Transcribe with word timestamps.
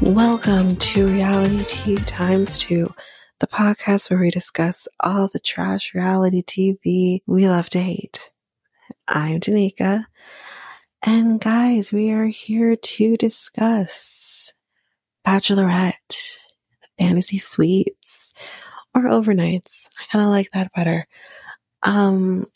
Welcome 0.00 0.76
to 0.76 1.06
Reality 1.06 1.62
TV 1.64 2.04
Times 2.04 2.58
2, 2.58 2.92
the 3.38 3.46
podcast 3.46 4.10
where 4.10 4.18
we 4.18 4.30
discuss 4.30 4.88
all 5.00 5.28
the 5.32 5.38
trash 5.38 5.94
reality 5.94 6.42
TV 6.42 7.22
we 7.26 7.48
love 7.48 7.70
to 7.70 7.78
hate. 7.78 8.30
I'm 9.06 9.40
Danica, 9.40 10.04
and 11.02 11.40
guys, 11.40 11.92
we 11.92 12.10
are 12.10 12.26
here 12.26 12.76
to 12.76 13.16
discuss 13.16 14.52
Bachelorette, 15.26 16.38
fantasy 16.98 17.38
suites, 17.38 18.34
or 18.94 19.02
overnights. 19.02 19.88
I 19.98 20.10
kind 20.10 20.24
of 20.24 20.30
like 20.30 20.50
that 20.52 20.72
better. 20.74 21.06
Um, 21.82 22.46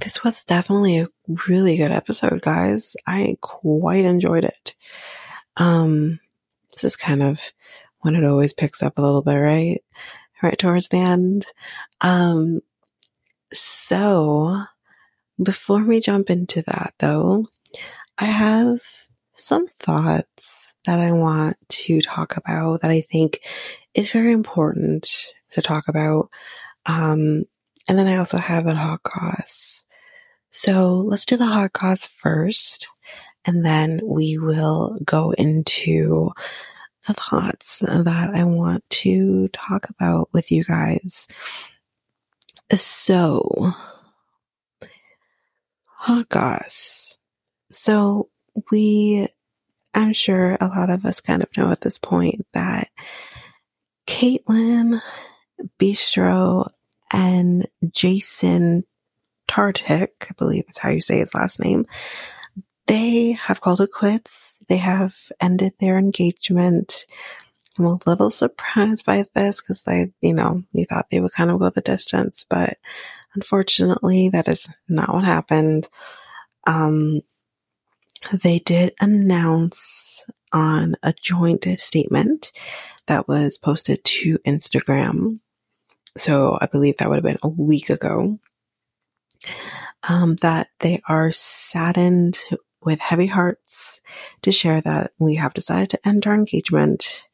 this 0.00 0.22
was 0.22 0.44
definitely 0.44 0.98
a 0.98 1.08
really 1.48 1.76
good 1.76 1.92
episode, 1.92 2.42
guys. 2.42 2.96
I 3.06 3.36
quite 3.40 4.04
enjoyed 4.04 4.44
it. 4.44 4.74
Um, 5.60 6.18
this 6.72 6.84
is 6.84 6.96
kind 6.96 7.22
of 7.22 7.52
when 8.00 8.16
it 8.16 8.24
always 8.24 8.54
picks 8.54 8.82
up 8.82 8.98
a 8.98 9.02
little 9.02 9.22
bit, 9.22 9.36
right? 9.36 9.84
Right 10.42 10.58
towards 10.58 10.88
the 10.88 10.96
end. 10.96 11.44
Um, 12.00 12.62
so 13.52 14.64
before 15.42 15.82
we 15.82 16.00
jump 16.00 16.30
into 16.30 16.62
that 16.62 16.94
though, 16.98 17.46
I 18.16 18.24
have 18.24 18.80
some 19.36 19.66
thoughts 19.66 20.74
that 20.86 20.98
I 20.98 21.12
want 21.12 21.58
to 21.68 22.00
talk 22.00 22.38
about 22.38 22.80
that 22.80 22.90
I 22.90 23.02
think 23.02 23.40
is 23.92 24.10
very 24.10 24.32
important 24.32 25.26
to 25.52 25.60
talk 25.60 25.88
about. 25.88 26.30
Um, 26.86 27.44
and 27.86 27.98
then 27.98 28.06
I 28.06 28.16
also 28.16 28.38
have 28.38 28.66
a 28.66 28.74
hot 28.74 29.02
goss. 29.02 29.82
So 30.48 30.96
let's 31.00 31.26
do 31.26 31.36
the 31.36 31.44
hot 31.44 31.74
goss 31.74 32.06
first 32.06 32.88
and 33.44 33.64
then 33.64 34.00
we 34.04 34.38
will 34.38 34.98
go 35.04 35.32
into 35.32 36.30
the 37.06 37.14
thoughts 37.14 37.78
that 37.80 38.30
I 38.34 38.44
want 38.44 38.88
to 38.90 39.48
talk 39.48 39.88
about 39.88 40.28
with 40.32 40.50
you 40.52 40.64
guys. 40.64 41.26
So, 42.74 43.42
oh 43.52 43.76
hot 45.84 46.28
goss. 46.28 47.16
So, 47.70 48.28
we, 48.70 49.28
I'm 49.94 50.12
sure 50.12 50.56
a 50.60 50.66
lot 50.66 50.90
of 50.90 51.04
us 51.04 51.20
kind 51.20 51.42
of 51.42 51.56
know 51.56 51.70
at 51.70 51.80
this 51.80 51.98
point 51.98 52.46
that 52.52 52.88
Kaitlyn 54.06 55.00
Bristowe 55.78 56.70
and 57.12 57.68
Jason 57.90 58.84
Tartick, 59.48 60.08
I 60.22 60.34
believe 60.38 60.64
is 60.68 60.78
how 60.78 60.90
you 60.90 61.00
say 61.00 61.18
his 61.18 61.34
last 61.34 61.60
name, 61.60 61.86
they 62.90 63.38
have 63.40 63.60
called 63.60 63.80
it 63.80 63.92
quits. 63.92 64.58
They 64.68 64.78
have 64.78 65.14
ended 65.40 65.74
their 65.78 65.96
engagement. 65.96 67.06
I'm 67.78 67.84
a 67.84 67.98
little 68.04 68.32
surprised 68.32 69.06
by 69.06 69.26
this 69.32 69.60
because 69.60 69.86
I, 69.86 70.12
you 70.20 70.34
know, 70.34 70.64
we 70.72 70.86
thought 70.86 71.06
they 71.08 71.20
would 71.20 71.32
kind 71.32 71.52
of 71.52 71.60
go 71.60 71.70
the 71.70 71.82
distance, 71.82 72.44
but 72.50 72.78
unfortunately, 73.36 74.30
that 74.30 74.48
is 74.48 74.68
not 74.88 75.14
what 75.14 75.22
happened. 75.22 75.88
Um, 76.66 77.20
they 78.32 78.58
did 78.58 78.92
announce 79.00 80.24
on 80.52 80.96
a 81.04 81.12
joint 81.12 81.68
statement 81.78 82.50
that 83.06 83.28
was 83.28 83.56
posted 83.56 84.02
to 84.02 84.38
Instagram. 84.38 85.38
So 86.16 86.58
I 86.60 86.66
believe 86.66 86.96
that 86.96 87.08
would 87.08 87.18
have 87.18 87.22
been 87.22 87.38
a 87.44 87.48
week 87.48 87.88
ago. 87.88 88.40
Um, 90.08 90.36
that 90.36 90.68
they 90.80 91.02
are 91.06 91.30
saddened 91.30 92.38
with 92.82 93.00
heavy 93.00 93.26
hearts 93.26 94.00
to 94.42 94.52
share 94.52 94.80
that 94.80 95.12
we 95.18 95.36
have 95.36 95.54
decided 95.54 95.90
to 95.90 96.08
end 96.08 96.26
our 96.26 96.34
engagement. 96.34 97.26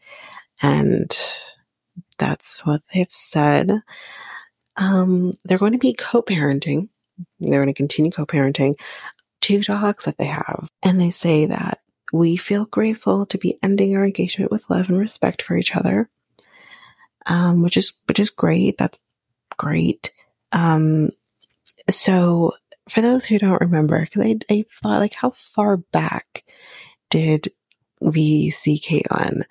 And 0.63 1.17
that's 2.19 2.65
what 2.65 2.83
they've 2.93 3.11
said. 3.11 3.81
Um, 4.77 5.33
they're 5.45 5.59
going 5.59 5.73
to 5.73 5.79
be 5.79 5.93
co-parenting. 5.93 6.89
They're 7.41 7.63
going 7.63 7.67
to 7.67 7.73
continue 7.73 8.11
co-parenting 8.11 8.79
two 9.41 9.61
dogs 9.63 10.05
that 10.05 10.19
they 10.19 10.27
have. 10.27 10.71
And 10.83 11.01
they 11.01 11.11
say 11.11 11.47
that 11.47 11.79
we 12.13 12.37
feel 12.37 12.65
grateful 12.65 13.27
to 13.27 13.39
be 13.39 13.59
ending 13.63 13.97
our 13.97 14.05
engagement 14.05 14.51
with 14.51 14.69
love 14.69 14.89
and 14.89 14.99
respect 14.99 15.43
for 15.43 15.57
each 15.57 15.77
other. 15.77 16.09
Um, 17.27 17.63
which 17.63 17.77
is, 17.77 17.93
which 18.07 18.21
is 18.21 18.31
great. 18.31 18.79
That's 18.79 18.99
great. 19.57 20.13
Um, 20.53 21.11
so 21.91 22.53
for 22.89 23.01
those 23.01 23.25
who 23.25 23.39
don't 23.39 23.61
remember, 23.61 24.01
because 24.01 24.23
I, 24.23 24.37
I 24.51 24.65
thought, 24.83 25.01
like, 25.01 25.15
how 25.15 25.31
far 25.31 25.77
back 25.77 26.45
did 27.11 27.49
we 28.01 28.51
see 28.51 28.81
Kaitlyn? 28.81 29.43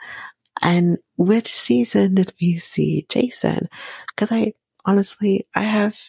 And 0.62 0.98
which 1.18 1.54
season 1.54 2.16
did 2.16 2.34
we 2.40 2.58
see 2.58 3.06
Jason? 3.10 3.68
Because 4.08 4.32
I 4.32 4.54
honestly, 4.86 5.48
I 5.54 5.64
have 5.64 6.00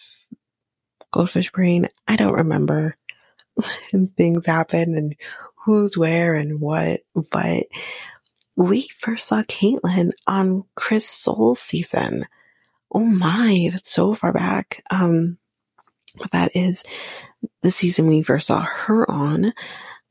goldfish 1.11 1.51
brain. 1.51 1.89
I 2.07 2.17
don't 2.17 2.35
remember 2.35 2.97
things 4.17 4.47
happen 4.47 4.95
and 4.95 5.17
who's 5.65 5.97
where 5.97 6.35
and 6.35 6.61
what, 6.61 7.01
but 7.33 7.67
we 8.55 8.89
first 8.99 9.29
saw 9.29 9.43
Kaitlyn 9.43 10.13
on 10.27 10.65
Chris 10.75 11.09
Soules 11.09 11.61
season. 11.61 12.27
Oh 12.93 13.05
my, 13.05 13.69
that's 13.73 13.91
so 13.91 14.15
far 14.15 14.33
back. 14.33 14.83
Um, 14.91 15.39
That 16.33 16.53
is 16.55 16.83
the 17.63 17.71
season 17.71 18.07
we 18.07 18.23
first 18.23 18.47
saw 18.47 18.61
her 18.61 19.11
on, 19.11 19.53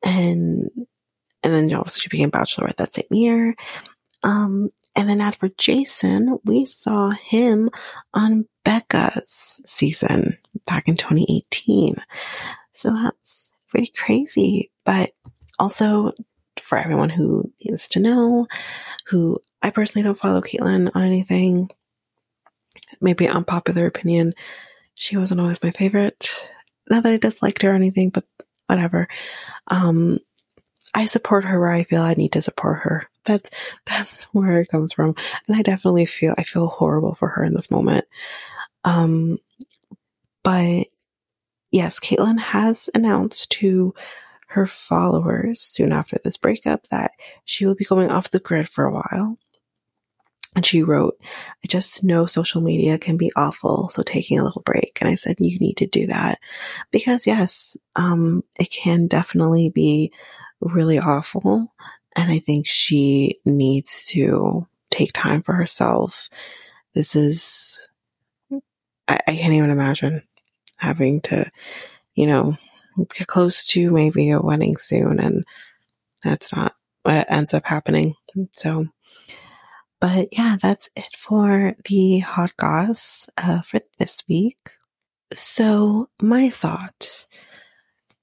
and 0.03 0.69
and 1.43 1.53
then 1.53 1.73
obviously 1.73 2.01
she 2.01 2.09
became 2.09 2.31
Bachelorette 2.31 2.77
that 2.77 2.93
same 2.93 3.05
year. 3.11 3.55
Um, 4.23 4.71
and 4.95 5.09
then 5.09 5.21
as 5.21 5.35
for 5.35 5.49
Jason, 5.57 6.39
we 6.45 6.65
saw 6.65 7.11
him 7.11 7.69
on 8.13 8.47
Becca's 8.63 9.61
season 9.65 10.37
back 10.65 10.87
in 10.87 10.95
2018. 10.95 11.97
So 12.73 12.91
that's 12.91 13.53
pretty 13.69 13.91
crazy. 13.95 14.71
But 14.85 15.11
also 15.59 16.13
for 16.59 16.77
everyone 16.77 17.09
who 17.09 17.51
needs 17.63 17.87
to 17.89 17.99
know, 17.99 18.47
who 19.07 19.37
I 19.61 19.69
personally 19.69 20.03
don't 20.03 20.17
follow 20.17 20.41
Kaitlyn 20.41 20.89
on 20.95 21.03
anything. 21.03 21.69
Maybe 23.01 23.27
unpopular 23.27 23.85
opinion. 23.85 24.33
She 24.95 25.17
wasn't 25.17 25.41
always 25.41 25.61
my 25.61 25.71
favorite. 25.71 26.49
Not 26.89 27.03
that 27.03 27.13
I 27.13 27.17
disliked 27.17 27.61
her 27.61 27.71
or 27.71 27.75
anything, 27.75 28.09
but 28.09 28.25
whatever. 28.67 29.07
Um, 29.67 30.19
I 30.95 31.07
support 31.07 31.43
her 31.43 31.59
where 31.59 31.71
I 31.73 31.83
feel 31.83 32.01
I 32.01 32.13
need 32.13 32.31
to 32.31 32.41
support 32.41 32.79
her. 32.79 33.07
That's 33.25 33.49
that's 33.85 34.23
where 34.33 34.61
it 34.61 34.69
comes 34.69 34.93
from. 34.93 35.15
And 35.47 35.57
I 35.57 35.61
definitely 35.61 36.05
feel 36.05 36.33
I 36.37 36.43
feel 36.43 36.67
horrible 36.67 37.15
for 37.15 37.27
her 37.27 37.43
in 37.43 37.53
this 37.53 37.69
moment. 37.69 38.05
Um 38.83 39.37
but 40.43 40.87
yes, 41.71 41.99
Kaitlyn 41.99 42.39
has 42.39 42.89
announced 42.95 43.51
to 43.53 43.93
her 44.47 44.67
followers 44.67 45.59
soon 45.61 45.91
after 45.91 46.17
this 46.23 46.37
breakup 46.37 46.87
that 46.89 47.11
she 47.43 47.65
will 47.65 47.75
be 47.75 47.83
going 47.83 48.09
off 48.09 48.29
the 48.31 48.39
grid 48.39 48.69
for 48.69 48.85
a 48.85 48.93
while. 48.93 49.37
And 50.55 50.65
she 50.65 50.83
wrote, 50.83 51.19
I 51.63 51.67
just 51.67 52.03
know 52.03 52.25
social 52.25 52.61
media 52.61 52.97
can 52.97 53.17
be 53.17 53.31
awful, 53.35 53.89
so 53.89 54.03
taking 54.03 54.39
a 54.39 54.43
little 54.43 54.61
break. 54.61 54.97
And 55.01 55.09
I 55.09 55.15
said, 55.15 55.35
you 55.39 55.59
need 55.59 55.77
to 55.77 55.87
do 55.87 56.07
that. 56.07 56.39
Because 56.91 57.27
yes, 57.27 57.75
um, 57.97 58.43
it 58.57 58.71
can 58.71 59.07
definitely 59.07 59.69
be 59.69 60.13
really 60.61 60.97
awful. 60.97 61.73
And 62.15 62.31
I 62.31 62.39
think 62.39 62.67
she 62.67 63.41
needs 63.43 64.05
to 64.05 64.65
take 64.91 65.11
time 65.11 65.41
for 65.41 65.53
herself. 65.53 66.29
This 66.93 67.17
is, 67.17 67.89
I, 69.09 69.19
I 69.27 69.35
can't 69.35 69.53
even 69.53 69.71
imagine 69.71 70.23
having 70.77 71.19
to, 71.21 71.51
you 72.13 72.27
know, 72.27 72.57
get 73.13 73.27
close 73.27 73.67
to 73.67 73.91
maybe 73.91 74.29
a 74.29 74.39
wedding 74.39 74.77
soon. 74.77 75.19
And 75.19 75.43
that's 76.23 76.55
not 76.55 76.75
what 77.03 77.29
ends 77.29 77.53
up 77.53 77.65
happening. 77.65 78.15
So, 78.53 78.87
but 79.99 80.29
yeah, 80.31 80.57
that's 80.61 80.89
it 80.95 81.15
for 81.17 81.75
the 81.85 82.19
hot 82.19 82.55
goss 82.57 83.29
uh, 83.37 83.61
for 83.61 83.79
this 83.97 84.23
week. 84.27 84.57
So, 85.33 86.09
my 86.21 86.49
thought 86.49 87.25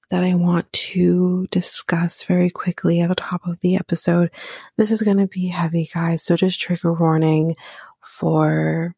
that 0.09 0.23
I 0.23 0.35
want 0.35 0.71
to 0.73 1.47
discuss 1.49 2.23
very 2.23 2.49
quickly 2.49 3.01
at 3.01 3.09
the 3.09 3.15
top 3.15 3.47
of 3.47 3.59
the 3.61 3.75
episode. 3.75 4.29
This 4.77 4.91
is 4.91 5.01
going 5.01 5.17
to 5.17 5.27
be 5.27 5.47
heavy, 5.47 5.89
guys. 5.93 6.23
So, 6.23 6.35
just 6.35 6.61
trigger 6.61 6.93
warning 6.93 7.55
for 8.01 8.95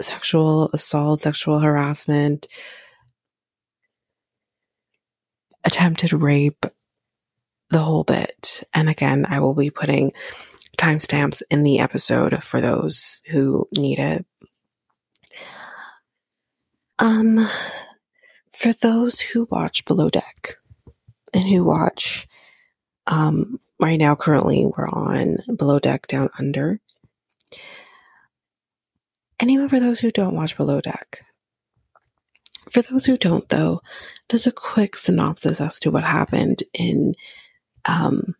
sexual 0.00 0.70
assault, 0.72 1.22
sexual 1.22 1.60
harassment, 1.60 2.48
attempted 5.64 6.12
rape, 6.12 6.66
the 7.70 7.78
whole 7.78 8.04
bit. 8.04 8.62
And 8.72 8.88
again, 8.88 9.26
I 9.28 9.40
will 9.40 9.54
be 9.54 9.70
putting 9.70 10.12
timestamps 10.76 11.42
in 11.50 11.62
the 11.62 11.78
episode 11.78 12.42
for 12.44 12.60
those 12.60 13.22
who 13.30 13.68
need 13.72 13.98
it. 13.98 14.24
Um, 16.98 17.48
for 18.52 18.72
those 18.72 19.20
who 19.20 19.48
watch 19.50 19.84
Below 19.84 20.10
Deck 20.10 20.56
and 21.32 21.44
who 21.44 21.64
watch, 21.64 22.26
um, 23.06 23.58
right 23.80 23.98
now, 23.98 24.14
currently, 24.14 24.66
we're 24.66 24.88
on 24.88 25.38
Below 25.56 25.78
Deck 25.78 26.06
Down 26.06 26.30
Under. 26.38 26.80
And 29.40 29.50
even 29.50 29.68
for 29.68 29.80
those 29.80 30.00
who 30.00 30.10
don't 30.10 30.36
watch 30.36 30.56
Below 30.56 30.80
Deck, 30.80 31.22
for 32.70 32.82
those 32.82 33.04
who 33.04 33.16
don't, 33.16 33.46
though, 33.48 33.82
just 34.28 34.46
a 34.46 34.52
quick 34.52 34.96
synopsis 34.96 35.60
as 35.60 35.78
to 35.80 35.90
what 35.90 36.04
happened 36.04 36.62
in 36.72 37.14
um, 37.84 38.34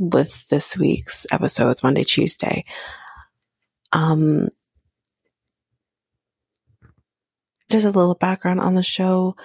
with 0.00 0.48
this 0.48 0.76
week's 0.76 1.26
episodes, 1.30 1.82
Monday, 1.82 2.04
Tuesday. 2.04 2.64
Um, 3.92 4.48
just 7.70 7.84
a 7.84 7.90
little 7.90 8.14
background 8.14 8.60
on 8.60 8.74
the 8.74 8.82
show. 8.82 9.36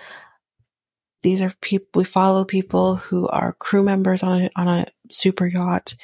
These 1.22 1.42
are 1.42 1.54
people 1.62 1.88
we 2.00 2.04
follow 2.06 2.46
people 2.46 2.96
who 2.96 3.28
are 3.28 3.54
crew 3.54 3.84
members 3.84 4.24
on 4.24 4.44
a 4.44 4.50
on 4.56 4.68
a 4.68 4.86
super 5.12 5.46
yacht. 5.46 5.96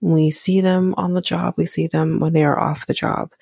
We 0.00 0.30
see 0.30 0.60
them 0.60 0.94
on 0.96 1.14
the 1.14 1.22
job. 1.22 1.54
We 1.56 1.66
see 1.66 1.86
them 1.86 2.18
when 2.18 2.32
they 2.32 2.44
are 2.44 2.58
off 2.58 2.86
the 2.86 2.94
job. 2.94 3.32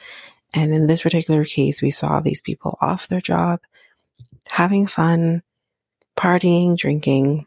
And 0.53 0.75
in 0.75 0.87
this 0.87 1.03
particular 1.03 1.45
case, 1.45 1.83
we 1.83 1.91
saw 1.91 2.21
these 2.21 2.41
people 2.41 2.79
off 2.81 3.09
their 3.09 3.21
job, 3.21 3.61
having 4.47 4.87
fun, 4.87 5.43
partying, 6.17 6.77
drinking, 6.77 7.47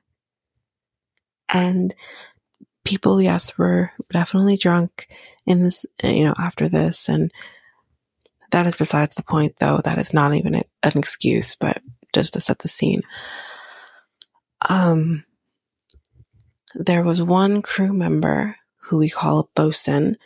and 1.48 1.94
people, 2.88 3.22
yes, 3.22 3.58
were 3.58 3.92
definitely 4.12 4.56
drunk 4.56 5.14
in 5.46 5.66
this, 5.66 5.86
you 6.02 6.24
know, 6.24 6.34
after 6.38 6.70
this. 6.70 7.10
And 7.10 7.32
that 8.52 8.66
is 8.66 8.78
besides 8.78 9.14
the 9.16 9.24
point, 9.24 9.56
though. 9.60 9.82
That 9.84 9.98
is 9.98 10.14
not 10.14 10.34
even 10.34 10.56
an 10.56 10.64
excuse, 10.96 11.56
but 11.56 11.82
just 12.14 12.34
to 12.34 12.42
set 12.42 12.60
the 12.60 12.70
scene. 12.70 13.02
Um, 14.70 15.26
there 16.76 17.04
was 17.04 17.22
one 17.22 17.62
crew 17.62 17.92
member 17.92 18.56
who 18.78 18.98
we 18.98 19.10
call 19.10 19.40
a 19.40 19.48
bosun, 19.54 20.18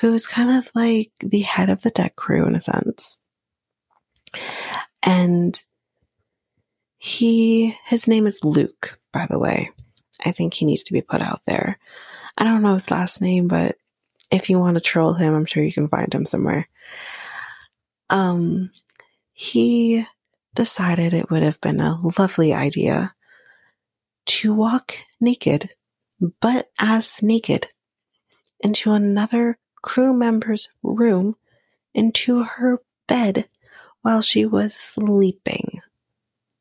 who 0.00 0.12
is 0.12 0.26
kind 0.26 0.58
of 0.58 0.68
like 0.74 1.12
the 1.20 1.42
head 1.42 1.70
of 1.70 1.82
the 1.82 1.90
deck 1.90 2.16
crew 2.16 2.44
in 2.44 2.56
a 2.56 2.60
sense. 2.60 3.18
And 5.02 5.60
he, 6.98 7.76
his 7.86 8.08
name 8.08 8.26
is 8.26 8.42
Luke, 8.42 8.98
by 9.12 9.26
the 9.30 9.38
way. 9.38 9.70
I 10.24 10.32
think 10.32 10.54
he 10.54 10.64
needs 10.64 10.84
to 10.84 10.92
be 10.92 11.02
put 11.02 11.20
out 11.20 11.42
there. 11.46 11.78
I 12.36 12.44
don't 12.44 12.62
know 12.62 12.74
his 12.74 12.90
last 12.90 13.20
name, 13.20 13.48
but 13.48 13.76
if 14.30 14.48
you 14.48 14.58
want 14.58 14.76
to 14.76 14.80
troll 14.80 15.14
him, 15.14 15.34
I'm 15.34 15.46
sure 15.46 15.62
you 15.62 15.72
can 15.72 15.88
find 15.88 16.12
him 16.12 16.26
somewhere. 16.26 16.68
Um, 18.08 18.70
he 19.32 20.06
decided 20.54 21.14
it 21.14 21.30
would 21.30 21.42
have 21.42 21.60
been 21.60 21.80
a 21.80 22.00
lovely 22.18 22.52
idea 22.52 23.14
to 24.26 24.54
walk 24.54 24.94
naked, 25.20 25.70
but 26.40 26.70
as 26.78 27.22
naked, 27.22 27.68
into 28.60 28.92
another 28.92 29.58
crew 29.82 30.12
member's 30.12 30.68
room, 30.82 31.36
into 31.94 32.42
her 32.42 32.80
bed 33.08 33.48
while 34.02 34.22
she 34.22 34.44
was 34.44 34.74
sleeping. 34.74 35.80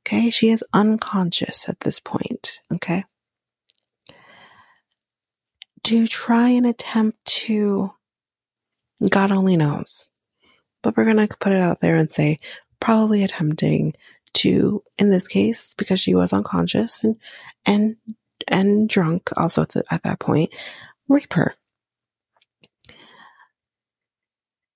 Okay, 0.01 0.30
she 0.30 0.50
is 0.50 0.63
unconscious 0.74 1.70
at 1.70 1.82
this 1.82 2.00
point. 2.00 2.62
Okay 2.74 3.04
to 5.83 6.07
try 6.07 6.50
and 6.50 6.65
attempt 6.65 7.24
to, 7.25 7.91
God 9.07 9.31
only 9.31 9.57
knows, 9.57 10.07
but 10.81 10.95
we're 10.95 11.05
going 11.05 11.27
to 11.27 11.38
put 11.38 11.53
it 11.53 11.62
out 11.62 11.81
there 11.81 11.95
and 11.95 12.12
say 12.12 12.39
probably 12.79 13.24
attempting 13.24 13.93
to, 14.33 14.83
in 14.98 15.09
this 15.09 15.27
case, 15.27 15.74
because 15.75 16.00
she 16.00 16.15
was 16.15 16.33
unconscious 16.33 17.03
and, 17.03 17.17
and, 17.65 17.95
and 18.48 18.89
drunk 18.89 19.29
also 19.38 19.63
at, 19.63 20.03
that 20.03 20.19
point, 20.19 20.51
rape 21.07 21.33
her. 21.33 21.55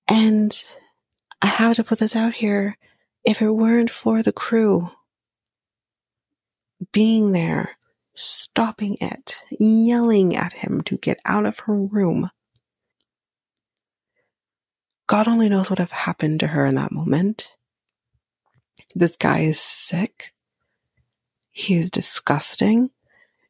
And 0.08 0.54
I 1.40 1.46
have 1.46 1.76
to 1.76 1.84
put 1.84 1.98
this 1.98 2.16
out 2.16 2.34
here. 2.34 2.76
If 3.24 3.40
it 3.40 3.50
weren't 3.50 3.90
for 3.90 4.22
the 4.22 4.32
crew 4.32 4.90
being 6.92 7.32
there 7.32 7.70
stopping 8.14 8.96
it, 9.00 9.42
yelling 9.58 10.36
at 10.36 10.52
him 10.52 10.82
to 10.82 10.96
get 10.96 11.20
out 11.24 11.46
of 11.46 11.60
her 11.60 11.74
room. 11.74 12.30
God 15.06 15.28
only 15.28 15.48
knows 15.48 15.68
what 15.68 15.78
have 15.78 15.90
happened 15.90 16.40
to 16.40 16.46
her 16.48 16.66
in 16.66 16.76
that 16.76 16.92
moment. 16.92 17.50
This 18.94 19.16
guy 19.16 19.40
is 19.40 19.60
sick. 19.60 20.32
He 21.50 21.74
is 21.74 21.90
disgusting. 21.90 22.90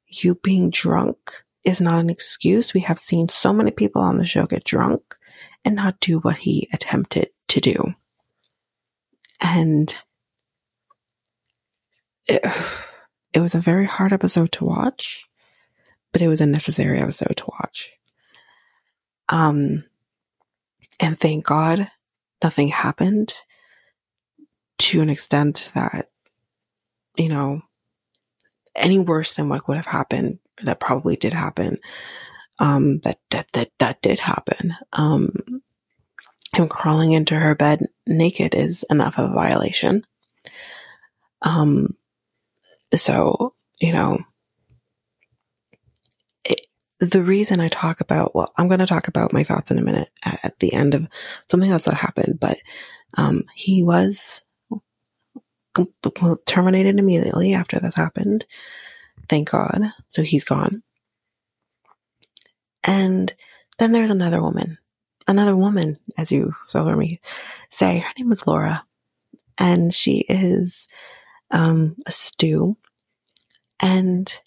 You 0.07 0.35
being 0.37 0.71
drunk 0.71 1.45
is 1.65 1.81
not 1.81 1.99
an 1.99 2.11
excuse. 2.11 2.75
We 2.75 2.81
have 2.81 2.99
seen 2.99 3.29
so 3.29 3.53
many 3.53 3.71
people 3.71 4.03
on 4.03 4.19
the 4.19 4.27
show 4.27 4.47
get 4.47 4.65
drunk 4.65 5.17
and 5.65 5.75
not 5.75 6.01
do 6.01 6.19
what 6.19 6.37
he 6.37 6.69
attempted 6.73 7.31
to 7.49 7.61
do. 7.61 7.95
And 9.41 9.95
it, 12.29 12.43
it 13.35 13.41
was 13.41 13.55
a 13.55 13.61
very 13.61 13.85
hard 13.85 14.13
episode 14.13 14.53
to 14.53 14.65
watch, 14.65 15.27
but 16.13 16.23
it 16.23 16.29
was 16.29 16.41
a 16.41 16.47
necessary 16.47 17.01
episode 17.01 17.37
to 17.37 17.45
watch. 17.49 17.91
Um, 19.29 19.85
and 21.01 21.19
thank 21.19 21.45
God 21.45 21.91
nothing 22.43 22.69
happened 22.69 23.35
to 24.79 25.03
an 25.03 25.11
extent 25.11 25.73
that, 25.75 26.11
you 27.17 27.29
know, 27.29 27.63
any 28.77 29.01
worse 29.01 29.33
than 29.33 29.49
what 29.49 29.67
would 29.67 29.77
have 29.77 29.87
happened, 29.87 30.39
that 30.63 30.79
probably 30.79 31.17
did 31.17 31.33
happen, 31.33 31.79
um, 32.61 33.01
that, 33.01 33.19
that, 33.31 33.49
that, 33.53 33.71
that 33.81 34.01
did 34.01 34.21
happen. 34.21 34.77
Um, 34.93 35.63
him 36.55 36.69
crawling 36.69 37.13
into 37.13 37.35
her 37.35 37.57
bed 37.57 37.87
naked 38.07 38.55
is 38.55 38.85
enough 38.89 39.19
of 39.19 39.31
a 39.31 39.35
violation. 39.35 40.07
Um, 41.43 41.97
so, 42.97 43.55
you 43.81 43.93
know, 43.93 44.19
it, 46.45 46.61
the 47.01 47.23
reason 47.23 47.61
I 47.61 47.69
talk 47.69 48.01
about, 48.01 48.35
well, 48.35 48.53
I'm 48.57 48.69
going 48.69 48.81
to 48.81 48.87
talk 48.87 49.09
about 49.09 49.33
my 49.33 49.45
thoughts 49.45 49.71
in 49.71 49.79
a 49.79 49.83
minute 49.83 50.11
at, 50.25 50.41
at, 50.43 50.59
the 50.59 50.73
end 50.73 50.95
of 50.95 51.07
something 51.51 51.71
else 51.71 51.85
that 51.85 51.95
happened, 51.95 52.39
but, 52.41 52.59
um, 53.17 53.45
he 53.55 53.83
was 53.83 54.43
terminated 56.47 56.99
immediately 56.99 57.55
after 57.55 57.81
this 57.81 57.95
happened. 57.95 58.47
Thank 59.29 59.51
God. 59.51 59.93
So 60.09 60.23
he's 60.23 60.45
gone. 60.45 60.83
And 62.85 63.35
then 63.79 63.93
there's 63.93 64.11
another 64.11 64.41
woman, 64.41 64.79
another 65.27 65.57
woman, 65.57 65.99
as 66.19 66.31
you 66.31 66.55
saw 66.67 66.95
me 66.95 67.21
say. 67.71 67.99
Her 67.99 68.13
name 68.19 68.31
is 68.31 68.47
Laura, 68.47 68.85
and 69.59 69.93
she 69.93 70.19
is 70.19 70.87
um, 71.51 71.97
a 72.07 72.13
stew. 72.13 72.77
And 73.85 74.41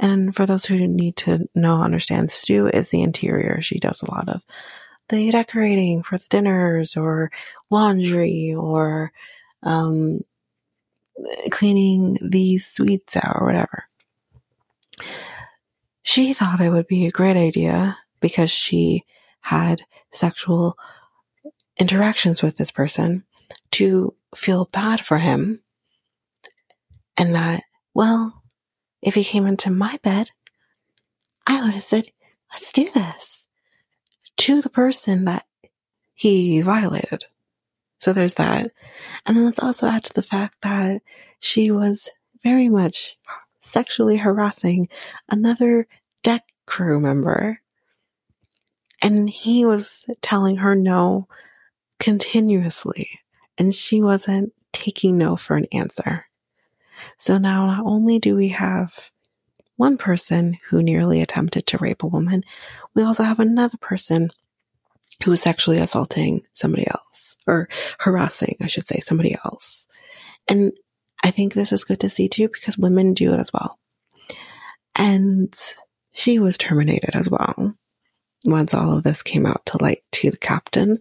and 0.00 0.34
for 0.34 0.44
those 0.46 0.64
who 0.64 0.76
need 0.76 1.16
to 1.18 1.48
know, 1.54 1.80
understand, 1.80 2.30
stew 2.30 2.66
is 2.66 2.88
the 2.88 3.02
interior. 3.02 3.62
She 3.62 3.78
does 3.78 4.02
a 4.02 4.10
lot 4.10 4.28
of 4.28 4.42
the 5.08 5.30
decorating 5.30 6.02
for 6.02 6.18
the 6.18 6.24
dinners 6.28 6.96
or 6.96 7.30
laundry 7.70 8.54
or 8.54 9.12
um, 9.62 10.20
cleaning 11.50 12.18
the 12.22 12.58
suites 12.58 13.16
out 13.16 13.36
or 13.40 13.46
whatever. 13.46 13.84
She 16.02 16.32
thought 16.32 16.60
it 16.60 16.70
would 16.70 16.86
be 16.86 17.06
a 17.06 17.12
great 17.12 17.36
idea 17.36 17.98
because 18.20 18.50
she 18.50 19.04
had 19.42 19.82
sexual 20.12 20.76
interactions 21.78 22.42
with 22.42 22.56
this 22.56 22.70
person 22.70 23.24
to 23.72 24.14
feel 24.34 24.68
bad 24.72 25.04
for 25.04 25.18
him 25.18 25.60
and 27.16 27.34
that, 27.34 27.64
well, 27.94 28.42
if 29.02 29.14
he 29.14 29.24
came 29.24 29.46
into 29.46 29.70
my 29.70 29.98
bed, 30.02 30.30
I 31.46 31.62
would 31.62 31.74
have 31.74 31.84
said, 31.84 32.10
let's 32.52 32.72
do 32.72 32.90
this 32.90 33.46
to 34.38 34.62
the 34.62 34.70
person 34.70 35.24
that 35.24 35.46
he 36.14 36.60
violated. 36.60 37.24
So 37.98 38.12
there's 38.12 38.34
that. 38.34 38.70
And 39.26 39.36
then 39.36 39.44
let's 39.44 39.58
also 39.58 39.86
add 39.86 40.04
to 40.04 40.14
the 40.14 40.22
fact 40.22 40.56
that 40.62 41.02
she 41.38 41.70
was 41.70 42.08
very 42.42 42.68
much 42.68 43.18
sexually 43.60 44.16
harassing 44.16 44.88
another 45.28 45.86
deck 46.22 46.44
crew 46.66 47.00
member. 47.00 47.60
And 49.02 49.28
he 49.28 49.64
was 49.64 50.06
telling 50.22 50.56
her 50.56 50.74
no 50.74 51.28
continuously. 51.98 53.20
And 53.58 53.74
she 53.74 54.00
wasn't 54.00 54.52
taking 54.72 55.18
no 55.18 55.36
for 55.36 55.56
an 55.56 55.66
answer. 55.72 56.26
So 57.18 57.38
now 57.38 57.66
not 57.66 57.84
only 57.86 58.18
do 58.18 58.36
we 58.36 58.48
have 58.48 59.10
one 59.76 59.96
person 59.96 60.58
who 60.68 60.82
nearly 60.82 61.22
attempted 61.22 61.66
to 61.68 61.78
rape 61.78 62.02
a 62.02 62.06
woman, 62.06 62.44
we 62.94 63.02
also 63.02 63.22
have 63.22 63.40
another 63.40 63.78
person 63.78 64.30
who 65.24 65.30
was 65.30 65.40
sexually 65.40 65.78
assaulting 65.78 66.42
somebody 66.54 66.86
else 66.86 67.36
or 67.46 67.68
harassing, 67.98 68.56
I 68.60 68.66
should 68.66 68.86
say, 68.86 69.00
somebody 69.00 69.36
else. 69.44 69.86
And 70.48 70.72
I 71.22 71.30
think 71.30 71.52
this 71.52 71.72
is 71.72 71.84
good 71.84 72.00
to 72.00 72.08
see 72.08 72.28
too 72.28 72.48
because 72.48 72.78
women 72.78 73.14
do 73.14 73.32
it 73.32 73.40
as 73.40 73.52
well. 73.52 73.78
And 74.94 75.54
she 76.12 76.38
was 76.38 76.58
terminated 76.58 77.14
as 77.14 77.28
well 77.28 77.74
once 78.44 78.74
all 78.74 78.96
of 78.96 79.02
this 79.02 79.22
came 79.22 79.46
out 79.46 79.64
to 79.66 79.82
light 79.82 80.02
to 80.12 80.30
the 80.30 80.36
captain. 80.36 80.98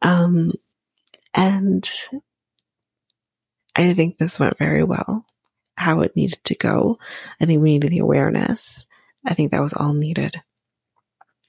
Um, 0.00 0.52
and 1.34 1.88
I 3.74 3.94
think 3.94 4.18
this 4.18 4.38
went 4.38 4.58
very 4.58 4.84
well, 4.84 5.24
how 5.76 6.00
it 6.00 6.16
needed 6.16 6.44
to 6.44 6.54
go. 6.54 6.98
I 7.40 7.46
think 7.46 7.62
we 7.62 7.72
needed 7.72 7.90
the 7.90 7.98
awareness. 7.98 8.84
I 9.24 9.34
think 9.34 9.50
that 9.52 9.62
was 9.62 9.72
all 9.72 9.94
needed. 9.94 10.36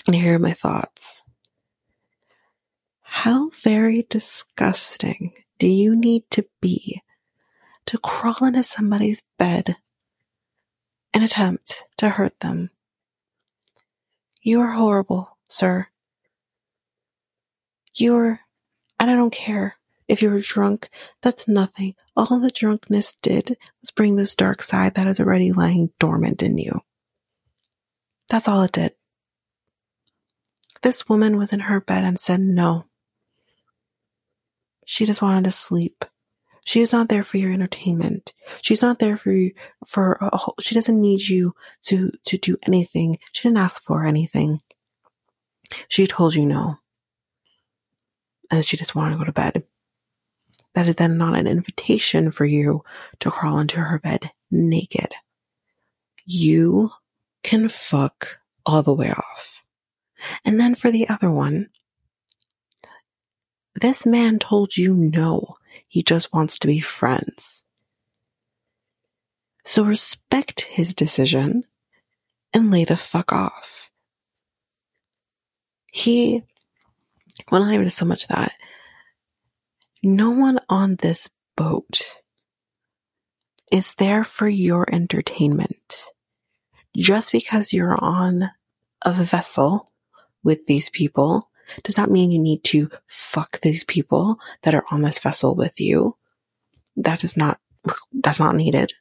And 0.07 0.15
here 0.15 0.35
are 0.35 0.39
my 0.39 0.53
thoughts. 0.53 1.23
How 3.01 3.49
very 3.49 4.05
disgusting 4.09 5.33
do 5.59 5.67
you 5.67 5.95
need 5.95 6.23
to 6.31 6.45
be 6.61 7.01
to 7.85 7.97
crawl 7.97 8.47
into 8.47 8.63
somebody's 8.63 9.21
bed 9.37 9.77
and 11.13 11.23
attempt 11.23 11.83
to 11.97 12.09
hurt 12.09 12.39
them? 12.39 12.69
You 14.41 14.61
are 14.61 14.71
horrible, 14.71 15.37
sir. 15.47 15.87
You're, 17.95 18.39
and 18.99 19.11
I 19.11 19.15
don't 19.15 19.31
care 19.31 19.77
if 20.07 20.21
you 20.21 20.29
were 20.29 20.39
drunk, 20.39 20.89
that's 21.21 21.47
nothing. 21.47 21.95
All 22.15 22.39
the 22.39 22.51
drunkenness 22.51 23.15
did 23.21 23.57
was 23.81 23.91
bring 23.91 24.15
this 24.15 24.35
dark 24.35 24.61
side 24.61 24.95
that 24.95 25.07
is 25.07 25.19
already 25.19 25.51
lying 25.51 25.91
dormant 25.99 26.43
in 26.43 26.57
you. 26.57 26.81
That's 28.29 28.47
all 28.47 28.61
it 28.63 28.71
did. 28.71 28.93
This 30.83 31.07
woman 31.09 31.37
was 31.37 31.53
in 31.53 31.61
her 31.61 31.79
bed 31.79 32.03
and 32.03 32.19
said 32.19 32.41
no. 32.41 32.85
She 34.85 35.05
just 35.05 35.21
wanted 35.21 35.45
to 35.45 35.51
sleep. 35.51 36.05
She's 36.65 36.93
not 36.93 37.09
there 37.09 37.23
for 37.23 37.37
your 37.37 37.51
entertainment. 37.51 38.33
She's 38.61 38.81
not 38.81 38.99
there 38.99 39.17
for 39.17 39.31
you 39.31 39.53
for 39.85 40.17
a 40.21 40.37
whole, 40.37 40.55
she 40.61 40.75
doesn't 40.75 41.01
need 41.01 41.21
you 41.21 41.55
to 41.83 42.11
to 42.25 42.37
do 42.37 42.57
anything. 42.63 43.17
She 43.31 43.47
didn't 43.47 43.57
ask 43.57 43.83
for 43.83 44.05
anything. 44.05 44.61
She 45.89 46.07
told 46.07 46.35
you 46.35 46.45
no. 46.45 46.77
And 48.51 48.63
she 48.63 48.77
just 48.77 48.95
wanted 48.95 49.13
to 49.13 49.19
go 49.19 49.25
to 49.25 49.31
bed. 49.31 49.63
That 50.73 50.87
is 50.87 50.95
then 50.95 51.17
not 51.17 51.35
an 51.35 51.47
invitation 51.47 52.31
for 52.31 52.45
you 52.45 52.83
to 53.19 53.31
crawl 53.31 53.59
into 53.59 53.79
her 53.79 53.99
bed 53.99 54.31
naked. 54.49 55.13
You 56.25 56.91
can 57.43 57.69
fuck 57.69 58.39
all 58.65 58.81
the 58.81 58.93
way 58.93 59.11
off. 59.11 59.63
And 60.45 60.59
then 60.59 60.75
for 60.75 60.89
the 60.89 61.09
other 61.09 61.29
one, 61.29 61.69
this 63.81 64.05
man 64.05 64.39
told 64.39 64.77
you 64.77 64.93
no. 64.93 65.57
He 65.87 66.01
just 66.03 66.33
wants 66.33 66.57
to 66.59 66.67
be 66.67 66.79
friends. 66.79 67.63
So 69.65 69.83
respect 69.83 70.61
his 70.61 70.93
decision 70.93 71.65
and 72.53 72.71
lay 72.71 72.85
the 72.85 72.97
fuck 72.97 73.31
off. 73.31 73.89
He, 75.91 76.43
well, 77.51 77.63
not 77.63 77.73
even 77.73 77.89
so 77.89 78.05
much 78.05 78.27
that. 78.27 78.53
No 80.05 80.31
one 80.31 80.59
on 80.67 80.97
this 80.97 81.29
boat 81.55 82.17
is 83.71 83.95
there 83.95 84.25
for 84.25 84.49
your 84.49 84.85
entertainment. 84.93 86.07
Just 86.95 87.31
because 87.31 87.71
you're 87.71 87.97
on 87.97 88.51
a 89.01 89.13
vessel 89.13 89.91
with 90.43 90.65
these 90.65 90.89
people 90.89 91.49
does 91.83 91.95
not 91.95 92.11
mean 92.11 92.31
you 92.31 92.39
need 92.39 92.65
to 92.65 92.89
fuck 93.07 93.61
these 93.61 93.85
people 93.85 94.35
that 94.63 94.75
are 94.75 94.83
on 94.91 95.03
this 95.03 95.19
vessel 95.19 95.55
with 95.55 95.79
you. 95.79 96.17
That 96.97 97.23
is 97.23 97.37
not, 97.37 97.61
that's 98.11 98.41
not 98.41 98.55
needed. 98.55 98.93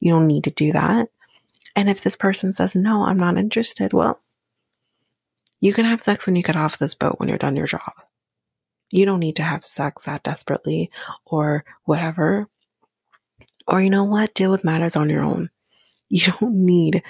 You 0.00 0.10
don't 0.10 0.26
need 0.26 0.42
to 0.44 0.50
do 0.50 0.72
that. 0.72 1.08
And 1.76 1.88
if 1.88 2.02
this 2.02 2.16
person 2.16 2.52
says, 2.52 2.74
no, 2.74 3.04
I'm 3.04 3.18
not 3.18 3.38
interested, 3.38 3.92
well, 3.92 4.20
you 5.60 5.72
can 5.72 5.84
have 5.84 6.02
sex 6.02 6.26
when 6.26 6.34
you 6.34 6.42
get 6.42 6.56
off 6.56 6.78
this 6.78 6.96
boat 6.96 7.20
when 7.20 7.28
you're 7.28 7.38
done 7.38 7.54
your 7.54 7.68
job. 7.68 7.92
You 8.90 9.04
don't 9.04 9.20
need 9.20 9.36
to 9.36 9.42
have 9.42 9.66
sex 9.66 10.04
that 10.04 10.22
desperately 10.22 10.90
or 11.24 11.64
whatever. 11.84 12.48
Or 13.66 13.82
you 13.82 13.90
know 13.90 14.04
what? 14.04 14.34
Deal 14.34 14.50
with 14.50 14.64
matters 14.64 14.96
on 14.96 15.10
your 15.10 15.22
own. 15.22 15.50
You 16.10 16.22
don't 16.40 16.64
need 16.64 17.02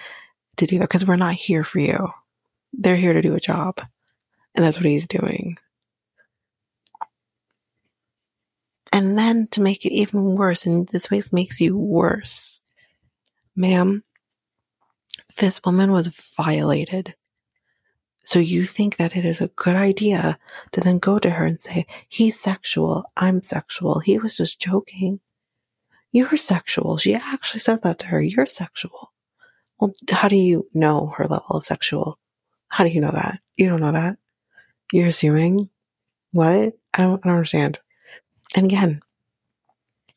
to 0.57 0.67
do 0.67 0.79
that 0.79 0.89
because 0.89 1.07
we're 1.07 1.15
not 1.15 1.35
here 1.37 1.63
for 1.63 1.79
you. 1.79 2.09
They're 2.73 2.97
here 2.97 3.13
to 3.13 3.23
do 3.23 3.37
a 3.37 3.41
job. 3.41 3.81
And 4.57 4.65
that's 4.65 4.77
what 4.77 4.87
he's 4.87 5.07
doing. 5.07 5.57
And 8.93 9.17
then 9.17 9.47
to 9.53 9.61
make 9.61 9.85
it 9.85 9.93
even 9.93 10.35
worse, 10.35 10.67
and 10.67 10.89
this 10.89 11.13
way 11.13 11.23
makes 11.31 11.61
you 11.61 11.79
worse, 11.79 12.61
ma'am, 13.55 14.03
this 15.37 15.61
woman 15.65 15.93
was 15.93 16.09
violated. 16.37 17.15
So 18.29 18.41
you 18.41 18.67
think 18.67 18.99
that 18.99 19.17
it 19.17 19.25
is 19.25 19.41
a 19.41 19.49
good 19.49 19.75
idea 19.75 20.39
to 20.73 20.83
then 20.83 20.99
go 20.99 21.19
to 21.19 21.31
her 21.31 21.47
and 21.47 21.59
say, 21.59 21.87
he's 22.11 22.39
sexual, 22.39 23.11
I'm 23.17 23.43
sexual, 23.43 24.01
he 24.01 24.19
was 24.19 24.37
just 24.37 24.61
joking. 24.61 25.21
You're 26.13 26.37
sexual. 26.37 26.99
She 26.99 27.15
actually 27.15 27.61
said 27.61 27.81
that 27.85 28.01
to 28.01 28.07
her. 28.09 28.21
You're 28.21 28.45
sexual. 28.45 29.15
Well, 29.81 29.95
how 30.11 30.29
do 30.29 30.37
you 30.37 30.69
know 30.75 31.15
her 31.17 31.27
level 31.27 31.57
of 31.57 31.65
sexual? 31.65 32.19
How 32.69 32.85
do 32.85 32.91
you 32.91 33.01
know 33.01 33.13
that? 33.13 33.39
You 33.57 33.71
don't 33.71 33.81
know 33.81 33.93
that. 33.93 34.19
You're 34.93 35.07
assuming? 35.07 35.71
What? 36.33 36.75
I 36.93 36.99
don't, 36.99 37.25
I 37.25 37.29
don't 37.29 37.29
understand. 37.29 37.81
And 38.55 38.67
again, 38.67 39.01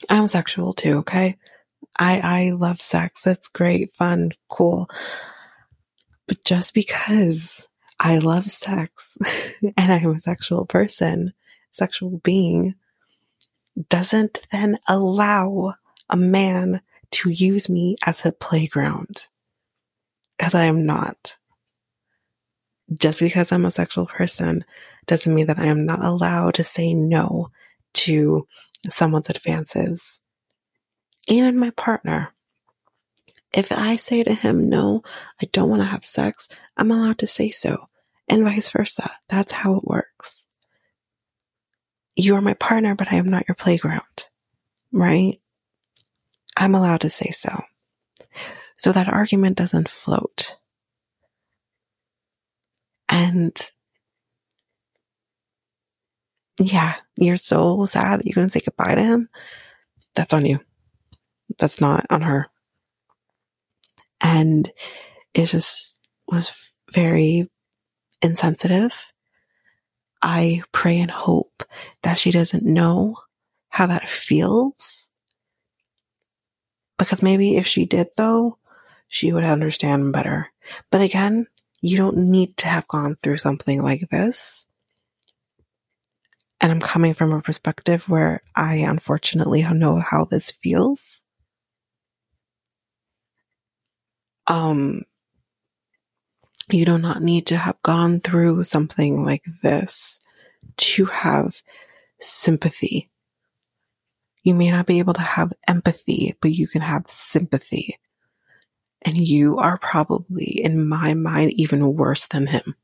I'm 0.10 0.28
sexual 0.28 0.74
too, 0.74 0.98
okay? 0.98 1.38
I, 1.98 2.20
I 2.20 2.50
love 2.50 2.82
sex. 2.82 3.26
It's 3.26 3.48
great, 3.48 3.96
fun, 3.96 4.34
cool. 4.50 4.90
But 6.28 6.44
just 6.44 6.74
because 6.74 7.70
I 8.04 8.18
love 8.18 8.50
sex 8.50 9.16
and 9.78 9.94
I'm 9.94 10.16
a 10.16 10.20
sexual 10.20 10.66
person, 10.66 11.34
sexual 11.74 12.20
being, 12.24 12.74
doesn't 13.90 14.48
then 14.52 14.80
allow 14.88 15.76
a 16.10 16.18
man 16.18 16.82
to 17.12 17.30
use 17.30 17.70
me 17.70 17.96
as 18.04 18.26
a 18.26 18.32
playground. 18.32 19.28
Because 20.36 20.56
I 20.56 20.66
am 20.66 20.88
not. 20.88 21.38
Just 23.00 23.20
because 23.20 23.52
I'm 23.52 23.66
a 23.66 23.72
sexual 23.72 24.08
person 24.08 24.66
doesn't 25.06 25.34
mean 25.34 25.46
that 25.46 25.60
I 25.60 25.68
am 25.68 25.86
not 25.86 26.04
allowed 26.04 26.56
to 26.56 26.64
say 26.64 26.96
no 26.96 27.52
to 27.94 28.48
someone's 28.90 29.30
advances. 29.30 30.20
Even 31.28 31.60
my 31.60 31.70
partner. 31.70 32.34
If 33.54 33.72
I 33.72 33.96
say 33.96 34.24
to 34.24 34.34
him, 34.34 34.70
no, 34.70 35.04
I 35.40 35.46
don't 35.52 35.70
want 35.70 35.84
to 35.84 35.88
have 35.88 36.04
sex, 36.04 36.50
I'm 36.78 36.90
allowed 36.90 37.20
to 37.20 37.28
say 37.28 37.52
so, 37.52 37.90
and 38.32 38.46
vice 38.46 38.70
versa. 38.70 39.12
That's 39.30 39.52
how 39.52 39.76
it 39.76 39.84
works. 39.84 40.46
You 42.16 42.36
are 42.36 42.42
my 42.42 42.54
partner, 42.54 42.96
but 42.96 43.12
I 43.12 43.18
am 43.18 43.28
not 43.28 43.48
your 43.48 43.56
playground, 43.56 44.26
right? 44.92 45.40
I'm 46.56 46.74
allowed 46.74 47.02
to 47.02 47.10
say 47.10 47.32
so. 47.32 47.62
So 48.78 48.92
that 48.92 49.10
argument 49.10 49.58
doesn't 49.58 49.90
float. 49.90 50.56
And 53.10 53.60
yeah, 56.60 56.96
you're 57.18 57.38
so 57.38 57.86
sad 57.86 58.20
that 58.20 58.26
you 58.26 58.34
couldn't 58.34 58.52
say 58.52 58.62
goodbye 58.62 58.96
to 58.96 59.04
him. 59.04 59.30
That's 60.16 60.34
on 60.34 60.46
you. 60.46 60.60
That's 61.58 61.82
not 61.82 62.06
on 62.10 62.22
her. 62.22 62.48
And 64.22 64.72
it 65.34 65.48
just 65.48 65.96
was 66.28 66.52
very 66.94 67.50
insensitive. 68.22 68.94
I 70.22 70.64
pray 70.72 71.00
and 71.00 71.12
hope 71.12 71.64
that 72.04 72.20
she 72.20 72.32
doesn't 72.32 72.64
know 72.64 73.18
how 73.70 73.88
that 73.88 74.10
feels. 74.10 75.10
Because 76.98 77.24
maybe 77.24 77.58
if 77.58 77.66
she 77.66 77.86
did 77.86 78.10
though, 78.18 78.58
she 79.08 79.32
would 79.32 79.44
understand 79.44 80.14
better. 80.14 80.52
But 80.92 81.02
again, 81.02 81.48
you 81.82 81.98
don't 81.98 82.18
need 82.18 82.58
to 82.58 82.68
have 82.68 82.88
gone 82.88 83.16
through 83.16 83.40
something 83.40 83.82
like 83.82 84.10
this 84.12 84.66
and 86.62 86.72
I'm 86.72 86.80
coming 86.80 87.16
from 87.16 87.34
a 87.34 87.42
perspective 87.42 88.08
where 88.08 88.44
I 88.56 88.76
unfortunately 88.76 89.64
know 89.64 89.96
how 90.00 90.26
this 90.26 90.52
feels. 90.52 91.24
Um, 94.46 95.02
you 96.74 96.86
do 96.86 96.98
not 96.98 97.22
need 97.22 97.48
to 97.48 97.58
have 97.58 97.82
gone 97.84 98.20
through 98.20 98.64
something 98.64 99.26
like 99.26 99.44
this 99.64 100.20
to 100.78 101.06
have 101.06 101.62
sympathy. 102.20 103.10
You 104.44 104.56
may 104.56 104.72
not 104.72 104.86
be 104.86 105.00
able 105.00 105.14
to 105.14 105.22
have 105.22 105.54
empathy, 105.68 106.36
but 106.42 106.52
you 106.52 106.68
can 106.68 106.82
have 106.82 107.08
sympathy. 107.08 107.98
And 109.04 109.18
you 109.18 109.58
are 109.58 109.78
probably, 109.78 110.62
in 110.64 110.88
my 110.88 111.14
mind, 111.14 111.54
even 111.54 111.96
worse 111.96 112.28
than 112.28 112.48
him. 112.48 112.76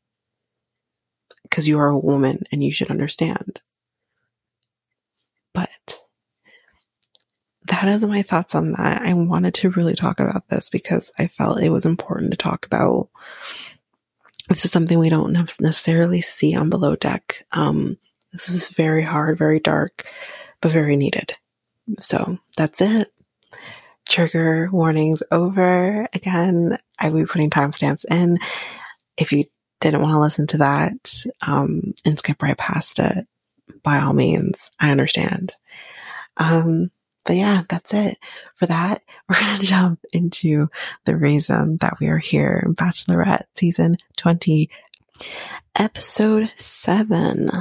Because 1.44 1.68
you 1.68 1.80
are 1.80 1.90
a 1.90 2.00
woman 2.00 2.44
and 2.52 2.64
you 2.64 2.72
should 2.72 2.90
understand. 2.90 3.62
But 5.54 6.00
that 7.68 7.88
is 7.88 8.02
my 8.02 8.22
thoughts 8.22 8.56
on 8.56 8.72
that. 8.74 9.02
I 9.04 9.14
wanted 9.14 9.54
to 9.56 9.70
really 9.72 9.96
talk 9.96 10.20
about 10.20 10.48
this 10.50 10.70
because 10.70 11.12
I 11.18 11.28
felt 11.28 11.62
it 11.62 11.70
was 11.70 11.86
important 11.86 12.32
to 12.32 12.38
talk 12.38 12.66
about. 12.66 13.10
This 14.48 14.66
is 14.66 14.72
something 14.72 14.98
we 14.98 15.10
don't 15.10 15.34
necessarily 15.60 16.22
see 16.22 16.56
on 16.56 16.70
Below 16.70 16.96
Deck. 16.96 17.46
Um, 17.52 17.98
this 18.32 18.50
is 18.50 18.70
very 18.70 19.04
hard, 19.04 19.38
very 19.38 19.60
dark, 19.60 20.08
but 20.62 20.72
very 20.72 20.96
needed. 20.96 21.34
So 22.00 22.38
that's 22.56 22.82
it. 22.82 23.12
Trigger 24.08 24.70
warnings 24.72 25.22
over. 25.32 26.08
Again, 26.14 26.78
I 26.98 27.10
will 27.10 27.22
be 27.22 27.26
putting 27.26 27.50
timestamps 27.50 28.06
in. 28.10 28.40
If 29.18 29.32
you 29.32 29.46
didn't 29.82 30.02
want 30.02 30.14
to 30.14 30.20
listen 30.20 30.48
to 30.48 30.58
that 30.60 31.14
um, 31.42 31.94
and 32.06 32.18
skip 32.18 32.42
right 32.42 32.58
past 32.58 33.00
it, 33.00 33.28
by 33.84 34.00
all 34.00 34.14
means, 34.14 34.72
I 34.80 34.92
understand. 34.92 35.54
Um, 36.38 36.92
but 37.28 37.36
yeah, 37.36 37.64
that's 37.68 37.94
it 37.94 38.18
for 38.56 38.66
that. 38.68 39.04
We're 39.30 39.40
going 39.40 39.60
to 39.60 39.66
jump 39.66 40.00
into 40.14 40.70
the 41.04 41.18
reason 41.18 41.78
that 41.82 42.00
we 42.00 42.08
are 42.08 42.18
here 42.18 42.64
in 42.66 42.74
Bachelorette 42.74 43.46
season 43.54 43.98
20, 44.16 44.70
episode 45.76 46.50
7. 46.58 47.52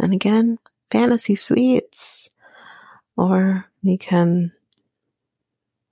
And 0.00 0.12
again, 0.12 0.58
fantasy 0.90 1.36
suites. 1.36 2.28
Or 3.16 3.64
we 3.84 3.96
can 3.96 4.52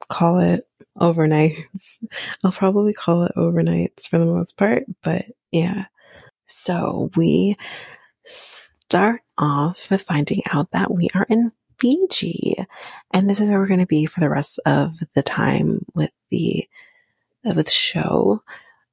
call 0.09 0.41
it 0.41 0.67
overnights. 0.99 1.99
I'll 2.45 2.51
probably 2.51 2.93
call 2.93 3.23
it 3.23 3.33
overnights 3.37 4.09
for 4.09 4.19
the 4.19 4.27
most 4.27 4.57
part, 4.57 4.85
but 5.05 5.27
yeah. 5.53 5.85
So 6.49 7.13
we 7.15 7.57
start 8.25 9.23
off 9.39 9.89
with 9.89 10.03
finding 10.03 10.43
out 10.53 10.73
that 10.73 10.93
we 10.93 11.09
are 11.15 11.27
in 11.29 11.53
Fiji. 11.83 12.55
And 13.11 13.29
this 13.29 13.41
is 13.41 13.49
where 13.49 13.59
we're 13.59 13.67
going 13.67 13.81
to 13.81 13.87
be 13.87 14.07
for 14.07 14.21
the 14.21 14.31
rest 14.31 14.61
of 14.65 14.95
the 15.15 15.23
time 15.23 15.85
with 15.95 16.13
the, 16.31 16.69
with 17.45 17.67
the 17.67 17.71
show. 17.71 18.43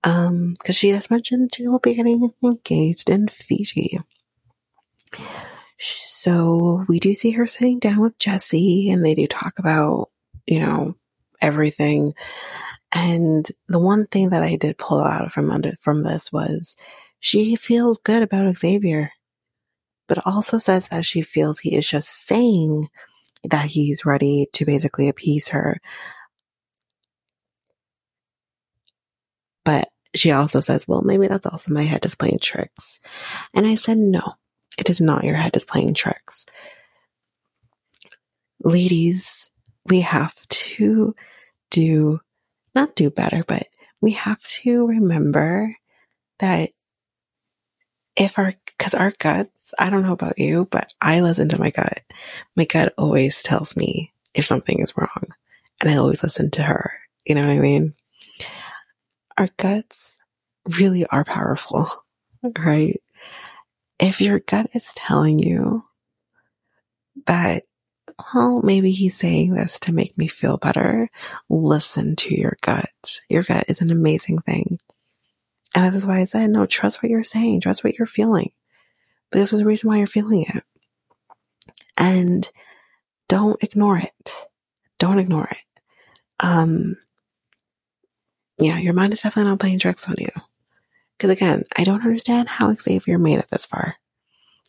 Um, 0.03 0.55
cause 0.63 0.75
she 0.75 0.89
has 0.89 1.11
mentioned 1.11 1.53
she 1.53 1.67
will 1.67 1.77
be 1.77 1.93
getting 1.93 2.33
engaged 2.43 3.09
in 3.09 3.27
Fiji. 3.27 3.99
So 5.77 6.83
we 6.87 6.99
do 6.99 7.13
see 7.13 7.31
her 7.31 7.45
sitting 7.45 7.77
down 7.77 7.99
with 7.99 8.17
Jesse 8.17 8.89
and 8.89 9.05
they 9.05 9.13
do 9.13 9.27
talk 9.27 9.59
about, 9.59 10.09
you 10.47 10.59
know, 10.59 10.95
everything. 11.41 12.15
And 12.91 13.47
the 13.67 13.79
one 13.79 14.07
thing 14.07 14.29
that 14.29 14.41
I 14.41 14.55
did 14.55 14.79
pull 14.79 14.99
out 14.99 15.31
from 15.31 15.51
under, 15.51 15.73
from 15.81 16.01
this 16.01 16.31
was 16.31 16.75
she 17.19 17.55
feels 17.55 17.99
good 17.99 18.23
about 18.23 18.57
Xavier 18.57 19.11
but 20.09 20.25
also 20.25 20.57
says 20.57 20.89
that 20.89 21.05
she 21.05 21.21
feels 21.21 21.59
he 21.59 21.75
is 21.75 21.87
just 21.87 22.09
saying 22.09 22.89
that 23.43 23.67
he's 23.67 24.05
ready 24.05 24.47
to 24.53 24.65
basically 24.65 25.07
appease 25.07 25.49
her. 25.49 25.79
But 29.63 29.89
she 30.15 30.31
also 30.31 30.61
says, 30.61 30.87
well, 30.87 31.03
maybe 31.03 31.27
that's 31.27 31.45
also 31.45 31.71
my 31.71 31.83
head 31.83 32.05
is 32.05 32.15
playing 32.15 32.39
tricks. 32.39 32.99
And 33.53 33.67
I 33.67 33.75
said, 33.75 33.99
no, 33.99 34.33
it 34.79 34.89
is 34.89 34.99
not 34.99 35.23
your 35.23 35.35
head 35.35 35.55
is 35.55 35.63
playing 35.63 35.93
tricks. 35.93 36.47
Ladies, 38.63 39.49
we 39.85 40.01
have 40.01 40.35
to 40.49 41.15
do, 41.69 42.19
not 42.73 42.95
do 42.95 43.11
better, 43.11 43.43
but 43.47 43.67
we 44.01 44.13
have 44.13 44.41
to 44.41 44.87
remember 44.87 45.75
that 46.39 46.71
if 48.19 48.37
our, 48.37 48.53
cause 48.77 48.93
our 48.93 49.13
guts, 49.17 49.73
I 49.79 49.89
don't 49.89 50.03
know 50.03 50.11
about 50.13 50.37
you, 50.37 50.67
but 50.69 50.93
I 51.01 51.21
listen 51.21 51.49
to 51.49 51.59
my 51.59 51.71
gut. 51.71 52.03
My 52.55 52.65
gut 52.65 52.93
always 52.97 53.41
tells 53.41 53.77
me 53.77 54.13
if 54.33 54.45
something 54.45 54.79
is 54.81 54.95
wrong 54.97 55.23
and 55.81 55.89
I 55.89 55.95
always 55.95 56.21
listen 56.21 56.51
to 56.51 56.63
her. 56.63 56.93
You 57.25 57.35
know 57.35 57.47
what 57.47 57.53
I 57.53 57.59
mean? 57.59 57.93
Our 59.37 59.49
guts 59.57 60.17
really 60.67 61.05
are 61.07 61.23
powerful, 61.23 61.89
right? 62.59 63.01
If 63.99 64.19
your 64.19 64.39
gut 64.39 64.69
is 64.73 64.91
telling 64.95 65.39
you 65.39 65.85
that, 67.25 67.63
well, 68.33 68.61
maybe 68.61 68.91
he's 68.91 69.15
saying 69.15 69.53
this 69.53 69.79
to 69.81 69.93
make 69.93 70.17
me 70.17 70.27
feel 70.27 70.57
better, 70.57 71.09
listen 71.49 72.17
to 72.17 72.35
your 72.37 72.57
gut. 72.61 73.19
Your 73.29 73.43
gut 73.43 73.65
is 73.69 73.79
an 73.79 73.91
amazing 73.91 74.39
thing. 74.39 74.77
And 75.75 75.85
this 75.85 75.95
is 75.95 76.05
why 76.05 76.19
I 76.19 76.23
said, 76.23 76.49
no, 76.49 76.65
trust 76.65 77.01
what 77.01 77.09
you're 77.09 77.23
saying, 77.23 77.61
trust 77.61 77.83
what 77.83 77.97
you're 77.97 78.07
feeling. 78.07 78.51
This 79.31 79.53
is 79.53 79.59
the 79.59 79.65
reason 79.65 79.89
why 79.89 79.97
you're 79.97 80.07
feeling 80.07 80.45
it. 80.47 80.63
And 81.95 82.49
don't 83.27 83.61
ignore 83.63 83.97
it. 83.97 84.47
Don't 84.97 85.19
ignore 85.19 85.47
it. 85.49 85.81
Um, 86.39 86.97
yeah, 88.57 88.77
your 88.77 88.93
mind 88.93 89.13
is 89.13 89.21
definitely 89.21 89.51
not 89.51 89.59
playing 89.59 89.79
tricks 89.79 90.07
on 90.09 90.15
you. 90.17 90.31
Because 91.17 91.31
again, 91.31 91.63
I 91.77 91.83
don't 91.83 92.03
understand 92.03 92.49
how 92.49 92.73
Xavier 92.73 93.17
made 93.17 93.39
it 93.39 93.49
this 93.49 93.65
far. 93.65 93.95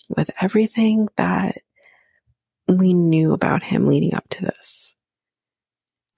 With 0.09 0.31
everything 0.41 1.09
that 1.17 1.59
we 2.69 2.93
knew 2.93 3.33
about 3.33 3.63
him 3.63 3.87
leading 3.87 4.15
up 4.15 4.29
to 4.31 4.43
this. 4.43 4.95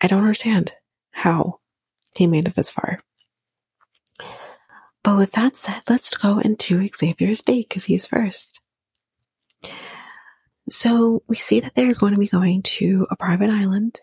I 0.00 0.06
don't 0.06 0.20
understand 0.20 0.74
how 1.10 1.60
he 2.14 2.26
made 2.26 2.48
it 2.48 2.54
this 2.54 2.70
far. 2.70 3.00
But 5.02 5.16
with 5.16 5.32
that 5.32 5.56
said, 5.56 5.82
let's 5.88 6.16
go 6.16 6.38
into 6.38 6.86
Xavier's 6.88 7.40
date 7.40 7.68
because 7.68 7.84
he's 7.84 8.06
first. 8.06 8.60
So 10.68 11.22
we 11.26 11.36
see 11.36 11.60
that 11.60 11.74
they're 11.74 11.94
going 11.94 12.14
to 12.14 12.20
be 12.20 12.28
going 12.28 12.62
to 12.62 13.06
a 13.10 13.16
private 13.16 13.50
island. 13.50 14.00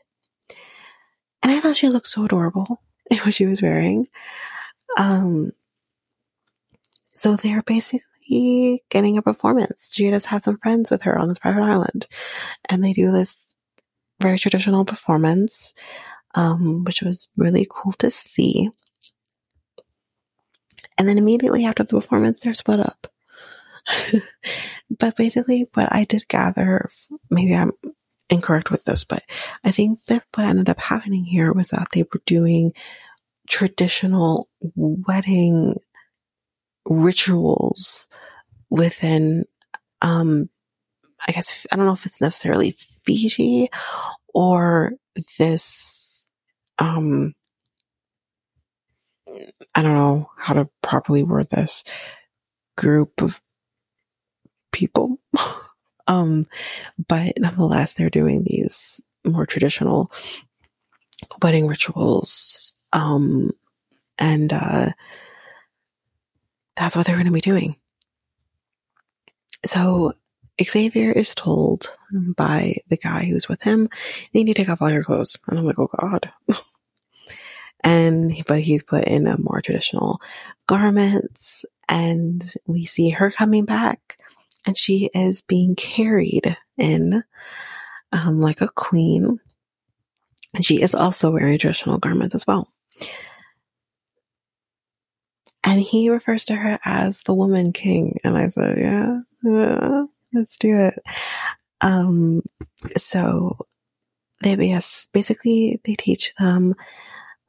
And 1.42 1.52
I 1.52 1.60
thought 1.60 1.78
she 1.78 1.88
looked 1.88 2.08
so 2.08 2.26
adorable 2.26 2.82
in 3.12 3.18
what 3.20 3.34
she 3.34 3.46
was 3.46 3.62
wearing. 3.62 4.08
Um, 4.98 5.54
so 7.16 7.36
they're 7.36 7.64
basically 7.64 8.84
getting 8.90 9.18
a 9.18 9.22
performance. 9.22 9.92
She 9.94 10.10
does 10.10 10.26
have 10.26 10.44
some 10.44 10.58
friends 10.58 10.92
with 10.92 11.04
her 11.04 11.18
on 11.18 11.30
this 11.30 11.40
private 11.40 11.64
island. 11.64 12.08
And 12.70 12.84
they 12.84 12.94
do 12.94 13.12
this 13.12 13.54
very 14.20 14.38
traditional 14.38 14.84
performance, 14.84 15.74
um, 16.36 16.84
which 16.84 17.02
was 17.02 17.30
really 17.38 17.66
cool 17.70 17.94
to 17.94 18.12
see. 18.12 18.70
And 21.00 21.08
then 21.08 21.18
immediately 21.18 21.66
after 21.66 21.84
the 21.84 21.96
performance, 21.96 22.42
they're 22.42 22.54
split 22.54 22.82
up. 22.82 23.08
but 25.00 25.16
basically, 25.16 25.68
what 25.74 25.88
I 25.92 26.04
did 26.04 26.28
gather, 26.28 26.90
maybe 27.32 27.56
I'm 27.56 27.72
incorrect 28.30 28.70
with 28.70 28.84
this, 28.84 29.06
but 29.06 29.24
I 29.64 29.72
think 29.72 30.04
that 30.06 30.26
what 30.36 30.46
ended 30.46 30.70
up 30.70 30.78
happening 30.80 31.24
here 31.24 31.54
was 31.54 31.70
that 31.70 31.88
they 31.94 32.04
were 32.04 32.22
doing 32.26 32.74
traditional 33.48 34.50
wedding 34.76 35.80
rituals 36.86 38.08
within, 38.70 39.46
um, 40.02 40.50
I 41.26 41.32
guess, 41.32 41.66
I 41.72 41.78
don't 41.78 41.86
know 41.86 41.94
if 41.94 42.06
it's 42.06 42.22
necessarily 42.22 42.76
Fiji 43.06 43.70
or 44.34 44.92
this, 45.40 46.28
um, 46.78 47.34
I 49.76 49.82
don't 49.82 49.96
know 49.96 50.30
how 50.38 50.54
to 50.54 50.70
properly 50.82 51.24
word 51.24 51.50
this 51.50 51.84
group 52.78 53.22
of 53.22 53.42
people. 54.72 55.20
um, 56.08 56.48
but 57.08 57.40
nonetheless, 57.40 57.94
they're 57.94 58.10
doing 58.10 58.44
these 58.44 59.02
more 59.26 59.46
traditional 59.46 60.12
wedding 61.42 61.68
rituals. 61.68 62.74
Um, 62.94 63.52
and, 64.18 64.52
uh, 64.52 64.92
that's 66.76 66.96
what 66.96 67.06
they're 67.06 67.16
going 67.16 67.26
to 67.26 67.32
be 67.32 67.42
doing. 67.42 67.76
So 69.66 70.14
Xavier 70.62 71.12
is 71.12 71.36
told 71.36 71.96
by 72.12 72.78
the 72.90 72.98
guy 72.98 73.26
who's 73.26 73.50
with 73.50 73.62
him, 73.62 73.90
you 74.32 74.44
need 74.44 74.54
to 74.54 74.54
take 74.54 74.70
off 74.70 74.82
all 74.82 74.92
your 74.92 75.04
clothes. 75.04 75.38
And 75.48 75.60
I'm 75.60 75.66
like, 75.66 75.80
oh 75.80 75.90
God. 76.00 76.32
and, 77.84 78.34
but 78.48 78.62
he's 78.62 78.84
put 78.84 79.06
in 79.06 79.28
a 79.28 79.38
more 79.38 79.62
traditional 79.62 80.22
garments 80.68 81.66
and 81.88 82.54
we 82.68 82.86
see 82.86 83.10
her 83.10 83.32
coming 83.32 83.66
back 83.66 84.18
and 84.66 84.78
she 84.78 85.10
is 85.14 85.42
being 85.42 85.76
carried 85.76 86.58
in 86.78 87.24
um, 88.12 88.42
like 88.42 88.62
a 88.62 88.68
queen. 88.68 89.40
And 90.54 90.66
she 90.66 90.82
is 90.82 90.96
also 90.96 91.32
wearing 91.32 91.58
traditional 91.58 92.00
garments 92.00 92.36
as 92.36 92.46
well. 92.46 92.72
And 95.64 95.80
he 95.80 96.10
refers 96.10 96.46
to 96.46 96.56
her 96.56 96.80
as 96.84 97.24
the 97.24 97.34
woman 97.34 97.74
king. 97.74 98.20
And 98.24 98.38
I 98.38 98.50
said, 98.50 98.78
yeah, 98.78 99.20
yeah 99.44 100.06
let's 100.34 100.58
do 100.58 100.80
it. 100.80 100.96
Um, 101.82 102.42
so 102.98 103.58
they, 104.42 104.56
yes, 104.56 105.08
basically 105.12 105.80
they 105.84 105.96
teach 105.96 106.34
them, 106.40 106.76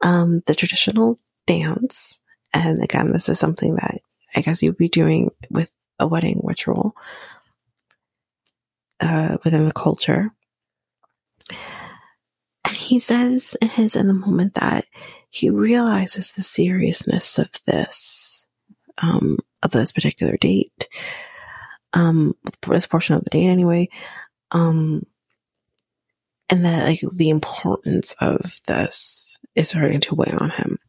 um, 0.01 0.39
the 0.45 0.55
traditional 0.55 1.19
dance. 1.45 2.19
And 2.53 2.83
again, 2.83 3.11
this 3.11 3.29
is 3.29 3.39
something 3.39 3.75
that 3.75 4.01
I 4.35 4.41
guess 4.41 4.61
you'd 4.61 4.77
be 4.77 4.89
doing 4.89 5.31
with 5.49 5.69
a 5.99 6.07
wedding 6.07 6.41
ritual 6.43 6.95
uh, 8.99 9.37
within 9.43 9.65
the 9.65 9.73
culture. 9.73 10.31
And 12.65 12.75
he 12.75 12.99
says 12.99 13.55
in 13.61 13.69
his 13.69 13.95
in 13.95 14.07
the 14.07 14.13
moment 14.13 14.55
that 14.55 14.85
he 15.29 15.49
realizes 15.49 16.31
the 16.31 16.41
seriousness 16.41 17.39
of 17.39 17.49
this, 17.65 18.47
um, 18.97 19.37
of 19.63 19.71
this 19.71 19.91
particular 19.91 20.37
date, 20.37 20.87
um, 21.93 22.35
this 22.67 22.85
portion 22.85 23.15
of 23.15 23.23
the 23.23 23.29
date 23.29 23.47
anyway, 23.47 23.89
um, 24.51 25.05
and 26.49 26.65
that 26.65 26.85
like 26.85 27.01
the 27.13 27.29
importance 27.29 28.13
of 28.19 28.59
this 28.67 29.30
is 29.55 29.69
starting 29.69 29.99
to 30.01 30.15
weigh 30.15 30.33
on 30.37 30.49
him 30.51 30.79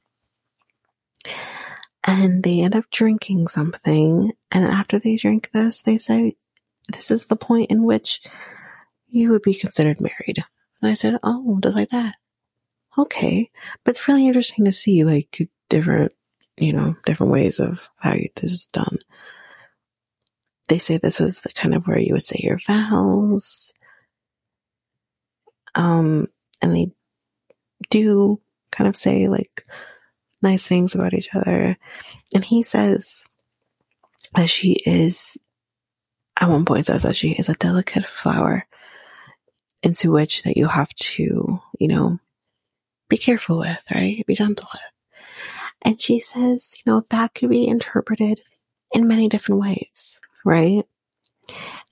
and 2.04 2.42
they 2.42 2.60
end 2.60 2.74
up 2.74 2.84
drinking 2.90 3.48
something. 3.48 4.32
And 4.50 4.64
after 4.64 4.98
they 4.98 5.16
drink 5.16 5.50
this, 5.52 5.82
they 5.82 5.98
say, 5.98 6.32
This 6.92 7.10
is 7.10 7.26
the 7.26 7.36
point 7.36 7.70
in 7.70 7.84
which 7.84 8.20
you 9.08 9.30
would 9.30 9.42
be 9.42 9.54
considered 9.54 10.00
married. 10.00 10.44
And 10.80 10.90
I 10.90 10.94
said, 10.94 11.18
Oh, 11.22 11.58
just 11.62 11.76
like 11.76 11.90
that. 11.90 12.16
Okay. 12.98 13.50
But 13.84 13.92
it's 13.92 14.08
really 14.08 14.26
interesting 14.26 14.64
to 14.64 14.72
see 14.72 15.04
like 15.04 15.48
different, 15.68 16.12
you 16.56 16.72
know, 16.72 16.96
different 17.06 17.32
ways 17.32 17.60
of 17.60 17.88
how 17.98 18.14
this 18.36 18.52
is 18.52 18.66
done. 18.72 18.98
They 20.68 20.78
say 20.78 20.96
this 20.96 21.20
is 21.20 21.40
the 21.40 21.50
kind 21.50 21.74
of 21.74 21.86
where 21.86 21.98
you 21.98 22.14
would 22.14 22.24
say 22.24 22.40
your 22.42 22.58
vows. 22.66 23.72
Um, 25.74 26.28
and 26.60 26.74
they 26.74 26.92
do 27.92 28.40
kind 28.70 28.88
of 28.88 28.96
say 28.96 29.28
like, 29.28 29.66
nice 30.42 30.66
things 30.66 30.94
about 30.94 31.14
each 31.14 31.28
other. 31.34 31.76
And 32.34 32.44
he 32.44 32.62
says 32.62 33.26
that 34.34 34.50
she 34.50 34.72
is, 34.72 35.38
at 36.40 36.48
one 36.48 36.64
point 36.64 36.86
says 36.86 37.02
that 37.04 37.16
she 37.16 37.32
is 37.32 37.48
a 37.48 37.54
delicate 37.54 38.06
flower 38.06 38.66
into 39.82 40.10
which 40.10 40.42
that 40.42 40.56
you 40.56 40.66
have 40.66 40.92
to, 40.94 41.60
you 41.78 41.88
know, 41.88 42.18
be 43.08 43.18
careful 43.18 43.58
with, 43.58 43.80
right? 43.94 44.24
Be 44.26 44.34
gentle 44.34 44.68
with. 44.72 44.82
And 45.82 46.00
she 46.00 46.18
says, 46.18 46.76
you 46.78 46.90
know, 46.90 47.04
that 47.10 47.34
could 47.34 47.50
be 47.50 47.66
interpreted 47.66 48.40
in 48.92 49.08
many 49.08 49.28
different 49.28 49.60
ways, 49.60 50.20
right? 50.44 50.84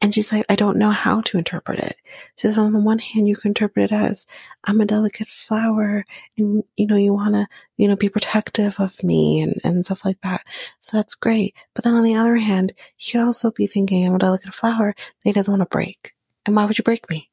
And 0.03 0.15
she's 0.15 0.33
like, 0.33 0.47
I 0.49 0.57
don't 0.57 0.79
know 0.79 0.91
how 0.91 1.21
to 1.21 1.37
interpret 1.37 1.79
it. 1.79 1.95
She 2.37 2.47
says, 2.47 2.57
on 2.57 2.73
the 2.73 2.79
one 2.79 2.99
hand, 2.99 3.29
you 3.29 3.37
can 3.37 3.51
interpret 3.51 3.93
it 3.93 3.95
as, 3.95 4.27
I'm 4.65 4.81
a 4.81 4.87
delicate 4.87 5.29
flower 5.29 6.07
and, 6.39 6.65
you 6.75 6.87
know, 6.87 6.97
you 6.97 7.13
want 7.13 7.35
to, 7.35 7.47
you 7.77 7.87
know, 7.87 7.97
be 7.97 8.09
protective 8.09 8.77
of 8.79 9.03
me 9.03 9.43
and, 9.43 9.61
and 9.63 9.85
stuff 9.85 10.03
like 10.05 10.19
that. 10.23 10.43
So 10.79 10.97
that's 10.97 11.15
great. 11.15 11.55
But 11.75 11.85
then 11.85 11.95
on 11.95 12.03
the 12.03 12.15
other 12.15 12.37
hand, 12.37 12.73
you 12.99 13.13
could 13.13 13.27
also 13.27 13.51
be 13.51 13.67
thinking, 13.67 14.07
I'm 14.07 14.15
a 14.15 14.19
delicate 14.19 14.55
flower 14.55 14.95
that 14.97 15.05
he 15.23 15.33
doesn't 15.33 15.53
want 15.53 15.61
to 15.61 15.77
break. 15.77 16.15
And 16.47 16.57
why 16.57 16.65
would 16.65 16.79
you 16.79 16.85
break 16.85 17.11
me? 17.11 17.29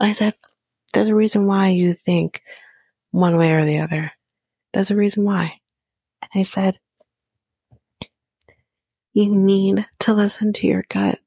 And 0.00 0.08
I 0.08 0.12
said, 0.12 0.34
there's 0.94 1.08
a 1.08 1.14
reason 1.14 1.46
why 1.46 1.68
you 1.68 1.92
think 1.92 2.42
one 3.10 3.36
way 3.36 3.52
or 3.52 3.66
the 3.66 3.80
other. 3.80 4.10
There's 4.72 4.90
a 4.90 4.96
reason 4.96 5.24
why. 5.24 5.60
And 6.22 6.30
I 6.34 6.44
said, 6.44 6.78
you 9.12 9.28
need 9.28 9.86
to 10.00 10.14
listen 10.14 10.54
to 10.54 10.66
your 10.66 10.84
gut. 10.88 11.20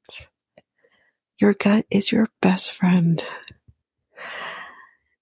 Your 1.38 1.54
gut 1.54 1.86
is 1.90 2.10
your 2.10 2.28
best 2.40 2.72
friend. 2.72 3.22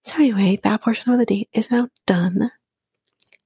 So 0.02 0.16
anyway, 0.16 0.58
that 0.62 0.82
portion 0.82 1.12
of 1.12 1.18
the 1.18 1.26
date 1.26 1.48
is 1.52 1.70
now 1.70 1.88
done. 2.06 2.50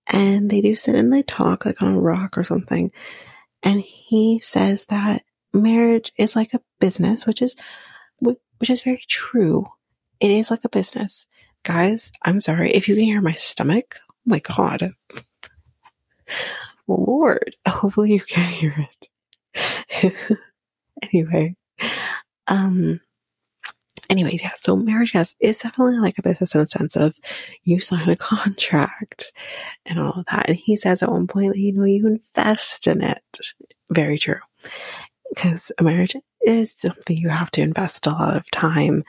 And 0.06 0.50
they 0.50 0.60
do 0.60 0.76
sit 0.76 0.94
and 0.94 1.12
they 1.12 1.22
talk 1.22 1.64
like 1.64 1.82
on 1.82 1.94
a 1.94 2.00
rock 2.00 2.36
or 2.36 2.44
something. 2.44 2.92
And 3.62 3.80
he 3.80 4.40
says 4.40 4.86
that 4.86 5.22
marriage 5.52 6.12
is 6.16 6.36
like 6.36 6.54
a 6.54 6.60
business, 6.78 7.26
which 7.26 7.42
is, 7.42 7.56
which 8.18 8.70
is 8.70 8.82
very 8.82 9.02
true. 9.08 9.66
It 10.20 10.30
is 10.30 10.50
like 10.50 10.64
a 10.64 10.68
business. 10.68 11.26
Guys, 11.62 12.12
I'm 12.22 12.40
sorry 12.40 12.70
if 12.70 12.88
you 12.88 12.94
can 12.94 13.04
hear 13.04 13.20
my 13.20 13.34
stomach. 13.34 13.98
Oh 14.08 14.14
my 14.26 14.38
God. 14.38 14.94
Lord, 16.86 17.56
hopefully 17.66 18.12
you 18.12 18.20
can 18.20 18.48
hear 18.48 18.88
it. 19.54 20.38
anyway, 21.02 21.56
um, 22.50 23.00
anyways, 24.10 24.42
yeah, 24.42 24.52
so 24.56 24.76
marriage 24.76 25.12
yes 25.14 25.34
is 25.40 25.60
definitely 25.60 25.98
like 25.98 26.18
a 26.18 26.22
business 26.22 26.54
in 26.54 26.62
the 26.62 26.68
sense 26.68 26.96
of 26.96 27.14
you 27.62 27.80
sign 27.80 28.08
a 28.08 28.16
contract 28.16 29.32
and 29.86 29.98
all 29.98 30.12
of 30.12 30.26
that. 30.30 30.48
And 30.48 30.58
he 30.58 30.76
says 30.76 31.02
at 31.02 31.10
one 31.10 31.28
point 31.28 31.56
you 31.56 31.72
know 31.72 31.84
you 31.84 32.06
invest 32.06 32.86
in 32.86 33.02
it. 33.02 33.38
Very 33.88 34.18
true. 34.18 34.40
Because 35.32 35.70
a 35.78 35.84
marriage 35.84 36.16
is 36.44 36.74
something 36.74 37.16
you 37.16 37.28
have 37.28 37.52
to 37.52 37.62
invest 37.62 38.06
a 38.06 38.10
lot 38.10 38.36
of 38.36 38.50
time 38.50 39.04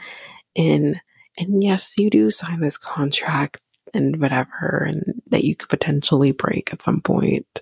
in. 0.55 1.01
And 1.37 1.63
yes, 1.63 1.97
you 1.97 2.09
do 2.09 2.29
sign 2.29 2.59
this 2.59 2.77
contract 2.77 3.59
and 3.93 4.21
whatever, 4.21 4.85
and 4.87 5.21
that 5.27 5.43
you 5.43 5.55
could 5.55 5.69
potentially 5.69 6.31
break 6.31 6.71
at 6.71 6.81
some 6.81 7.01
point, 7.01 7.61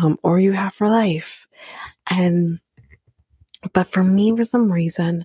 um, 0.00 0.18
or 0.22 0.38
you 0.38 0.52
have 0.52 0.72
for 0.72 0.88
life. 0.88 1.46
And 2.08 2.60
but 3.72 3.86
for 3.86 4.02
me, 4.02 4.34
for 4.36 4.44
some 4.44 4.70
reason, 4.70 5.24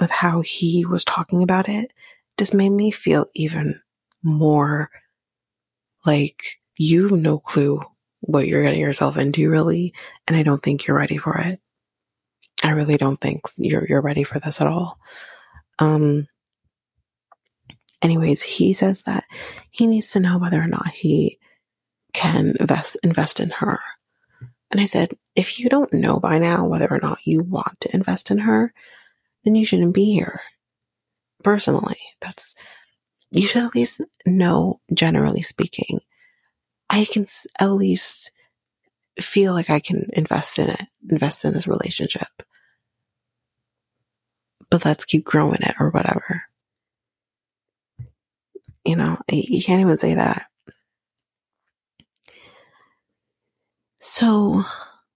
with 0.00 0.10
how 0.10 0.40
he 0.40 0.84
was 0.84 1.04
talking 1.04 1.42
about 1.42 1.68
it, 1.68 1.92
just 2.38 2.54
made 2.54 2.70
me 2.70 2.90
feel 2.90 3.26
even 3.34 3.80
more 4.22 4.90
like 6.06 6.58
you 6.76 7.08
have 7.08 7.18
no 7.18 7.38
clue 7.38 7.80
what 8.20 8.46
you're 8.46 8.62
getting 8.62 8.80
yourself 8.80 9.16
into, 9.16 9.50
really. 9.50 9.94
And 10.26 10.36
I 10.36 10.42
don't 10.42 10.62
think 10.62 10.86
you're 10.86 10.96
ready 10.96 11.18
for 11.18 11.36
it. 11.38 11.60
I 12.62 12.70
really 12.70 12.96
don't 12.96 13.20
think 13.20 13.42
you're 13.56 13.86
you're 13.88 14.02
ready 14.02 14.24
for 14.24 14.40
this 14.40 14.60
at 14.60 14.66
all. 14.66 14.98
Um 15.78 16.26
anyways, 18.02 18.42
he 18.42 18.72
says 18.72 19.02
that 19.02 19.24
he 19.70 19.86
needs 19.86 20.12
to 20.12 20.20
know 20.20 20.38
whether 20.38 20.60
or 20.60 20.66
not 20.66 20.88
he 20.88 21.38
can 22.12 22.54
invest 22.58 22.96
invest 23.02 23.40
in 23.40 23.50
her. 23.50 23.80
And 24.70 24.80
I 24.80 24.86
said, 24.86 25.16
if 25.34 25.58
you 25.58 25.68
don't 25.68 25.92
know 25.92 26.20
by 26.20 26.38
now 26.38 26.66
whether 26.66 26.88
or 26.90 27.00
not 27.00 27.26
you 27.26 27.42
want 27.42 27.80
to 27.80 27.94
invest 27.94 28.30
in 28.30 28.38
her, 28.38 28.72
then 29.44 29.54
you 29.54 29.64
shouldn't 29.64 29.94
be 29.94 30.12
here. 30.12 30.42
Personally, 31.42 31.98
that's 32.20 32.54
you 33.30 33.46
should 33.46 33.62
at 33.62 33.74
least 33.74 34.00
know 34.26 34.80
generally 34.92 35.42
speaking. 35.42 36.00
I 36.90 37.04
can 37.04 37.26
at 37.58 37.66
least 37.66 38.30
feel 39.20 39.52
like 39.52 39.70
I 39.70 39.80
can 39.80 40.08
invest 40.12 40.58
in 40.58 40.70
it, 40.70 40.82
invest 41.08 41.44
in 41.44 41.52
this 41.52 41.66
relationship. 41.66 42.28
But 44.70 44.84
let's 44.84 45.04
keep 45.04 45.24
growing 45.24 45.62
it 45.62 45.74
or 45.78 45.90
whatever. 45.90 46.42
You 48.84 48.96
know, 48.96 49.18
you 49.30 49.62
can't 49.62 49.80
even 49.80 49.98
say 49.98 50.14
that. 50.14 50.46
So, 54.00 54.64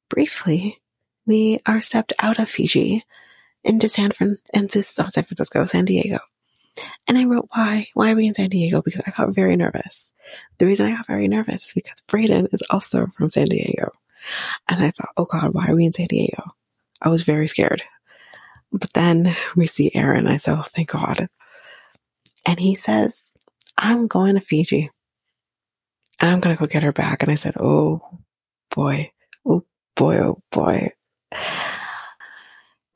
briefly, 0.09 0.81
we 1.27 1.61
are 1.67 1.81
stepped 1.81 2.13
out 2.19 2.39
of 2.39 2.51
Fiji 2.51 3.05
into 3.65 3.89
San 3.89 4.11
Fran 4.11 4.39
San 4.55 4.69
Francisco, 4.69 5.67
San 5.67 5.85
Diego. 5.85 6.19
And 7.07 7.19
I 7.19 7.25
wrote 7.25 7.49
why 7.53 7.89
why 7.95 8.13
are 8.13 8.17
we 8.17 8.27
in 8.27 8.35
San 8.35 8.49
Diego? 8.51 8.83
Because 8.83 9.03
I 9.07 9.11
got 9.11 9.35
very 9.35 9.57
nervous. 9.57 10.09
The 10.59 10.67
reason 10.67 10.87
I 10.87 10.97
got 10.97 11.07
very 11.07 11.29
nervous 11.29 11.67
is 11.67 11.73
because 11.73 12.03
Brayden 12.09 12.53
is 12.53 12.63
also 12.71 13.07
from 13.17 13.29
San 13.29 13.47
Diego. 13.47 13.91
And 14.69 14.83
I 14.83 14.91
thought, 14.91 15.11
oh 15.17 15.27
God, 15.27 15.53
why 15.53 15.67
are 15.67 15.75
we 15.75 15.85
in 15.85 15.93
San 15.93 16.07
Diego? 16.07 16.55
I 17.01 17.09
was 17.09 17.23
very 17.23 17.49
scared. 17.49 17.83
But 18.73 18.93
then 18.95 19.35
we 19.55 19.67
see 19.67 19.91
Aaron. 19.95 20.27
I 20.27 20.39
said, 20.39 20.55
oh, 20.55 20.63
thank 20.63 20.91
God. 20.91 21.29
And 22.47 22.59
he 22.59 22.75
says, 22.75 23.31
I'm 23.77 24.07
going 24.07 24.37
to 24.37 24.41
Fiji. 24.41 24.91
And 26.21 26.31
I'm 26.31 26.41
going 26.41 26.57
to 26.57 26.61
go 26.61 26.67
get 26.67 26.85
her 26.85 26.93
back. 26.93 27.23
And 27.23 27.31
I 27.31 27.35
said, 27.35 27.57
oh 27.59 28.01
boy, 28.75 29.13
oh 29.47 29.65
boy, 29.95 30.19
oh 30.19 30.43
boy. 30.51 30.93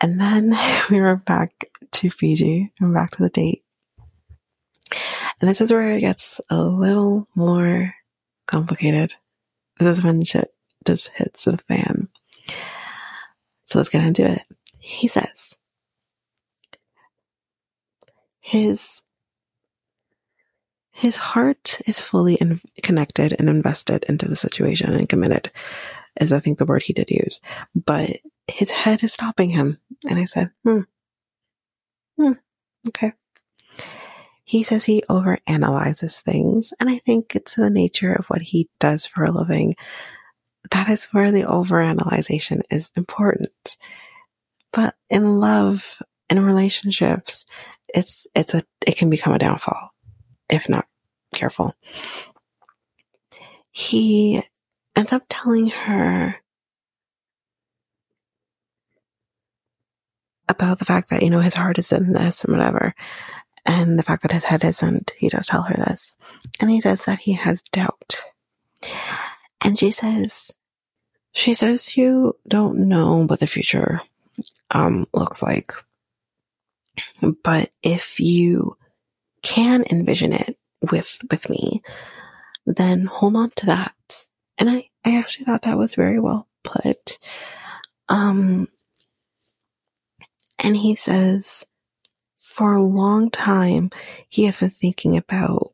And 0.00 0.20
then 0.20 0.56
we 0.90 1.00
were 1.00 1.16
back 1.16 1.70
to 1.92 2.10
Fiji 2.10 2.72
and 2.80 2.94
back 2.94 3.12
to 3.12 3.22
the 3.22 3.30
date. 3.30 3.62
And 5.40 5.50
this 5.50 5.60
is 5.60 5.72
where 5.72 5.90
it 5.90 6.00
gets 6.00 6.40
a 6.48 6.56
little 6.56 7.28
more 7.34 7.94
complicated. 8.46 9.14
This 9.78 9.98
is 9.98 10.04
when 10.04 10.24
shit 10.24 10.48
just 10.86 11.10
hits 11.14 11.44
the 11.44 11.58
fan. 11.58 12.08
So 13.66 13.78
let's 13.78 13.90
get 13.90 14.04
into 14.04 14.24
it. 14.24 14.42
He 14.80 15.08
says 15.08 15.58
his 18.40 19.02
his 20.96 21.14
heart 21.14 21.78
is 21.86 22.00
fully 22.00 22.36
in, 22.36 22.58
connected 22.82 23.36
and 23.38 23.50
invested 23.50 24.06
into 24.08 24.26
the 24.26 24.34
situation 24.34 24.94
and 24.94 25.06
committed, 25.06 25.50
is 26.18 26.32
I 26.32 26.40
think 26.40 26.56
the 26.56 26.64
word 26.64 26.82
he 26.82 26.94
did 26.94 27.10
use. 27.10 27.42
But 27.74 28.20
his 28.48 28.70
head 28.70 29.04
is 29.04 29.12
stopping 29.12 29.50
him. 29.50 29.76
And 30.08 30.18
I 30.18 30.24
said, 30.24 30.52
hmm, 30.64 30.80
hmm, 32.18 32.32
okay. 32.88 33.12
He 34.44 34.62
says 34.62 34.86
he 34.86 35.02
overanalyzes 35.10 36.22
things, 36.22 36.72
and 36.80 36.88
I 36.88 36.96
think 36.98 37.36
it's 37.36 37.56
the 37.56 37.68
nature 37.68 38.14
of 38.14 38.24
what 38.26 38.40
he 38.40 38.70
does 38.80 39.04
for 39.04 39.24
a 39.24 39.30
living. 39.30 39.76
That 40.70 40.88
is 40.88 41.04
where 41.06 41.30
the 41.30 41.42
overanalyzation 41.42 42.62
is 42.70 42.90
important. 42.96 43.76
But 44.72 44.94
in 45.10 45.40
love, 45.40 46.00
in 46.30 46.42
relationships, 46.42 47.44
it's 47.88 48.26
it's 48.34 48.54
a 48.54 48.64
it 48.86 48.96
can 48.96 49.10
become 49.10 49.34
a 49.34 49.38
downfall 49.38 49.90
if 50.48 50.68
not 50.68 50.86
careful. 51.34 51.74
He 53.70 54.42
ends 54.94 55.12
up 55.12 55.24
telling 55.28 55.68
her 55.68 56.36
about 60.48 60.78
the 60.78 60.84
fact 60.84 61.10
that, 61.10 61.22
you 61.22 61.30
know, 61.30 61.40
his 61.40 61.54
heart 61.54 61.78
is 61.78 61.92
in 61.92 62.12
this 62.12 62.44
and 62.44 62.56
whatever. 62.56 62.94
And 63.64 63.98
the 63.98 64.02
fact 64.02 64.22
that 64.22 64.32
his 64.32 64.44
head 64.44 64.64
isn't, 64.64 65.12
he 65.18 65.28
does 65.28 65.46
tell 65.46 65.62
her 65.62 65.74
this. 65.74 66.14
And 66.60 66.70
he 66.70 66.80
says 66.80 67.04
that 67.04 67.18
he 67.18 67.32
has 67.32 67.62
doubt. 67.62 68.16
And 69.62 69.78
she 69.78 69.90
says, 69.90 70.52
she 71.32 71.52
says, 71.52 71.96
you 71.96 72.36
don't 72.46 72.88
know 72.88 73.26
what 73.26 73.40
the 73.40 73.46
future, 73.46 74.00
um, 74.70 75.06
looks 75.12 75.42
like. 75.42 75.72
But 77.42 77.70
if 77.82 78.20
you 78.20 78.76
can 79.46 79.84
envision 79.88 80.32
it 80.32 80.58
with, 80.90 81.18
with 81.30 81.48
me, 81.48 81.82
then 82.66 83.04
hold 83.04 83.36
on 83.36 83.50
to 83.50 83.66
that. 83.66 83.94
And 84.58 84.68
I, 84.68 84.88
I 85.04 85.18
actually 85.18 85.44
thought 85.44 85.62
that 85.62 85.78
was 85.78 85.94
very 85.94 86.18
well 86.18 86.48
put. 86.64 87.20
Um, 88.08 88.66
and 90.58 90.76
he 90.76 90.96
says, 90.96 91.64
for 92.36 92.74
a 92.74 92.82
long 92.82 93.30
time, 93.30 93.90
he 94.28 94.46
has 94.46 94.56
been 94.56 94.70
thinking 94.70 95.16
about 95.16 95.72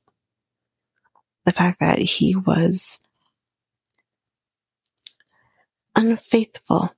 the 1.46 1.52
fact 1.52 1.80
that 1.80 1.98
he 1.98 2.36
was 2.36 3.00
unfaithful 5.96 6.94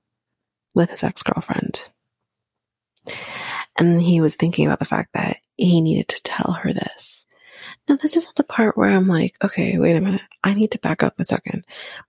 with 0.73 0.89
his 0.89 1.03
ex 1.03 1.23
girlfriend. 1.23 1.89
And 3.77 4.01
he 4.01 4.21
was 4.21 4.35
thinking 4.35 4.65
about 4.65 4.79
the 4.79 4.85
fact 4.85 5.13
that 5.13 5.37
he 5.57 5.81
needed 5.81 6.07
to 6.09 6.23
tell 6.23 6.53
her 6.53 6.73
this. 6.73 7.25
Now, 7.87 7.95
this 7.95 8.15
is 8.15 8.25
the 8.35 8.43
part 8.43 8.77
where 8.77 8.89
I'm 8.89 9.07
like, 9.07 9.35
okay, 9.43 9.77
wait 9.77 9.95
a 9.95 10.01
minute. 10.01 10.21
I 10.43 10.53
need 10.53 10.71
to 10.71 10.79
back 10.79 11.03
up 11.03 11.19
a 11.19 11.25
second 11.25 11.65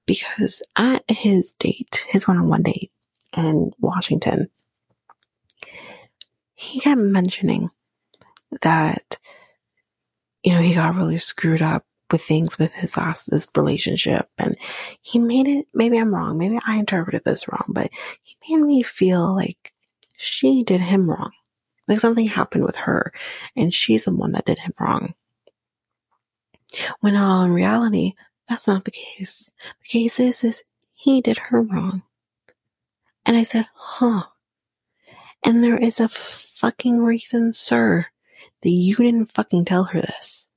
because 0.06 0.62
at 0.76 1.04
his 1.10 1.52
date, 1.58 2.06
his 2.08 2.26
one 2.26 2.38
on 2.38 2.48
one 2.48 2.62
date 2.62 2.92
in 3.36 3.72
Washington, 3.78 4.48
he 6.54 6.80
kept 6.80 7.00
mentioning 7.00 7.70
that, 8.62 9.18
you 10.42 10.52
know, 10.52 10.60
he 10.60 10.74
got 10.74 10.94
really 10.94 11.18
screwed 11.18 11.62
up 11.62 11.84
with 12.10 12.22
things 12.22 12.58
with 12.58 12.72
his 12.72 12.96
last 12.96 13.28
this 13.30 13.48
relationship 13.56 14.28
and 14.38 14.56
he 15.02 15.18
made 15.18 15.48
it 15.48 15.66
maybe 15.74 15.98
I'm 15.98 16.14
wrong, 16.14 16.38
maybe 16.38 16.58
I 16.64 16.76
interpreted 16.76 17.24
this 17.24 17.48
wrong, 17.48 17.64
but 17.68 17.90
he 18.22 18.56
made 18.56 18.64
me 18.64 18.82
feel 18.82 19.34
like 19.34 19.72
she 20.16 20.62
did 20.62 20.80
him 20.80 21.10
wrong. 21.10 21.32
Like 21.88 22.00
something 22.00 22.26
happened 22.26 22.64
with 22.64 22.76
her 22.76 23.12
and 23.54 23.72
she's 23.72 24.04
the 24.04 24.12
one 24.12 24.32
that 24.32 24.44
did 24.44 24.58
him 24.58 24.72
wrong. 24.78 25.14
When 27.00 27.16
all 27.16 27.42
in 27.42 27.52
reality, 27.52 28.14
that's 28.48 28.66
not 28.66 28.84
the 28.84 28.90
case. 28.90 29.50
The 29.82 29.88
case 29.88 30.20
is, 30.20 30.44
is 30.44 30.62
he 30.94 31.20
did 31.20 31.38
her 31.38 31.62
wrong. 31.62 32.02
And 33.24 33.36
I 33.36 33.42
said, 33.42 33.66
huh. 33.74 34.24
And 35.44 35.62
there 35.62 35.76
is 35.76 36.00
a 36.00 36.08
fucking 36.08 36.98
reason, 36.98 37.52
sir, 37.52 38.06
that 38.62 38.70
you 38.70 38.96
didn't 38.96 39.32
fucking 39.32 39.64
tell 39.64 39.84
her 39.84 40.00
this. 40.00 40.48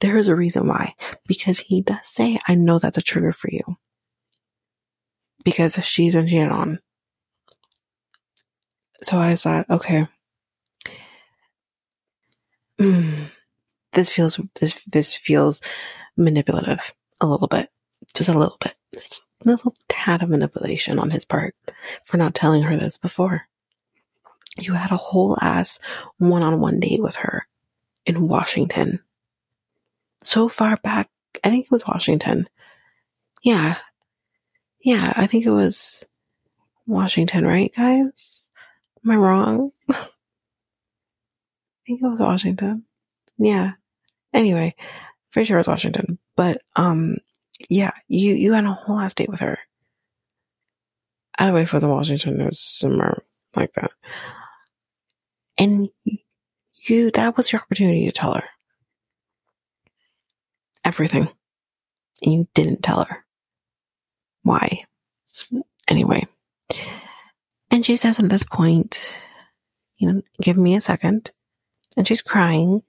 There 0.00 0.16
is 0.16 0.28
a 0.28 0.34
reason 0.34 0.66
why. 0.66 0.94
Because 1.26 1.60
he 1.60 1.82
does 1.82 2.06
say, 2.06 2.38
I 2.48 2.54
know 2.54 2.78
that's 2.78 2.98
a 2.98 3.02
trigger 3.02 3.32
for 3.32 3.50
you. 3.50 3.62
Because 5.44 5.78
she's 5.84 6.14
been 6.14 6.28
cheated 6.28 6.50
on. 6.50 6.80
So 9.02 9.18
I 9.18 9.36
thought, 9.36 9.68
okay, 9.68 10.08
mm, 12.82 13.30
this 13.92 14.08
feels 14.08 14.40
this 14.60 14.80
this 14.90 15.14
feels 15.14 15.60
manipulative 16.16 16.92
a 17.20 17.26
little 17.26 17.48
bit, 17.48 17.70
just 18.14 18.28
a 18.28 18.38
little 18.38 18.58
bit, 18.60 18.74
just 18.94 19.22
a 19.44 19.48
little 19.48 19.74
tad 19.88 20.22
of 20.22 20.28
manipulation 20.28 20.98
on 20.98 21.10
his 21.10 21.24
part 21.24 21.54
for 22.04 22.16
not 22.16 22.34
telling 22.34 22.62
her 22.62 22.76
this 22.76 22.98
before. 22.98 23.42
You 24.60 24.74
had 24.74 24.90
a 24.90 24.96
whole 24.96 25.36
ass 25.40 25.78
one-on-one 26.18 26.80
date 26.80 27.02
with 27.02 27.16
her 27.16 27.46
in 28.04 28.28
Washington. 28.28 29.00
So 30.22 30.48
far 30.48 30.76
back, 30.76 31.08
I 31.42 31.50
think 31.50 31.66
it 31.66 31.70
was 31.70 31.86
Washington. 31.86 32.48
Yeah. 33.42 33.76
Yeah, 34.80 35.12
I 35.16 35.26
think 35.26 35.46
it 35.46 35.50
was 35.50 36.04
Washington, 36.86 37.46
right, 37.46 37.72
guys? 37.74 38.48
Am 39.04 39.10
I 39.10 39.16
wrong? 39.16 39.72
I 41.92 41.96
think 41.96 42.06
it 42.06 42.08
was 42.08 42.20
Washington. 42.20 42.84
Yeah. 43.36 43.72
Anyway, 44.32 44.74
pretty 45.30 45.46
sure 45.46 45.58
it 45.58 45.60
was 45.60 45.68
Washington. 45.68 46.18
But 46.36 46.62
um 46.74 47.18
yeah, 47.68 47.90
you 48.08 48.34
you 48.34 48.54
had 48.54 48.64
a 48.64 48.72
whole 48.72 48.98
ass 48.98 49.14
date 49.14 49.28
with 49.28 49.40
her. 49.40 49.58
Either 51.38 51.52
way, 51.52 51.62
if 51.62 51.68
it 51.68 51.74
was 51.74 51.84
Washington, 51.84 52.44
was 52.44 52.60
somewhere 52.60 53.22
like 53.54 53.74
that. 53.74 53.90
And 55.58 55.90
you 56.86 57.10
that 57.10 57.36
was 57.36 57.52
your 57.52 57.60
opportunity 57.60 58.06
to 58.06 58.12
tell 58.12 58.34
her. 58.34 58.44
Everything. 60.82 61.28
And 62.22 62.32
you 62.32 62.48
didn't 62.54 62.82
tell 62.82 63.04
her. 63.04 63.24
Why? 64.44 64.84
Anyway. 65.88 66.26
And 67.70 67.84
she 67.84 67.96
says 67.96 68.18
at 68.18 68.30
this 68.30 68.44
point, 68.44 69.14
you 69.98 70.10
know, 70.10 70.22
give 70.40 70.56
me 70.56 70.74
a 70.74 70.80
second. 70.80 71.30
And 71.96 72.06
she's 72.06 72.22
crying. 72.22 72.82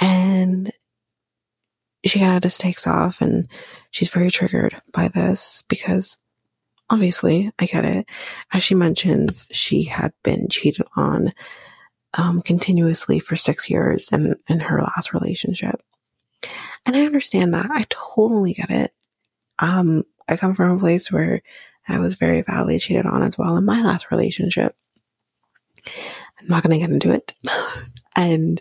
And 0.00 0.72
she 2.04 2.18
kind 2.18 2.36
of 2.36 2.42
just 2.42 2.60
takes 2.60 2.86
off 2.86 3.20
and 3.20 3.48
she's 3.90 4.10
very 4.10 4.30
triggered 4.30 4.80
by 4.92 5.08
this 5.08 5.62
because 5.68 6.18
obviously 6.90 7.50
I 7.58 7.66
get 7.66 7.84
it. 7.84 8.06
As 8.52 8.62
she 8.62 8.74
mentions, 8.74 9.46
she 9.50 9.84
had 9.84 10.12
been 10.22 10.48
cheated 10.48 10.86
on 10.96 11.32
um, 12.14 12.42
continuously 12.42 13.20
for 13.20 13.36
six 13.36 13.70
years 13.70 14.08
in, 14.12 14.36
in 14.48 14.60
her 14.60 14.82
last 14.82 15.12
relationship. 15.12 15.82
And 16.86 16.96
I 16.96 17.06
understand 17.06 17.54
that. 17.54 17.70
I 17.70 17.86
totally 17.88 18.52
get 18.52 18.70
it. 18.70 18.92
Um, 19.58 20.04
I 20.28 20.36
come 20.36 20.54
from 20.54 20.76
a 20.76 20.80
place 20.80 21.10
where 21.10 21.42
I 21.88 21.98
was 21.98 22.14
very 22.14 22.42
badly 22.42 22.78
cheated 22.78 23.06
on 23.06 23.22
as 23.22 23.38
well 23.38 23.56
in 23.56 23.64
my 23.64 23.82
last 23.82 24.10
relationship. 24.10 24.76
I'm 26.40 26.48
not 26.48 26.62
going 26.62 26.78
to 26.78 26.86
get 26.86 26.92
into 26.92 27.10
it. 27.10 27.34
and 28.16 28.60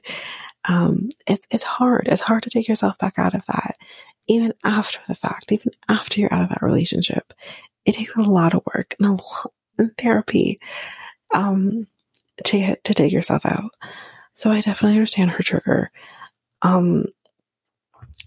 um, 0.65 1.09
it's 1.27 1.45
it's 1.51 1.63
hard. 1.63 2.07
It's 2.07 2.21
hard 2.21 2.43
to 2.43 2.49
take 2.49 2.67
yourself 2.67 2.97
back 2.97 3.17
out 3.17 3.33
of 3.33 3.45
that, 3.47 3.75
even 4.27 4.53
after 4.63 4.99
the 5.07 5.15
fact, 5.15 5.51
even 5.51 5.71
after 5.89 6.21
you're 6.21 6.33
out 6.33 6.43
of 6.43 6.49
that 6.49 6.61
relationship. 6.61 7.33
It 7.85 7.95
takes 7.95 8.15
a 8.15 8.21
lot 8.21 8.53
of 8.53 8.63
work 8.73 8.95
and 8.97 9.07
a 9.07 9.11
lot 9.11 9.53
in 9.77 9.91
therapy 9.97 10.59
um, 11.33 11.87
to 12.45 12.75
to 12.75 12.93
take 12.93 13.11
yourself 13.11 13.45
out. 13.45 13.71
So 14.35 14.49
I 14.49 14.61
definitely 14.61 14.97
understand 14.97 15.31
her 15.31 15.43
trigger. 15.43 15.91
Um, 16.61 17.05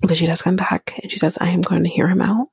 but 0.03 0.17
she 0.17 0.27
does 0.27 0.43
come 0.43 0.57
back 0.57 0.99
and 1.03 1.11
she 1.11 1.19
says, 1.19 1.39
"I 1.41 1.49
am 1.51 1.63
going 1.63 1.85
to 1.85 1.91
hear 1.91 2.09
him 2.09 2.21
out." 2.21 2.49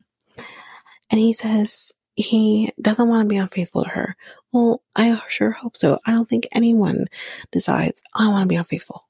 And 1.10 1.19
he 1.19 1.34
says 1.34 1.91
he 2.15 2.71
doesn't 2.82 3.08
want 3.08 3.23
to 3.23 3.29
be 3.29 3.38
unfaithful 3.38 3.84
to 3.84 3.89
her. 3.89 4.15
Well, 4.53 4.83
I 4.95 5.19
sure 5.29 5.51
hope 5.51 5.75
so. 5.75 5.99
I 6.05 6.11
don't 6.11 6.29
think 6.29 6.47
anyone 6.53 7.07
decides 7.51 8.03
I 8.13 8.29
want 8.29 8.43
to 8.43 8.47
be 8.47 8.55
unfaithful. 8.55 9.07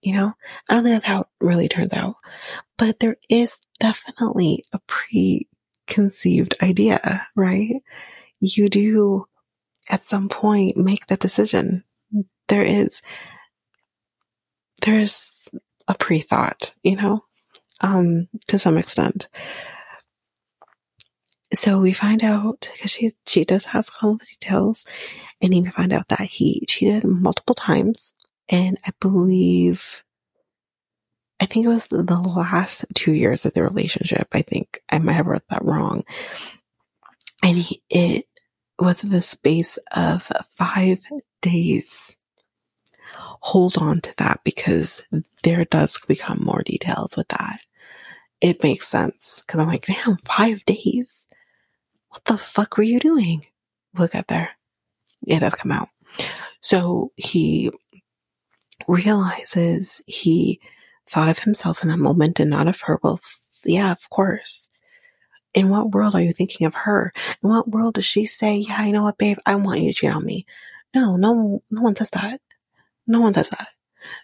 You 0.00 0.14
know, 0.14 0.32
I 0.70 0.74
don't 0.74 0.84
think 0.84 0.94
that's 0.94 1.04
how 1.04 1.22
it 1.22 1.26
really 1.40 1.68
turns 1.68 1.92
out. 1.92 2.16
But 2.78 3.00
there 3.00 3.16
is 3.28 3.60
definitely 3.80 4.64
a 4.72 4.78
preconceived 4.86 6.54
idea, 6.62 7.26
right? 7.34 7.82
You 8.40 8.68
do 8.68 9.26
at 9.90 10.04
some 10.04 10.28
point 10.28 10.76
make 10.76 11.06
that 11.08 11.20
decision. 11.20 11.84
There 12.48 12.62
is, 12.62 13.02
there's 14.82 15.48
a 15.88 15.94
pre-thought, 15.94 16.72
you 16.82 16.96
know, 16.96 17.24
um, 17.80 18.28
to 18.48 18.58
some 18.58 18.78
extent. 18.78 19.28
So 21.54 21.78
we 21.80 21.92
find 21.94 22.24
out 22.24 22.70
because 22.74 22.90
she 22.92 23.14
she 23.26 23.44
does 23.44 23.68
ask 23.72 24.02
all 24.02 24.16
the 24.16 24.26
details, 24.26 24.86
and 25.42 25.52
we 25.52 25.70
find 25.70 25.92
out 25.92 26.08
that 26.08 26.22
he 26.22 26.64
cheated 26.68 27.04
multiple 27.04 27.54
times 27.54 28.14
and 28.48 28.78
I 28.84 28.92
believe, 29.00 30.02
I 31.40 31.46
think 31.46 31.66
it 31.66 31.70
was 31.70 31.86
the 31.86 32.02
last 32.02 32.84
two 32.94 33.12
years 33.12 33.46
of 33.46 33.54
the 33.54 33.62
relationship. 33.62 34.28
I 34.32 34.42
think 34.42 34.82
I 34.88 34.98
might 34.98 35.14
have 35.14 35.26
wrote 35.26 35.42
that 35.50 35.64
wrong. 35.64 36.04
And 37.42 37.58
he, 37.58 37.82
it 37.90 38.26
was 38.78 39.02
the 39.02 39.22
space 39.22 39.78
of 39.92 40.30
five 40.56 40.98
days. 41.42 42.16
Hold 43.16 43.78
on 43.78 44.00
to 44.02 44.14
that 44.18 44.40
because 44.44 45.02
there 45.42 45.64
does 45.66 45.98
become 46.08 46.40
more 46.42 46.62
details 46.62 47.16
with 47.16 47.28
that. 47.28 47.60
It 48.40 48.62
makes 48.62 48.88
sense 48.88 49.42
because 49.46 49.60
I'm 49.60 49.68
like, 49.68 49.86
damn, 49.86 50.18
five 50.26 50.64
days. 50.66 51.23
What 52.14 52.24
the 52.26 52.38
fuck 52.38 52.76
were 52.76 52.84
you 52.84 53.00
doing? 53.00 53.44
We'll 53.92 54.06
get 54.06 54.28
there. 54.28 54.50
It 55.26 55.40
does 55.40 55.56
come 55.56 55.72
out. 55.72 55.88
So 56.60 57.10
he 57.16 57.72
realizes 58.86 60.00
he 60.06 60.60
thought 61.10 61.28
of 61.28 61.40
himself 61.40 61.82
in 61.82 61.88
that 61.88 61.98
moment 61.98 62.38
and 62.38 62.50
not 62.50 62.68
of 62.68 62.80
her. 62.82 63.00
Well, 63.02 63.20
yeah, 63.64 63.90
of 63.90 64.08
course. 64.10 64.70
In 65.54 65.70
what 65.70 65.90
world 65.90 66.14
are 66.14 66.20
you 66.20 66.32
thinking 66.32 66.68
of 66.68 66.74
her? 66.74 67.12
In 67.42 67.50
what 67.50 67.68
world 67.68 67.94
does 67.94 68.04
she 68.04 68.26
say, 68.26 68.58
yeah, 68.58 68.84
you 68.84 68.92
know 68.92 69.02
what, 69.02 69.18
babe, 69.18 69.38
I 69.44 69.56
want 69.56 69.80
you 69.80 69.92
to 69.92 69.98
cheat 69.98 70.14
on 70.14 70.24
me? 70.24 70.46
No, 70.94 71.16
no, 71.16 71.64
no 71.68 71.82
one 71.82 71.96
says 71.96 72.10
that. 72.10 72.40
No 73.08 73.22
one 73.22 73.34
says 73.34 73.48
that. 73.48 73.68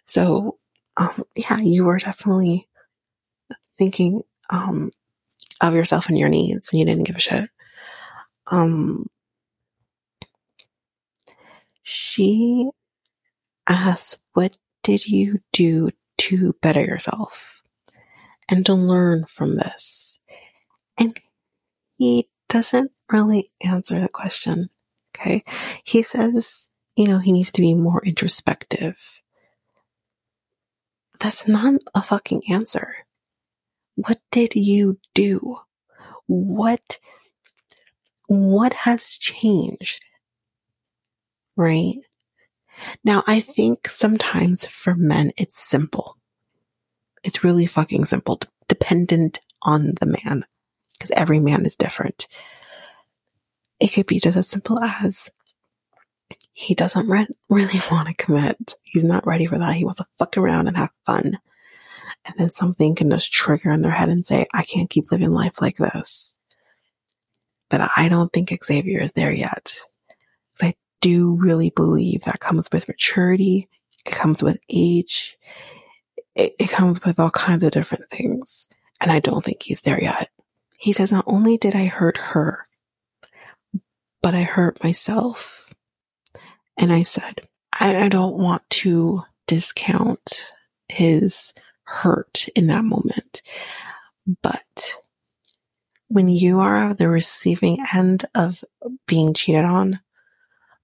So, 0.06 0.58
um, 0.96 1.24
yeah, 1.34 1.58
you 1.58 1.86
were 1.86 1.98
definitely 1.98 2.68
thinking, 3.76 4.22
um, 4.48 4.92
of 5.60 5.74
yourself 5.74 6.08
and 6.08 6.16
your 6.16 6.28
needs 6.28 6.70
and 6.70 6.78
you 6.78 6.86
didn't 6.86 7.02
give 7.02 7.16
a 7.16 7.20
shit. 7.20 7.50
Um, 8.50 9.06
she 11.82 12.68
asks, 13.68 14.18
what 14.32 14.56
did 14.82 15.06
you 15.06 15.40
do 15.52 15.90
to 16.18 16.54
better 16.60 16.80
yourself 16.80 17.62
and 18.48 18.66
to 18.66 18.74
learn 18.74 19.24
from 19.26 19.56
this? 19.56 20.18
And 20.98 21.18
he 21.96 22.28
doesn't 22.48 22.90
really 23.10 23.50
answer 23.64 24.00
the 24.00 24.08
question. 24.08 24.70
Okay. 25.16 25.44
He 25.84 26.02
says, 26.02 26.68
you 26.96 27.06
know, 27.06 27.18
he 27.18 27.32
needs 27.32 27.52
to 27.52 27.60
be 27.60 27.74
more 27.74 28.02
introspective. 28.04 29.22
That's 31.18 31.46
not 31.46 31.80
a 31.94 32.02
fucking 32.02 32.42
answer. 32.50 32.94
What 33.94 34.20
did 34.30 34.54
you 34.54 34.98
do? 35.14 35.58
What, 36.26 36.98
what 38.30 38.72
has 38.72 39.18
changed? 39.18 40.04
Right? 41.56 41.96
Now, 43.02 43.24
I 43.26 43.40
think 43.40 43.88
sometimes 43.88 44.66
for 44.66 44.94
men, 44.94 45.32
it's 45.36 45.58
simple. 45.58 46.16
It's 47.24 47.42
really 47.42 47.66
fucking 47.66 48.04
simple, 48.04 48.40
dependent 48.68 49.40
on 49.62 49.94
the 49.98 50.06
man, 50.06 50.46
because 50.92 51.10
every 51.10 51.40
man 51.40 51.66
is 51.66 51.74
different. 51.74 52.28
It 53.80 53.88
could 53.88 54.06
be 54.06 54.20
just 54.20 54.36
as 54.36 54.46
simple 54.46 54.78
as 54.78 55.28
he 56.52 56.76
doesn't 56.76 57.08
re- 57.08 57.26
really 57.48 57.82
want 57.90 58.06
to 58.06 58.14
commit. 58.14 58.74
He's 58.84 59.02
not 59.02 59.26
ready 59.26 59.46
for 59.46 59.58
that. 59.58 59.74
He 59.74 59.84
wants 59.84 59.98
to 59.98 60.06
fuck 60.20 60.36
around 60.36 60.68
and 60.68 60.76
have 60.76 60.92
fun. 61.04 61.40
And 62.24 62.34
then 62.38 62.52
something 62.52 62.94
can 62.94 63.10
just 63.10 63.32
trigger 63.32 63.72
in 63.72 63.82
their 63.82 63.90
head 63.90 64.08
and 64.08 64.24
say, 64.24 64.46
I 64.54 64.62
can't 64.62 64.88
keep 64.88 65.10
living 65.10 65.32
life 65.32 65.60
like 65.60 65.78
this. 65.78 66.36
But 67.70 67.90
I 67.96 68.08
don't 68.08 68.32
think 68.32 68.52
Xavier 68.64 69.00
is 69.00 69.12
there 69.12 69.32
yet 69.32 69.72
I 70.62 70.74
do 71.00 71.34
really 71.34 71.70
believe 71.70 72.24
that 72.24 72.40
comes 72.40 72.68
with 72.72 72.88
maturity. 72.88 73.68
It 74.06 74.12
comes 74.12 74.42
with 74.42 74.58
age. 74.68 75.38
It, 76.34 76.54
it 76.58 76.70
comes 76.70 77.02
with 77.04 77.18
all 77.18 77.30
kinds 77.30 77.64
of 77.64 77.72
different 77.72 78.08
things. 78.10 78.68
And 79.00 79.10
I 79.10 79.20
don't 79.20 79.44
think 79.44 79.62
he's 79.62 79.80
there 79.80 80.00
yet. 80.00 80.30
He 80.76 80.92
says, 80.92 81.12
not 81.12 81.24
only 81.26 81.58
did 81.58 81.74
I 81.74 81.86
hurt 81.86 82.18
her, 82.18 82.66
but 84.22 84.34
I 84.34 84.42
hurt 84.42 84.82
myself. 84.82 85.72
And 86.76 86.92
I 86.92 87.02
said, 87.02 87.42
I, 87.72 88.04
I 88.04 88.08
don't 88.08 88.36
want 88.36 88.68
to 88.70 89.22
discount 89.46 90.52
his 90.88 91.52
hurt 91.84 92.46
in 92.54 92.66
that 92.68 92.84
moment. 92.84 93.42
But 94.42 94.96
when 96.10 96.28
you 96.28 96.58
are 96.60 96.92
the 96.92 97.08
receiving 97.08 97.78
end 97.94 98.24
of 98.34 98.62
being 99.06 99.32
cheated 99.32 99.64
on, 99.64 100.00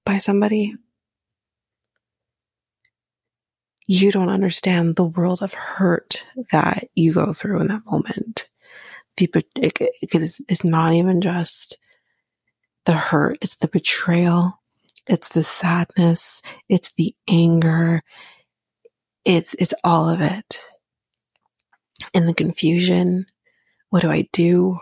by 0.05 0.19
somebody, 0.19 0.69
mm-hmm. 0.69 0.77
you 3.87 4.13
don't 4.13 4.31
understand 4.31 4.95
the 4.95 5.05
world 5.05 5.43
of 5.43 5.53
hurt 5.53 6.25
mm-hmm. 6.31 6.43
that 6.53 6.89
you 6.95 7.13
go 7.13 7.33
through 7.33 7.61
in 7.61 7.67
that 7.69 7.85
moment. 7.85 8.49
The, 9.17 9.29
it, 9.57 9.79
it, 9.81 10.41
it's 10.49 10.65
not 10.65 10.93
even 10.93 11.21
just 11.21 11.77
the 12.85 12.93
hurt, 12.93 13.39
it's 13.43 13.57
the 13.57 13.69
betrayal, 13.69 14.61
it's 15.07 15.31
the 15.31 15.43
sadness, 15.43 16.41
it's 16.69 16.93
the 16.97 17.15
anger, 17.27 18.05
it's, 19.25 19.55
it's 19.59 19.75
all 19.83 20.09
of 20.09 20.21
it. 20.21 20.63
And 22.15 22.29
the 22.29 22.35
confusion. 22.35 23.27
What 23.91 24.03
do 24.03 24.11
I 24.11 24.29
do? 24.33 24.79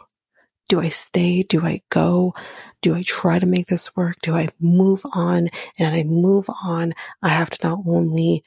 Do 0.74 0.80
I 0.80 0.88
stay? 0.88 1.44
Do 1.44 1.64
I 1.64 1.82
go? 1.88 2.34
Do 2.82 2.96
I 2.96 3.04
try 3.04 3.38
to 3.38 3.46
make 3.46 3.68
this 3.68 3.94
work? 3.94 4.16
Do 4.22 4.34
I 4.34 4.48
move 4.58 5.02
on? 5.12 5.48
And 5.78 5.94
I 5.94 6.02
move 6.02 6.50
on, 6.64 6.94
I 7.22 7.28
have 7.28 7.48
to 7.50 7.64
not 7.64 7.78
only 7.86 8.42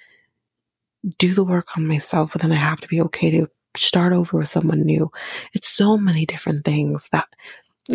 do 1.17 1.33
the 1.33 1.45
work 1.45 1.77
on 1.77 1.87
myself, 1.87 2.33
but 2.33 2.41
then 2.41 2.51
I 2.51 2.57
have 2.57 2.81
to 2.81 2.87
be 2.89 2.99
okay 3.03 3.31
to 3.31 3.49
start 3.77 4.11
over 4.11 4.39
with 4.39 4.49
someone 4.49 4.81
new. 4.81 5.09
It's 5.53 5.69
so 5.69 5.97
many 5.97 6.25
different 6.25 6.65
things 6.65 7.07
that 7.13 7.29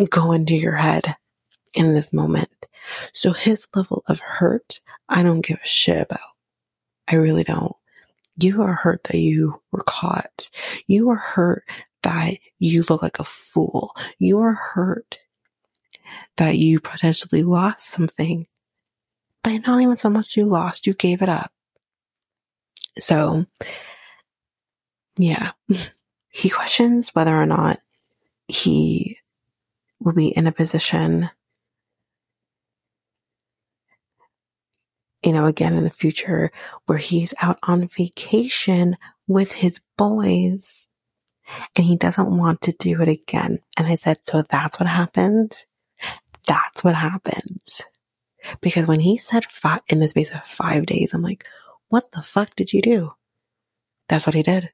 go 0.09 0.31
into 0.31 0.55
your 0.55 0.77
head 0.77 1.15
in 1.75 1.93
this 1.93 2.11
moment. 2.11 2.49
So 3.13 3.33
his 3.33 3.67
level 3.75 4.03
of 4.07 4.19
hurt, 4.19 4.79
I 5.07 5.21
don't 5.21 5.45
give 5.45 5.59
a 5.63 5.67
shit 5.67 6.01
about. 6.01 6.21
I 7.07 7.17
really 7.17 7.43
don't. 7.43 7.75
You 8.39 8.63
are 8.63 8.73
hurt 8.73 9.03
that 9.03 9.19
you 9.19 9.61
were 9.71 9.83
caught. 9.83 10.49
You 10.87 11.11
are 11.11 11.17
hurt 11.17 11.65
that 12.03 12.37
you 12.59 12.83
look 12.89 13.01
like 13.01 13.19
a 13.19 13.25
fool. 13.25 13.95
You 14.19 14.41
are 14.41 14.53
hurt 14.53 15.19
that 16.37 16.57
you 16.57 16.79
potentially 16.79 17.43
lost 17.43 17.87
something, 17.87 18.47
but 19.43 19.65
not 19.65 19.81
even 19.81 19.95
so 19.95 20.09
much 20.09 20.37
you 20.37 20.45
lost, 20.45 20.87
you 20.87 20.93
gave 20.93 21.21
it 21.21 21.29
up. 21.29 21.51
So, 22.99 23.45
yeah, 25.17 25.51
he 26.29 26.49
questions 26.49 27.09
whether 27.13 27.35
or 27.35 27.45
not 27.45 27.79
he 28.47 29.17
will 29.99 30.13
be 30.13 30.27
in 30.27 30.47
a 30.47 30.51
position, 30.51 31.29
you 35.23 35.31
know, 35.31 35.45
again 35.45 35.77
in 35.77 35.83
the 35.83 35.89
future 35.89 36.51
where 36.85 36.97
he's 36.97 37.33
out 37.41 37.57
on 37.63 37.87
vacation 37.87 38.97
with 39.27 39.53
his 39.53 39.79
boys 39.97 40.85
and 41.75 41.85
he 41.85 41.95
doesn't 41.95 42.35
want 42.37 42.61
to 42.61 42.71
do 42.73 43.01
it 43.01 43.09
again. 43.09 43.59
And 43.77 43.87
I 43.87 43.95
said, 43.95 44.23
so 44.23 44.43
that's 44.49 44.79
what 44.79 44.87
happened. 44.87 45.53
That's 46.47 46.83
what 46.83 46.95
happened. 46.95 47.61
Because 48.61 48.87
when 48.87 48.99
he 48.99 49.17
said 49.17 49.45
in 49.87 49.99
the 49.99 50.09
space 50.09 50.31
of 50.31 50.43
five 50.43 50.85
days, 50.85 51.13
I'm 51.13 51.21
like, 51.21 51.45
what 51.89 52.11
the 52.11 52.21
fuck 52.21 52.55
did 52.55 52.73
you 52.73 52.81
do? 52.81 53.13
That's 54.09 54.25
what 54.25 54.35
he 54.35 54.43
did. 54.43 54.71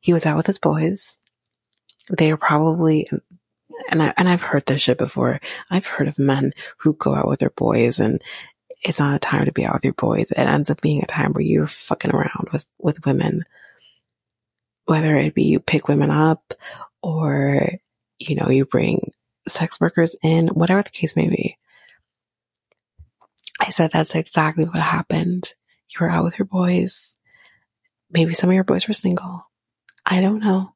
He 0.00 0.12
was 0.12 0.26
out 0.26 0.36
with 0.36 0.46
his 0.46 0.58
boys. 0.58 1.18
They 2.10 2.32
are 2.32 2.36
probably, 2.36 3.08
and 3.88 4.02
I, 4.02 4.12
and 4.16 4.28
I've 4.28 4.42
heard 4.42 4.66
this 4.66 4.82
shit 4.82 4.98
before. 4.98 5.40
I've 5.70 5.86
heard 5.86 6.08
of 6.08 6.18
men 6.18 6.52
who 6.78 6.94
go 6.94 7.14
out 7.14 7.28
with 7.28 7.40
their 7.40 7.50
boys 7.50 8.00
and 8.00 8.20
it's 8.82 8.98
not 8.98 9.14
a 9.14 9.18
time 9.20 9.44
to 9.44 9.52
be 9.52 9.64
out 9.64 9.74
with 9.74 9.84
your 9.84 9.92
boys. 9.92 10.30
It 10.32 10.38
ends 10.38 10.68
up 10.70 10.80
being 10.80 11.02
a 11.02 11.06
time 11.06 11.32
where 11.32 11.44
you're 11.44 11.68
fucking 11.68 12.10
around 12.10 12.48
with, 12.52 12.66
with 12.78 13.04
women. 13.06 13.44
Whether 14.84 15.16
it 15.16 15.34
be 15.34 15.44
you 15.44 15.60
pick 15.60 15.88
women 15.88 16.10
up 16.10 16.54
or, 17.02 17.68
you 18.18 18.34
know, 18.34 18.48
you 18.50 18.64
bring 18.64 19.12
sex 19.48 19.80
workers 19.80 20.16
in, 20.22 20.48
whatever 20.48 20.82
the 20.82 20.90
case 20.90 21.16
may 21.16 21.28
be. 21.28 21.56
I 23.60 23.70
said 23.70 23.90
that's 23.92 24.14
exactly 24.14 24.64
what 24.64 24.82
happened. 24.82 25.54
You 25.88 25.98
were 26.00 26.10
out 26.10 26.24
with 26.24 26.38
your 26.38 26.46
boys. 26.46 27.14
Maybe 28.10 28.34
some 28.34 28.50
of 28.50 28.54
your 28.54 28.64
boys 28.64 28.88
were 28.88 28.94
single. 28.94 29.46
I 30.04 30.20
don't 30.20 30.40
know. 30.40 30.72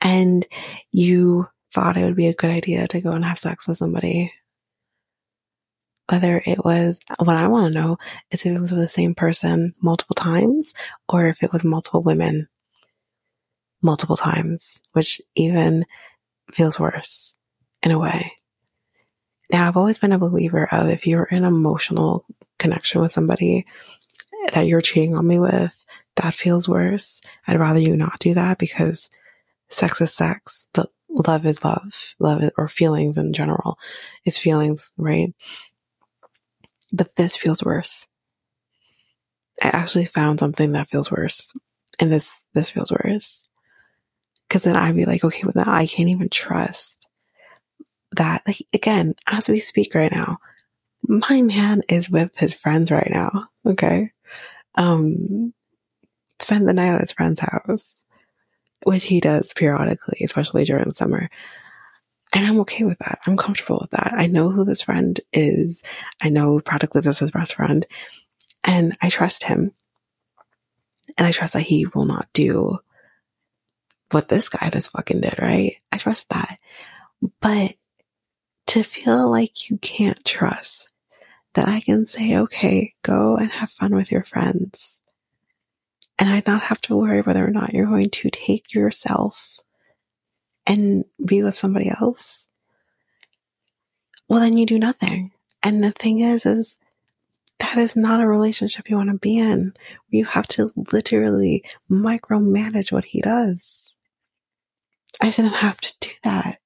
And 0.00 0.46
you 0.90 1.48
thought 1.72 1.96
it 1.96 2.04
would 2.04 2.16
be 2.16 2.28
a 2.28 2.34
good 2.34 2.50
idea 2.50 2.86
to 2.88 3.00
go 3.00 3.12
and 3.12 3.24
have 3.24 3.38
sex 3.38 3.68
with 3.68 3.78
somebody. 3.78 4.32
Whether 6.10 6.42
it 6.44 6.64
was, 6.64 7.00
what 7.18 7.36
I 7.36 7.48
want 7.48 7.72
to 7.72 7.80
know 7.80 7.98
is 8.30 8.44
if 8.44 8.46
it 8.46 8.60
was 8.60 8.72
with 8.72 8.80
the 8.80 8.88
same 8.88 9.14
person 9.14 9.74
multiple 9.80 10.14
times 10.14 10.74
or 11.08 11.26
if 11.26 11.42
it 11.42 11.52
was 11.52 11.64
multiple 11.64 12.02
women 12.02 12.48
multiple 13.84 14.16
times, 14.16 14.80
which 14.92 15.20
even 15.36 15.84
feels 16.52 16.80
worse 16.80 17.34
in 17.82 17.92
a 17.92 17.98
way. 17.98 18.32
Now, 19.52 19.68
I've 19.68 19.76
always 19.76 19.98
been 19.98 20.12
a 20.12 20.18
believer 20.18 20.66
of 20.72 20.88
if 20.88 21.06
you're 21.06 21.24
in 21.24 21.44
emotional 21.44 22.24
connection 22.58 23.02
with 23.02 23.12
somebody 23.12 23.66
that 24.52 24.66
you're 24.66 24.80
cheating 24.80 25.16
on 25.16 25.26
me 25.26 25.38
with, 25.38 25.76
that 26.16 26.34
feels 26.34 26.68
worse. 26.68 27.20
I'd 27.46 27.60
rather 27.60 27.78
you 27.78 27.96
not 27.96 28.20
do 28.20 28.34
that 28.34 28.58
because 28.58 29.10
sex 29.68 30.00
is 30.00 30.14
sex, 30.14 30.68
but 30.72 30.90
love 31.08 31.44
is 31.44 31.62
love. 31.62 32.14
Love 32.18 32.42
is, 32.42 32.50
or 32.56 32.68
feelings 32.68 33.18
in 33.18 33.32
general 33.32 33.78
is 34.24 34.38
feelings, 34.38 34.92
right? 34.96 35.34
But 36.92 37.16
this 37.16 37.36
feels 37.36 37.62
worse. 37.62 38.06
I 39.62 39.68
actually 39.68 40.06
found 40.06 40.40
something 40.40 40.72
that 40.72 40.88
feels 40.88 41.10
worse. 41.10 41.52
And 41.98 42.12
this, 42.12 42.46
this 42.54 42.70
feels 42.70 42.90
worse. 42.90 43.43
Cause 44.54 44.62
then 44.62 44.76
I'd 44.76 44.94
be 44.94 45.04
like, 45.04 45.24
okay, 45.24 45.42
well 45.42 45.52
now 45.56 45.64
I 45.66 45.88
can't 45.88 46.10
even 46.10 46.28
trust 46.28 47.08
that. 48.12 48.42
Like, 48.46 48.64
again, 48.72 49.16
as 49.26 49.48
we 49.48 49.58
speak 49.58 49.96
right 49.96 50.12
now, 50.12 50.38
my 51.02 51.42
man 51.42 51.82
is 51.88 52.08
with 52.08 52.30
his 52.36 52.54
friends 52.54 52.92
right 52.92 53.10
now. 53.10 53.48
Okay. 53.66 54.12
Um, 54.76 55.52
spend 56.40 56.68
the 56.68 56.72
night 56.72 56.94
at 56.94 57.00
his 57.00 57.10
friend's 57.10 57.40
house, 57.40 57.96
which 58.84 59.02
he 59.02 59.18
does 59.18 59.52
periodically, 59.52 60.20
especially 60.24 60.64
during 60.64 60.84
the 60.84 60.94
summer. 60.94 61.28
And 62.32 62.46
I'm 62.46 62.60
okay 62.60 62.84
with 62.84 63.00
that. 63.00 63.18
I'm 63.26 63.36
comfortable 63.36 63.80
with 63.80 63.90
that. 63.90 64.14
I 64.16 64.28
know 64.28 64.50
who 64.50 64.64
this 64.64 64.82
friend 64.82 65.20
is. 65.32 65.82
I 66.20 66.28
know 66.28 66.60
practically 66.60 67.00
this 67.00 67.16
is 67.16 67.18
his 67.18 67.30
best 67.32 67.56
friend. 67.56 67.84
And 68.62 68.96
I 69.02 69.10
trust 69.10 69.42
him. 69.42 69.72
And 71.18 71.26
I 71.26 71.32
trust 71.32 71.54
that 71.54 71.62
he 71.62 71.86
will 71.86 72.04
not 72.04 72.28
do 72.32 72.78
what 74.14 74.28
this 74.28 74.48
guy 74.48 74.70
just 74.70 74.90
fucking 74.92 75.20
did, 75.20 75.38
right? 75.38 75.76
I 75.92 75.98
trust 75.98 76.28
that. 76.30 76.58
But 77.40 77.74
to 78.68 78.82
feel 78.82 79.30
like 79.30 79.68
you 79.68 79.76
can't 79.78 80.24
trust 80.24 80.88
that 81.54 81.68
I 81.68 81.80
can 81.80 82.06
say, 82.06 82.36
okay, 82.38 82.94
go 83.02 83.36
and 83.36 83.50
have 83.50 83.70
fun 83.70 83.94
with 83.94 84.10
your 84.10 84.24
friends. 84.24 85.00
And 86.18 86.30
I 86.30 86.42
not 86.46 86.62
have 86.62 86.80
to 86.82 86.96
worry 86.96 87.20
whether 87.20 87.44
or 87.44 87.50
not 87.50 87.74
you're 87.74 87.86
going 87.86 88.10
to 88.10 88.30
take 88.30 88.72
yourself 88.72 89.50
and 90.66 91.04
be 91.24 91.42
with 91.42 91.56
somebody 91.56 91.90
else. 91.90 92.46
Well, 94.28 94.40
then 94.40 94.56
you 94.56 94.64
do 94.64 94.78
nothing. 94.78 95.32
And 95.62 95.82
the 95.82 95.92
thing 95.92 96.20
is, 96.20 96.46
is 96.46 96.78
that 97.58 97.78
is 97.78 97.96
not 97.96 98.20
a 98.20 98.26
relationship 98.26 98.88
you 98.88 98.96
want 98.96 99.10
to 99.10 99.18
be 99.18 99.38
in. 99.38 99.74
You 100.08 100.24
have 100.24 100.46
to 100.48 100.70
literally 100.92 101.64
micromanage 101.90 102.92
what 102.92 103.04
he 103.04 103.20
does. 103.20 103.83
I 105.20 105.30
shouldn't 105.30 105.56
have 105.56 105.80
to 105.80 105.94
do 106.00 106.10
that. 106.22 106.58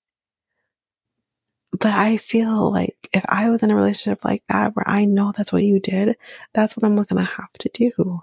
But 1.72 1.92
I 1.92 2.16
feel 2.16 2.72
like 2.72 2.96
if 3.12 3.24
I 3.28 3.50
was 3.50 3.62
in 3.62 3.70
a 3.70 3.76
relationship 3.76 4.24
like 4.24 4.42
that 4.48 4.74
where 4.74 4.88
I 4.88 5.04
know 5.04 5.32
that's 5.36 5.52
what 5.52 5.62
you 5.62 5.78
did, 5.78 6.16
that's 6.54 6.76
what 6.76 6.84
I'm 6.84 6.96
going 6.96 7.06
to 7.06 7.22
have 7.22 7.52
to 7.58 7.68
do. 7.72 8.22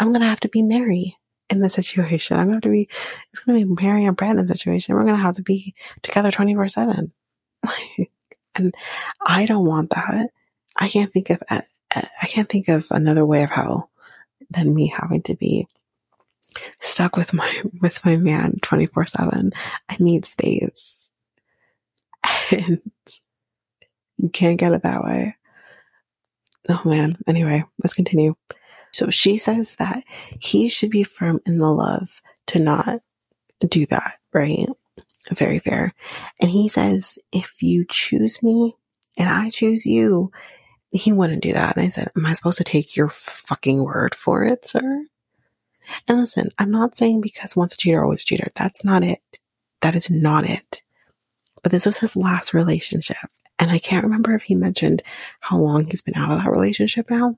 I'm 0.00 0.08
going 0.08 0.20
to 0.20 0.26
have 0.26 0.40
to 0.40 0.48
be 0.48 0.62
Mary 0.62 1.16
in 1.48 1.60
this 1.60 1.74
situation. 1.74 2.38
I'm 2.38 2.48
going 2.48 2.60
to 2.60 2.66
have 2.66 2.72
to 2.72 2.76
be, 2.76 2.88
it's 3.32 3.42
going 3.44 3.60
to 3.60 3.66
be 3.66 3.82
Mary 3.82 4.04
and 4.04 4.16
Brandon 4.16 4.46
situation. 4.46 4.94
We're 4.94 5.02
going 5.02 5.16
to 5.16 5.22
have 5.22 5.36
to 5.36 5.42
be 5.42 5.74
together 6.02 6.30
24 6.30 6.68
seven. 6.68 7.12
and 8.56 8.74
I 9.24 9.46
don't 9.46 9.66
want 9.66 9.90
that. 9.90 10.30
I 10.76 10.88
can't 10.88 11.12
think 11.12 11.30
of, 11.30 11.42
I 11.50 12.26
can't 12.26 12.48
think 12.48 12.68
of 12.68 12.86
another 12.90 13.24
way 13.24 13.42
of 13.42 13.50
hell 13.50 13.90
than 14.50 14.74
me 14.74 14.92
having 14.94 15.22
to 15.22 15.34
be 15.34 15.68
stuck 16.80 17.16
with 17.16 17.32
my, 17.32 17.62
with 17.80 18.04
my 18.04 18.16
man 18.16 18.58
24 18.62 19.06
seven. 19.06 19.52
I 19.88 19.96
need 19.98 20.24
space 20.24 21.08
and 22.50 22.80
you 24.18 24.28
can't 24.30 24.58
get 24.58 24.72
it 24.72 24.82
that 24.82 25.04
way. 25.04 25.36
Oh 26.68 26.82
man. 26.84 27.16
Anyway, 27.26 27.64
let's 27.82 27.94
continue. 27.94 28.34
So 28.92 29.10
she 29.10 29.38
says 29.38 29.76
that 29.76 30.04
he 30.40 30.68
should 30.68 30.90
be 30.90 31.02
firm 31.02 31.40
in 31.46 31.58
the 31.58 31.68
love 31.68 32.20
to 32.48 32.58
not 32.58 33.00
do 33.66 33.86
that, 33.86 34.18
right? 34.32 34.68
Very 35.32 35.58
fair. 35.60 35.94
And 36.40 36.50
he 36.50 36.68
says, 36.68 37.18
if 37.32 37.62
you 37.62 37.86
choose 37.88 38.42
me 38.42 38.76
and 39.16 39.28
I 39.28 39.50
choose 39.50 39.86
you, 39.86 40.30
he 40.90 41.12
wouldn't 41.12 41.42
do 41.42 41.52
that. 41.52 41.76
And 41.76 41.86
I 41.86 41.88
said, 41.88 42.10
am 42.16 42.26
I 42.26 42.34
supposed 42.34 42.58
to 42.58 42.64
take 42.64 42.96
your 42.96 43.08
fucking 43.08 43.82
word 43.82 44.14
for 44.14 44.44
it, 44.44 44.66
sir? 44.66 45.06
And 46.08 46.18
listen, 46.18 46.50
I'm 46.58 46.70
not 46.70 46.96
saying 46.96 47.20
because 47.20 47.56
once 47.56 47.74
a 47.74 47.76
cheater, 47.76 48.02
always 48.02 48.22
a 48.22 48.24
cheater. 48.24 48.50
That's 48.54 48.84
not 48.84 49.04
it. 49.04 49.20
That 49.80 49.94
is 49.94 50.08
not 50.10 50.48
it 50.48 50.82
but 51.62 51.72
this 51.72 51.86
was 51.86 51.98
his 51.98 52.16
last 52.16 52.52
relationship. 52.54 53.30
And 53.58 53.70
I 53.70 53.78
can't 53.78 54.04
remember 54.04 54.34
if 54.34 54.42
he 54.42 54.54
mentioned 54.54 55.02
how 55.40 55.58
long 55.58 55.86
he's 55.86 56.00
been 56.00 56.16
out 56.16 56.32
of 56.32 56.42
that 56.42 56.50
relationship 56.50 57.08
now. 57.08 57.36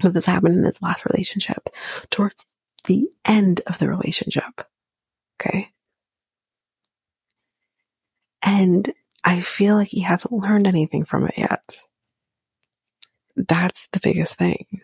But 0.00 0.14
this 0.14 0.26
happened 0.26 0.58
in 0.58 0.64
his 0.64 0.82
last 0.82 1.04
relationship 1.06 1.68
towards 2.10 2.44
the 2.86 3.08
end 3.24 3.60
of 3.66 3.78
the 3.78 3.88
relationship. 3.88 4.66
Okay. 5.40 5.70
And 8.42 8.92
I 9.22 9.40
feel 9.40 9.76
like 9.76 9.88
he 9.88 10.00
hasn't 10.00 10.32
learned 10.32 10.66
anything 10.66 11.04
from 11.04 11.26
it 11.28 11.38
yet. 11.38 11.76
That's 13.36 13.88
the 13.92 14.00
biggest 14.00 14.34
thing. 14.34 14.80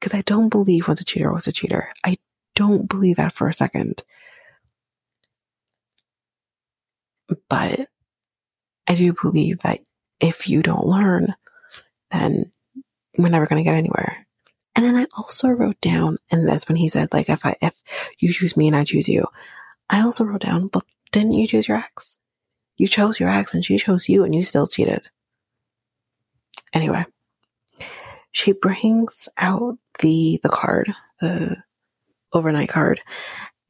Because 0.00 0.16
I 0.16 0.22
don't 0.22 0.48
believe 0.48 0.88
once 0.88 1.00
a 1.00 1.04
cheater 1.04 1.32
was 1.32 1.46
a 1.46 1.52
cheater. 1.52 1.92
I 2.04 2.18
don't 2.54 2.88
believe 2.88 3.16
that 3.16 3.32
for 3.32 3.48
a 3.48 3.54
second. 3.54 4.02
But 7.48 7.88
I 8.86 8.94
do 8.94 9.12
believe 9.12 9.60
that 9.60 9.80
if 10.20 10.48
you 10.48 10.62
don't 10.62 10.86
learn, 10.86 11.34
then 12.10 12.52
we're 13.18 13.28
never 13.28 13.46
going 13.46 13.62
to 13.62 13.68
get 13.68 13.76
anywhere. 13.76 14.26
And 14.74 14.84
then 14.84 14.96
I 14.96 15.06
also 15.16 15.48
wrote 15.48 15.80
down, 15.80 16.18
and 16.30 16.46
that's 16.46 16.68
when 16.68 16.76
he 16.76 16.88
said, 16.88 17.12
like, 17.12 17.30
if 17.30 17.44
I, 17.46 17.56
if 17.62 17.74
you 18.18 18.32
choose 18.32 18.56
me 18.56 18.66
and 18.66 18.76
I 18.76 18.84
choose 18.84 19.08
you, 19.08 19.26
I 19.88 20.02
also 20.02 20.24
wrote 20.24 20.42
down, 20.42 20.68
but 20.68 20.84
didn't 21.12 21.32
you 21.32 21.48
choose 21.48 21.66
your 21.66 21.78
ex? 21.78 22.18
You 22.76 22.86
chose 22.86 23.18
your 23.18 23.30
ex 23.30 23.54
and 23.54 23.64
she 23.64 23.78
chose 23.78 24.08
you 24.08 24.24
and 24.24 24.34
you 24.34 24.42
still 24.42 24.66
cheated. 24.66 25.08
Anyway, 26.74 27.06
she 28.36 28.52
brings 28.52 29.30
out 29.38 29.78
the, 30.00 30.38
the 30.42 30.50
card, 30.50 30.94
the 31.22 31.56
overnight 32.34 32.68
card, 32.68 33.00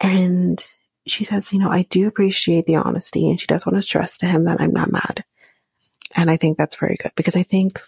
and 0.01 0.61
she 1.07 1.23
says, 1.23 1.53
you 1.53 1.61
know, 1.61 1.71
I 1.71 1.83
do 1.83 2.09
appreciate 2.09 2.67
the 2.67 2.75
honesty 2.75 3.31
and 3.31 3.41
she 3.41 3.47
does 3.47 3.65
want 3.65 3.77
to 3.77 3.83
stress 3.83 4.19
to 4.19 4.27
him 4.27 4.47
that 4.47 4.61
I'm 4.61 4.73
not 4.73 4.91
mad. 4.91 5.25
And 6.17 6.29
I 6.29 6.37
think 6.37 6.59
that's 6.59 6.75
very 6.75 6.97
good 7.01 7.13
because 7.15 7.37
I 7.37 7.45
think, 7.45 7.81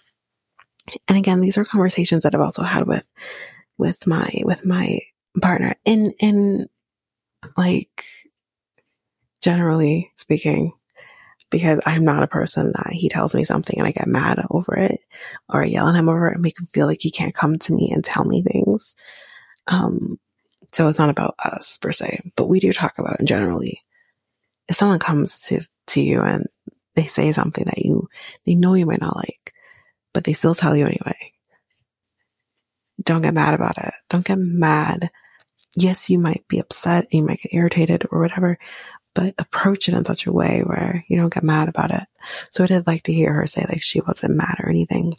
and 1.09 1.19
again, 1.19 1.41
these 1.41 1.59
are 1.59 1.65
conversations 1.65 2.23
that 2.23 2.37
I've 2.37 2.41
also 2.41 2.63
had 2.63 2.87
with, 2.87 3.05
with 3.77 4.07
my, 4.07 4.31
with 4.45 4.65
my 4.65 5.01
partner 5.43 5.75
in, 5.85 6.13
in 6.21 6.69
like 7.57 8.05
generally 9.43 10.13
speaking, 10.15 10.75
because 11.51 11.81
I'm 11.87 12.05
not 12.05 12.23
a 12.23 12.29
person 12.29 12.73
that 12.73 12.93
he 12.93 13.09
tells 13.09 13.35
me 13.35 13.45
something 13.45 13.79
and 13.79 13.87
I 13.87 13.93
get 13.93 14.07
mad 14.07 14.45
over 14.51 14.75
it 14.77 15.01
or 15.49 15.65
yell 15.65 15.89
at 15.89 15.95
him 15.95 16.09
over 16.09 16.29
it 16.29 16.35
and 16.35 16.43
make 16.43 16.59
him 16.59 16.67
feel 16.67 16.87
like 16.87 17.01
he 17.01 17.11
can't 17.11 17.35
come 17.35 17.59
to 17.59 17.75
me 17.75 17.91
and 17.93 18.05
tell 18.05 18.25
me 18.25 18.43
things. 18.43 18.97
Um, 19.67 20.19
so 20.73 20.89
it's 20.89 20.99
not 20.99 21.11
about 21.11 21.35
us 21.39 21.77
per 21.79 21.93
se, 21.93 22.33
but 22.37 22.49
we 22.49 22.61
do 22.61 22.73
talk 22.73 22.99
about 22.99 23.25
generally. 23.25 23.83
If 24.69 24.77
someone 24.77 24.99
comes 24.99 25.39
to, 25.47 25.63
to 25.89 26.01
you 26.01 26.21
and 26.21 26.47
they 26.95 27.07
say 27.07 27.33
something 27.33 27.65
that 27.65 27.79
you, 27.79 28.09
they 28.45 28.55
know 28.55 28.75
you 28.75 28.85
might 28.85 29.01
not 29.01 29.17
like, 29.17 29.55
but 30.13 30.25
they 30.25 30.35
still 30.35 30.55
tell 30.55 30.77
you 30.77 30.85
anyway. 30.85 31.33
Don't 33.03 33.23
get 33.23 33.35
mad 33.35 33.55
about 33.55 33.79
it. 33.79 33.95
Don't 34.11 34.25
get 34.25 34.39
mad. 34.39 35.11
Yes, 35.77 36.11
you 36.11 36.19
might 36.19 36.45
be 36.49 36.59
upset, 36.59 37.13
you 37.13 37.23
might 37.23 37.41
get 37.41 37.55
irritated 37.55 38.07
or 38.11 38.21
whatever, 38.21 38.59
but 39.15 39.35
approach 39.39 39.89
it 39.89 39.95
in 39.95 40.05
such 40.05 40.27
a 40.27 40.33
way 40.33 40.63
where 40.65 41.05
you 41.09 41.17
don't 41.17 41.33
get 41.33 41.45
mad 41.45 41.69
about 41.69 41.91
it. 41.91 42.05
So 42.53 42.65
I 42.65 42.67
did 42.69 42.87
like 42.87 43.05
to 43.05 43.13
hear 43.13 43.33
her 43.33 43.47
say 43.47 43.65
like 43.69 43.83
she 43.83 44.01
wasn't 44.01 44.37
mad 44.37 44.57
or 44.61 44.69
anything. 44.69 45.15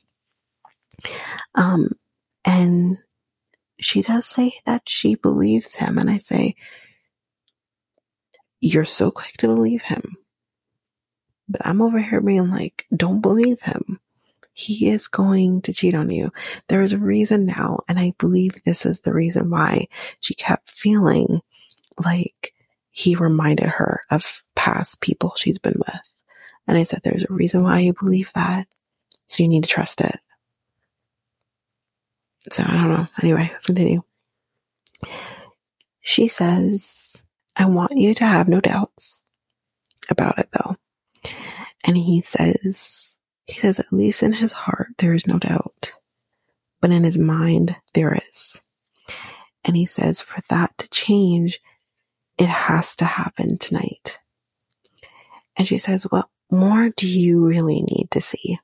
Um, 1.56 1.90
and 2.46 2.98
she 3.80 4.02
does 4.02 4.26
say 4.26 4.54
that 4.66 4.84
she 4.88 5.16
believes 5.16 5.76
him. 5.76 5.98
And 5.98 6.10
I 6.10 6.18
say, 6.18 6.56
you're 8.62 8.86
so 8.86 9.12
quick 9.12 9.34
to 9.38 9.48
believe 9.48 9.82
him. 9.82 10.18
But 11.48 11.66
I'm 11.66 11.82
over 11.82 12.00
here 12.00 12.22
being 12.22 12.50
like, 12.52 12.86
don't 12.96 13.22
believe 13.22 13.62
him. 13.62 14.00
He 14.54 14.90
is 14.90 15.08
going 15.08 15.62
to 15.64 15.74
cheat 15.74 15.96
on 15.96 16.10
you. 16.10 16.32
There 16.68 16.82
is 16.82 16.94
a 16.94 16.98
reason 16.98 17.46
now. 17.46 17.80
And 17.88 17.98
I 17.98 18.14
believe 18.18 18.62
this 18.66 18.86
is 18.86 19.00
the 19.00 19.14
reason 19.14 19.50
why 19.50 19.88
she 20.20 20.34
kept 20.34 20.70
feeling 20.70 21.42
like 22.04 22.54
he 23.00 23.16
reminded 23.16 23.70
her 23.70 24.02
of 24.12 24.44
past 24.56 25.00
people 25.00 25.32
she's 25.38 25.58
been 25.58 25.76
with. 25.78 26.02
And 26.68 26.78
I 26.78 26.84
said, 26.84 27.00
there's 27.02 27.24
a 27.24 27.34
reason 27.34 27.64
why 27.64 27.80
you 27.80 27.94
believe 27.94 28.30
that. 28.36 28.68
So 29.28 29.42
you 29.42 29.48
need 29.48 29.64
to 29.64 29.70
trust 29.70 30.02
it. 30.02 30.20
So 32.52 32.64
I 32.64 32.74
don't 32.74 32.90
know. 32.90 33.08
Anyway, 33.24 33.50
let's 33.54 33.68
continue. 33.68 34.04
She 36.02 36.28
says, 36.28 37.24
I 37.56 37.68
want 37.68 37.94
you 37.94 38.14
to 38.16 38.26
have 38.26 38.50
no 38.50 38.60
doubts 38.60 39.24
about 40.10 40.38
it 40.38 40.50
though. 40.52 40.76
And 41.86 41.96
he 41.96 42.22
says, 42.22 43.16
he 43.46 43.54
says, 43.54 43.80
at 43.80 43.94
least 43.94 44.24
in 44.24 44.34
his 44.34 44.52
heart, 44.52 44.90
there 44.98 45.14
is 45.14 45.26
no 45.26 45.40
doubt, 45.40 45.94
but 46.82 46.92
in 46.92 47.06
his 47.06 47.18
mind, 47.18 47.78
there 47.94 48.20
is. 48.30 48.60
And 49.64 49.78
he 49.78 49.86
says, 49.86 50.20
for 50.20 50.42
that 50.50 50.78
to 50.80 50.90
change, 50.90 51.62
it 52.40 52.48
has 52.48 52.96
to 52.96 53.06
happen 53.06 53.58
tonight. 53.58 54.20
And 55.58 55.68
she 55.68 55.78
says, 55.78 56.04
What 56.04 56.30
more 56.50 56.90
do 56.90 57.08
you 57.08 57.46
really 57.46 57.82
need 57.82 58.08
to 58.12 58.22
see? 58.22 58.58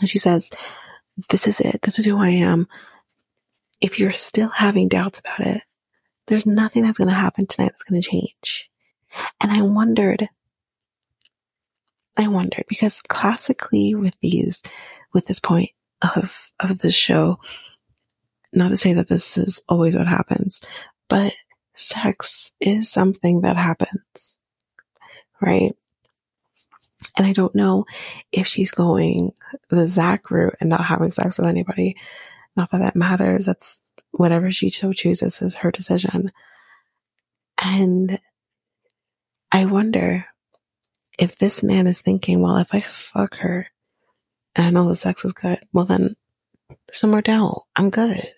And 0.00 0.08
she 0.08 0.18
says, 0.18 0.50
This 1.28 1.46
is 1.46 1.60
it. 1.60 1.80
This 1.82 1.98
is 1.98 2.06
who 2.06 2.18
I 2.18 2.30
am. 2.30 2.66
If 3.80 4.00
you're 4.00 4.12
still 4.12 4.48
having 4.48 4.88
doubts 4.88 5.20
about 5.20 5.46
it, 5.46 5.62
there's 6.26 6.46
nothing 6.46 6.82
that's 6.82 6.98
going 6.98 7.08
to 7.08 7.14
happen 7.14 7.46
tonight 7.46 7.72
that's 7.72 7.82
going 7.82 8.00
to 8.00 8.08
change. 8.08 8.70
And 9.40 9.52
I 9.52 9.60
wondered, 9.60 10.28
I 12.16 12.28
wondered 12.28 12.64
because 12.68 13.02
classically 13.02 13.94
with 13.94 14.16
these, 14.20 14.62
with 15.12 15.26
this 15.26 15.40
point 15.40 15.70
of, 16.16 16.52
of 16.58 16.78
the 16.78 16.92
show, 16.92 17.38
not 18.54 18.68
to 18.68 18.76
say 18.78 18.94
that 18.94 19.08
this 19.08 19.36
is 19.36 19.60
always 19.68 19.96
what 19.96 20.06
happens, 20.06 20.62
but 21.08 21.34
sex 21.74 22.52
is 22.60 22.88
something 22.90 23.42
that 23.42 23.56
happens, 23.56 24.36
right? 25.40 25.74
And 27.16 27.26
I 27.26 27.32
don't 27.32 27.54
know 27.54 27.84
if 28.30 28.46
she's 28.46 28.70
going 28.70 29.32
the 29.68 29.88
Zach 29.88 30.30
route 30.30 30.56
and 30.60 30.70
not 30.70 30.84
having 30.84 31.10
sex 31.10 31.38
with 31.38 31.48
anybody. 31.48 31.96
Not 32.56 32.70
that 32.70 32.78
that 32.78 32.96
matters. 32.96 33.46
That's 33.46 33.82
whatever 34.12 34.50
she 34.50 34.70
so 34.70 34.92
chooses 34.92 35.42
is 35.42 35.56
her 35.56 35.70
decision. 35.70 36.32
And 37.62 38.18
I 39.50 39.66
wonder 39.66 40.26
if 41.18 41.36
this 41.36 41.62
man 41.62 41.86
is 41.86 42.02
thinking, 42.02 42.40
well, 42.40 42.56
if 42.58 42.74
I 42.74 42.80
fuck 42.80 43.36
her 43.36 43.66
and 44.54 44.66
I 44.66 44.70
know 44.70 44.88
the 44.88 44.96
sex 44.96 45.24
is 45.24 45.32
good, 45.32 45.60
well, 45.72 45.84
then 45.84 46.16
there's 46.86 47.02
no 47.02 47.10
more 47.10 47.22
doubt. 47.22 47.64
I'm 47.76 47.90
good 47.90 48.32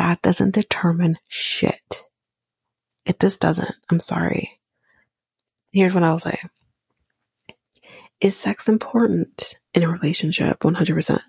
that 0.00 0.22
doesn't 0.22 0.54
determine 0.54 1.18
shit. 1.28 2.06
It 3.04 3.20
just 3.20 3.38
doesn't. 3.38 3.74
I'm 3.90 4.00
sorry. 4.00 4.58
Here's 5.72 5.92
what 5.92 6.04
I'll 6.04 6.18
say. 6.18 6.40
Is 8.18 8.34
sex 8.34 8.66
important 8.66 9.56
in 9.74 9.82
a 9.82 9.90
relationship? 9.90 10.60
100%. 10.60 11.20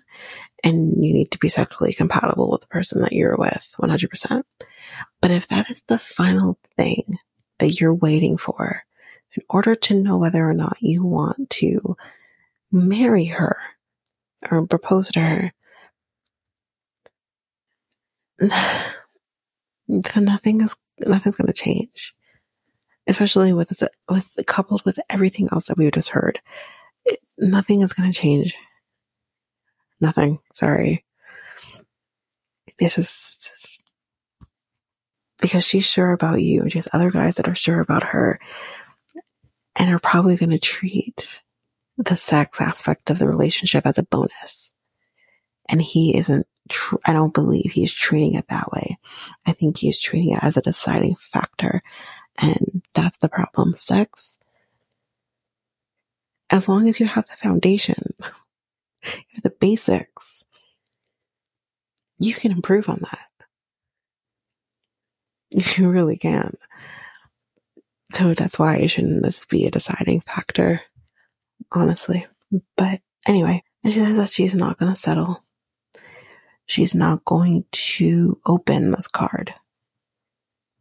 And 0.64 1.04
you 1.04 1.12
need 1.12 1.32
to 1.32 1.38
be 1.38 1.50
sexually 1.50 1.92
compatible 1.92 2.50
with 2.50 2.62
the 2.62 2.66
person 2.68 3.02
that 3.02 3.12
you're 3.12 3.36
with 3.36 3.74
100%. 3.78 4.42
But 5.20 5.30
if 5.30 5.48
that 5.48 5.70
is 5.70 5.82
the 5.82 5.98
final 5.98 6.58
thing 6.74 7.18
that 7.58 7.78
you're 7.78 7.94
waiting 7.94 8.38
for 8.38 8.84
in 9.36 9.42
order 9.50 9.74
to 9.74 10.02
know 10.02 10.16
whether 10.16 10.48
or 10.48 10.54
not 10.54 10.78
you 10.80 11.04
want 11.04 11.50
to 11.50 11.94
marry 12.70 13.26
her 13.26 13.58
or 14.50 14.66
propose 14.66 15.10
to 15.10 15.20
her, 15.20 15.52
nothing 19.88 20.60
is 20.60 20.76
nothing's 21.06 21.36
going 21.36 21.46
to 21.46 21.52
change, 21.52 22.14
especially 23.06 23.52
with 23.52 23.82
with 24.08 24.28
coupled 24.46 24.84
with 24.84 24.98
everything 25.08 25.48
else 25.52 25.66
that 25.66 25.76
we 25.76 25.90
just 25.90 26.10
heard. 26.10 26.40
It, 27.04 27.20
nothing 27.38 27.82
is 27.82 27.92
going 27.92 28.10
to 28.10 28.18
change. 28.18 28.54
Nothing. 30.00 30.40
Sorry. 30.54 31.04
It's 32.78 32.96
just 32.96 33.50
because 35.40 35.64
she's 35.64 35.86
sure 35.86 36.12
about 36.12 36.40
you, 36.42 36.62
and 36.62 36.72
she 36.72 36.78
has 36.78 36.88
other 36.92 37.10
guys 37.10 37.36
that 37.36 37.48
are 37.48 37.54
sure 37.54 37.80
about 37.80 38.02
her, 38.04 38.40
and 39.76 39.90
are 39.90 40.00
probably 40.00 40.36
going 40.36 40.50
to 40.50 40.58
treat 40.58 41.42
the 41.98 42.16
sex 42.16 42.60
aspect 42.60 43.10
of 43.10 43.18
the 43.18 43.28
relationship 43.28 43.86
as 43.86 43.98
a 43.98 44.02
bonus. 44.02 44.74
And 45.68 45.80
he 45.80 46.16
isn't 46.16 46.46
tr- 46.68 46.96
I 47.04 47.12
don't 47.12 47.34
believe 47.34 47.72
he's 47.72 47.92
treating 47.92 48.34
it 48.34 48.48
that 48.48 48.72
way. 48.72 48.98
I 49.46 49.52
think 49.52 49.78
he's 49.78 49.98
treating 49.98 50.32
it 50.32 50.42
as 50.42 50.56
a 50.56 50.62
deciding 50.62 51.16
factor. 51.16 51.82
And 52.40 52.82
that's 52.94 53.18
the 53.18 53.28
problem. 53.28 53.74
Sex, 53.74 54.38
as 56.50 56.68
long 56.68 56.88
as 56.88 57.00
you 57.00 57.06
have 57.06 57.26
the 57.28 57.36
foundation, 57.36 58.14
the 59.42 59.50
basics, 59.50 60.44
you 62.18 62.34
can 62.34 62.52
improve 62.52 62.88
on 62.88 63.00
that. 63.02 63.28
You 65.76 65.90
really 65.90 66.16
can. 66.16 66.56
So 68.12 68.32
that's 68.32 68.58
why 68.58 68.76
it 68.76 68.88
shouldn't 68.88 69.24
just 69.24 69.50
be 69.50 69.66
a 69.66 69.70
deciding 69.70 70.20
factor, 70.20 70.80
honestly. 71.70 72.26
But 72.76 73.00
anyway, 73.26 73.62
and 73.84 73.92
she 73.92 73.98
says 73.98 74.16
that 74.16 74.30
she's 74.30 74.54
not 74.54 74.78
going 74.78 74.92
to 74.92 74.98
settle 74.98 75.42
she's 76.72 76.94
not 76.94 77.22
going 77.26 77.66
to 77.70 78.40
open 78.46 78.90
this 78.90 79.06
card. 79.06 79.54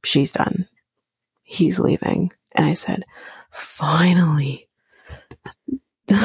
She's 0.06 0.32
done. 0.32 0.70
He's 1.44 1.80
leaving. 1.80 2.32
And 2.56 2.66
I 2.66 2.76
said, 2.76 3.04
finally. 3.52 4.70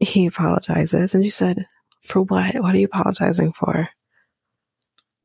he 0.00 0.26
apologizes 0.26 1.14
and 1.14 1.22
she 1.22 1.30
said, 1.30 1.66
for 2.02 2.22
what? 2.22 2.56
What 2.56 2.74
are 2.74 2.78
you 2.78 2.86
apologizing 2.86 3.52
for? 3.52 3.88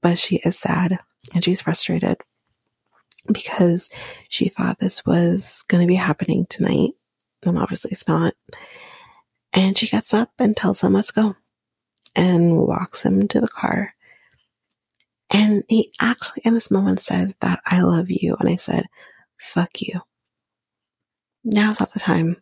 But 0.03 0.20
she 0.20 0.36
is 0.38 0.59
sad 0.59 0.99
and 1.34 1.43
she's 1.43 1.61
frustrated 1.61 2.18
because 3.32 3.89
she 4.30 4.49
thought 4.49 4.80
this 4.80 5.03
was 5.03 5.64
going 5.68 5.82
to 5.82 5.88
be 5.88 5.95
happening 5.95 6.45
tonight. 6.47 6.91
And 7.43 7.57
obviously 7.57 7.89
it's 7.91 8.07
not. 8.07 8.36
And 9.51 9.76
she 9.76 9.88
gets 9.88 10.14
up 10.14 10.30
and 10.38 10.55
tells 10.55 10.82
him, 10.82 10.93
let's 10.93 11.11
go 11.11 11.36
and 12.16 12.57
walks 12.57 13.01
him 13.01 13.28
to 13.30 13.41
the 13.41 13.47
car. 13.47 13.93
And 15.34 15.64
he 15.68 15.91
actually 15.99 16.43
in 16.45 16.53
this 16.53 16.70
moment 16.70 16.99
says 16.99 17.36
that 17.41 17.59
I 17.66 17.82
love 17.82 18.09
you. 18.09 18.36
And 18.39 18.47
I 18.47 18.55
said, 18.55 18.88
fuck 19.39 19.82
you. 19.82 20.01
Now's 21.43 21.80
not 21.80 21.93
the 21.93 21.99
time. 21.99 22.38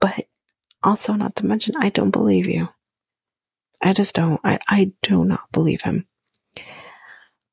But 0.00 0.26
also 0.82 1.14
not 1.14 1.36
to 1.36 1.46
mention, 1.46 1.76
I 1.76 1.90
don't 1.90 2.10
believe 2.10 2.46
you. 2.46 2.68
I 3.80 3.92
just 3.92 4.14
don't. 4.14 4.40
I, 4.42 4.58
I 4.68 4.92
do 5.02 5.24
not 5.24 5.52
believe 5.52 5.82
him. 5.82 6.06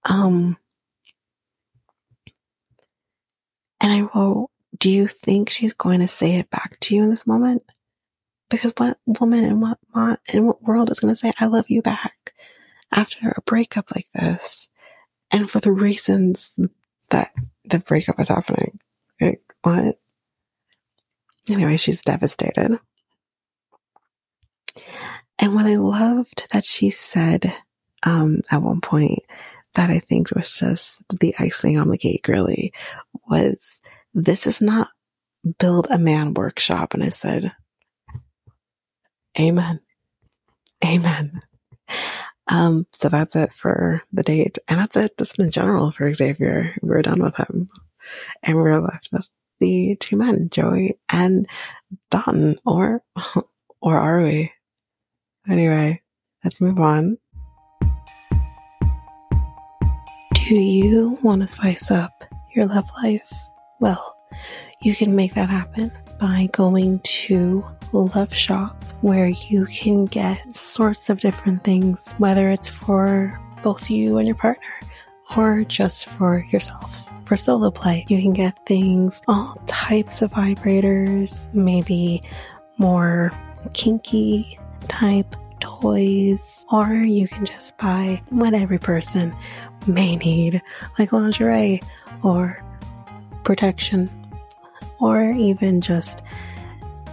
Um, 0.04 0.58
and 3.80 3.94
I 3.94 4.02
wrote 4.02 4.50
do 4.78 4.90
you 4.90 5.08
think 5.08 5.50
she's 5.50 5.74
going 5.74 6.00
to 6.02 6.08
say 6.08 6.36
it 6.36 6.50
back 6.50 6.78
to 6.82 6.96
you 6.96 7.04
in 7.04 7.10
this 7.10 7.28
moment? 7.28 7.64
Because 8.50 8.74
what 8.78 9.00
woman 9.06 9.44
in 9.44 9.60
what 9.60 9.80
in 10.32 10.46
what 10.46 10.62
world 10.64 10.92
is 10.92 11.00
going 11.00 11.14
to 11.14 11.20
say 11.20 11.34
I 11.40 11.46
love 11.46 11.66
you 11.68 11.82
back 11.82 12.34
after 12.92 13.30
a 13.30 13.42
breakup 13.42 13.92
like 13.96 14.08
this, 14.14 14.70
and 15.32 15.50
for 15.50 15.60
the 15.60 15.72
reasons 15.72 16.60
that 17.10 17.32
the 17.66 17.80
breakup 17.80 18.20
is 18.20 18.30
happening? 18.30 18.80
Like, 19.20 19.42
what? 19.64 20.00
Anyway, 21.50 21.78
she's 21.78 22.02
devastated. 22.02 22.80
And 25.40 25.54
what 25.54 25.66
I 25.66 25.76
loved 25.76 26.48
that 26.52 26.66
she 26.66 26.90
said 26.90 27.56
um, 28.04 28.42
at 28.52 28.62
one 28.62 28.82
point 28.82 29.20
that 29.74 29.90
I 29.90 30.00
think 30.00 30.34
was 30.34 30.52
just 30.52 31.02
the 31.20 31.36
icing 31.38 31.78
on 31.78 31.90
the 31.90 31.98
cake, 31.98 32.28
really, 32.28 32.74
was 33.28 33.82
this 34.14 34.48
is 34.48 34.62
not 34.62 34.90
build 35.60 35.88
a 35.90 35.98
man 35.98 36.34
workshop. 36.34 36.94
And 36.94 37.04
I 37.04 37.10
said, 37.10 37.52
Amen. 39.40 39.80
Amen. 40.84 41.42
Um, 42.48 42.86
so 42.94 43.10
that's 43.10 43.36
it 43.36 43.54
for 43.54 44.04
the 44.14 44.24
date. 44.24 44.60
And 44.68 44.80
that's 44.80 44.96
it 44.96 45.18
just 45.18 45.40
in 45.40 45.52
general 45.52 45.92
for 45.92 46.14
Xavier. 46.14 46.76
We're 46.82 47.02
done 47.02 47.22
with 47.22 47.36
him. 47.36 47.70
And 48.44 48.56
we're 48.56 48.80
left 48.80 49.10
with 49.12 49.28
the 49.60 49.98
two 50.00 50.16
men, 50.16 50.50
Joey 50.50 51.00
and 51.10 51.48
Don, 52.12 52.58
or, 52.66 53.02
or 53.82 53.98
are 53.98 54.22
we? 54.22 54.52
Anyway, 55.50 56.02
let's 56.44 56.62
move 56.62 56.80
on. 56.80 57.18
Do 60.34 60.56
you 60.56 61.18
want 61.24 61.42
to 61.42 61.48
spice 61.48 61.90
up 61.90 62.12
your 62.54 62.68
love 62.68 62.90
life? 63.02 63.32
Well, 63.80 64.16
you 64.82 64.96
can 64.96 65.16
make 65.16 65.34
that 65.34 65.50
happen 65.50 65.92
by 66.20 66.50
going 66.52 67.00
to 67.00 67.64
Love 67.94 68.34
Shop, 68.34 68.82
where 69.02 69.28
you 69.28 69.66
can 69.66 70.06
get 70.06 70.56
sorts 70.56 71.10
of 71.10 71.20
different 71.20 71.64
things, 71.64 72.12
whether 72.18 72.50
it's 72.50 72.70
for 72.70 73.40
both 73.64 73.90
you 73.90 74.18
and 74.18 74.28
your 74.28 74.36
partner 74.36 74.68
or 75.36 75.64
just 75.64 76.08
for 76.08 76.46
yourself. 76.50 77.08
For 77.26 77.36
solo 77.36 77.72
play, 77.72 78.06
you 78.08 78.22
can 78.22 78.34
get 78.34 78.66
things, 78.66 79.22
all 79.28 79.60
types 79.66 80.22
of 80.22 80.32
vibrators, 80.32 81.52
maybe 81.54 82.22
more 82.78 83.32
kinky 83.74 84.60
type 84.88 85.36
toys, 85.60 86.66
or 86.72 86.94
you 86.94 87.28
can 87.28 87.46
just 87.46 87.78
buy 87.78 88.22
what 88.30 88.54
every 88.54 88.78
person 88.78 89.36
may 89.88 90.16
need, 90.18 90.62
like 91.00 91.12
lingerie 91.12 91.82
or 92.24 92.64
protection, 93.44 94.10
or 95.00 95.32
even 95.32 95.82
just 95.82 96.22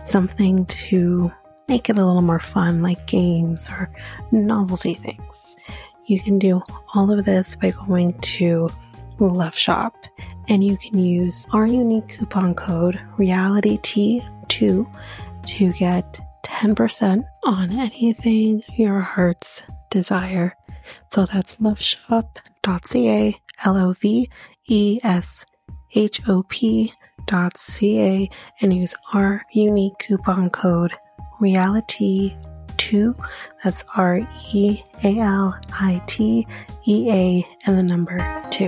something 0.04 0.66
to 0.66 1.32
make 1.68 1.88
it 1.88 1.96
a 1.98 2.04
little 2.04 2.22
more 2.22 2.40
fun, 2.40 2.82
like 2.82 3.06
games 3.06 3.68
or 3.70 3.90
novelty 4.30 4.94
things. 4.94 5.56
You 6.06 6.20
can 6.20 6.38
do 6.38 6.62
all 6.94 7.10
of 7.16 7.24
this 7.24 7.56
by 7.56 7.70
going 7.70 8.14
to 8.20 8.68
Love 9.18 9.56
Shop 9.56 9.94
and 10.48 10.64
you 10.64 10.76
can 10.76 10.98
use 10.98 11.46
our 11.52 11.66
unique 11.66 12.16
coupon 12.18 12.54
code 12.54 12.98
REALITEA2 13.18 14.98
to 15.46 15.68
get 15.74 16.18
10% 16.44 17.24
on 17.44 17.72
anything 17.72 18.62
your 18.76 19.00
heart's 19.00 19.62
desire. 19.90 20.56
So 21.10 21.26
that's 21.26 21.56
loveshop.ca, 21.56 23.40
L 23.64 23.76
O 23.76 23.92
V 23.92 24.28
E 24.68 25.00
S 25.02 25.46
H 25.94 26.20
O 26.28 26.42
P 26.48 26.92
dot 27.26 27.56
ca 27.56 28.28
and 28.60 28.74
use 28.74 28.94
our 29.12 29.42
unique 29.52 29.98
coupon 29.98 30.50
code 30.50 30.92
realitea 31.40 32.36
2 32.76 33.14
that's 33.62 33.84
r 33.96 34.26
e 34.52 34.82
a 35.02 35.18
l 35.18 35.54
i 35.80 36.00
t 36.06 36.46
e 36.86 37.10
a 37.10 37.46
and 37.66 37.78
the 37.78 37.82
number 37.82 38.18
2 38.50 38.66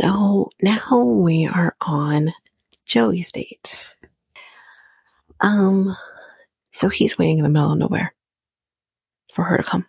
So 0.00 0.48
now 0.62 1.02
we 1.04 1.46
are 1.46 1.76
on 1.82 2.32
Joey's 2.86 3.30
date. 3.32 3.94
Um, 5.40 5.94
so 6.72 6.88
he's 6.88 7.18
waiting 7.18 7.36
in 7.36 7.44
the 7.44 7.50
middle 7.50 7.72
of 7.72 7.78
nowhere 7.78 8.14
for 9.34 9.44
her 9.44 9.58
to 9.58 9.62
come. 9.62 9.86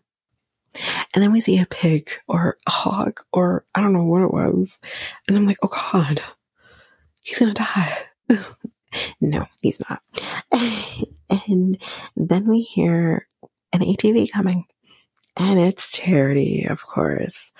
And 1.13 1.23
then 1.23 1.31
we 1.31 1.39
see 1.39 1.59
a 1.59 1.65
pig 1.65 2.09
or 2.27 2.57
a 2.67 2.71
hog 2.71 3.19
or 3.33 3.65
I 3.75 3.81
don't 3.81 3.93
know 3.93 4.05
what 4.05 4.21
it 4.21 4.33
was. 4.33 4.79
And 5.27 5.37
I'm 5.37 5.45
like, 5.45 5.57
oh 5.61 5.67
God, 5.67 6.21
he's 7.21 7.39
going 7.39 7.53
to 7.53 7.63
die. 7.63 7.97
no, 9.21 9.45
he's 9.61 9.81
not. 9.89 10.01
and 11.29 11.77
then 12.15 12.47
we 12.47 12.61
hear 12.61 13.27
an 13.73 13.81
ATV 13.81 14.31
coming 14.31 14.65
and 15.37 15.59
it's 15.59 15.91
charity, 15.91 16.65
of 16.69 16.85
course 16.85 17.51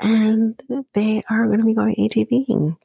and 0.00 0.60
they 0.92 1.22
are 1.30 1.46
going 1.46 1.60
to 1.60 1.64
be 1.64 1.74
going 1.74 1.94
ATVing. 1.94 2.76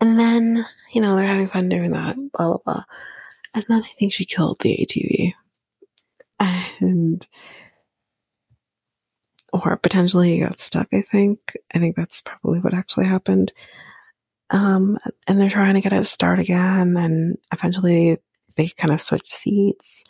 And 0.00 0.18
then, 0.18 0.64
you 0.92 1.00
know, 1.00 1.16
they're 1.16 1.26
having 1.26 1.48
fun 1.48 1.68
doing 1.68 1.90
that, 1.90 2.16
blah, 2.16 2.48
blah, 2.48 2.58
blah. 2.64 2.84
And 3.52 3.64
then 3.68 3.82
I 3.82 3.88
think 3.98 4.12
she 4.12 4.24
killed 4.24 4.60
the 4.60 4.76
ATV. 4.76 5.34
And, 6.80 7.26
or 9.52 9.76
potentially 9.76 10.40
got 10.40 10.60
stuck, 10.60 10.88
I 10.94 11.02
think. 11.02 11.56
I 11.74 11.78
think 11.78 11.94
that's 11.94 12.22
probably 12.22 12.60
what 12.60 12.72
actually 12.72 13.06
happened. 13.06 13.52
Um, 14.48 14.96
and 15.28 15.38
they're 15.38 15.50
trying 15.50 15.74
to 15.74 15.82
get 15.82 15.92
it 15.92 15.98
to 15.98 16.04
start 16.06 16.38
again. 16.38 16.96
And 16.96 17.36
eventually 17.52 18.16
they 18.56 18.68
kind 18.68 18.94
of 18.94 19.02
switched 19.02 19.28
seats. 19.28 20.04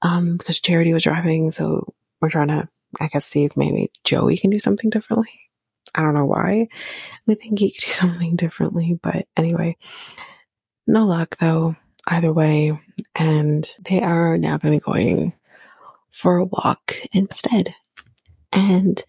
Um, 0.00 0.38
because 0.38 0.60
Charity 0.60 0.94
was 0.94 1.02
driving. 1.02 1.52
So 1.52 1.92
we're 2.20 2.30
trying 2.30 2.48
to 2.48 2.68
I 3.00 3.08
guess 3.08 3.26
see 3.26 3.44
if 3.44 3.56
maybe 3.56 3.90
Joey 4.04 4.36
can 4.36 4.50
do 4.50 4.58
something 4.58 4.90
differently. 4.90 5.30
I 5.94 6.02
don't 6.02 6.14
know 6.14 6.26
why 6.26 6.68
we 7.26 7.34
think 7.34 7.58
he 7.58 7.72
could 7.72 7.84
do 7.84 7.92
something 7.92 8.36
differently, 8.36 8.98
but 9.00 9.26
anyway, 9.36 9.76
no 10.86 11.06
luck 11.06 11.36
though, 11.38 11.76
either 12.06 12.32
way. 12.32 12.78
And 13.14 13.68
they 13.80 14.02
are 14.02 14.38
now 14.38 14.58
going 14.58 14.78
to 14.78 14.80
be 14.80 14.92
going 14.92 15.32
for 16.10 16.38
a 16.38 16.44
walk 16.44 16.96
instead. 17.12 17.74
And 18.52 19.02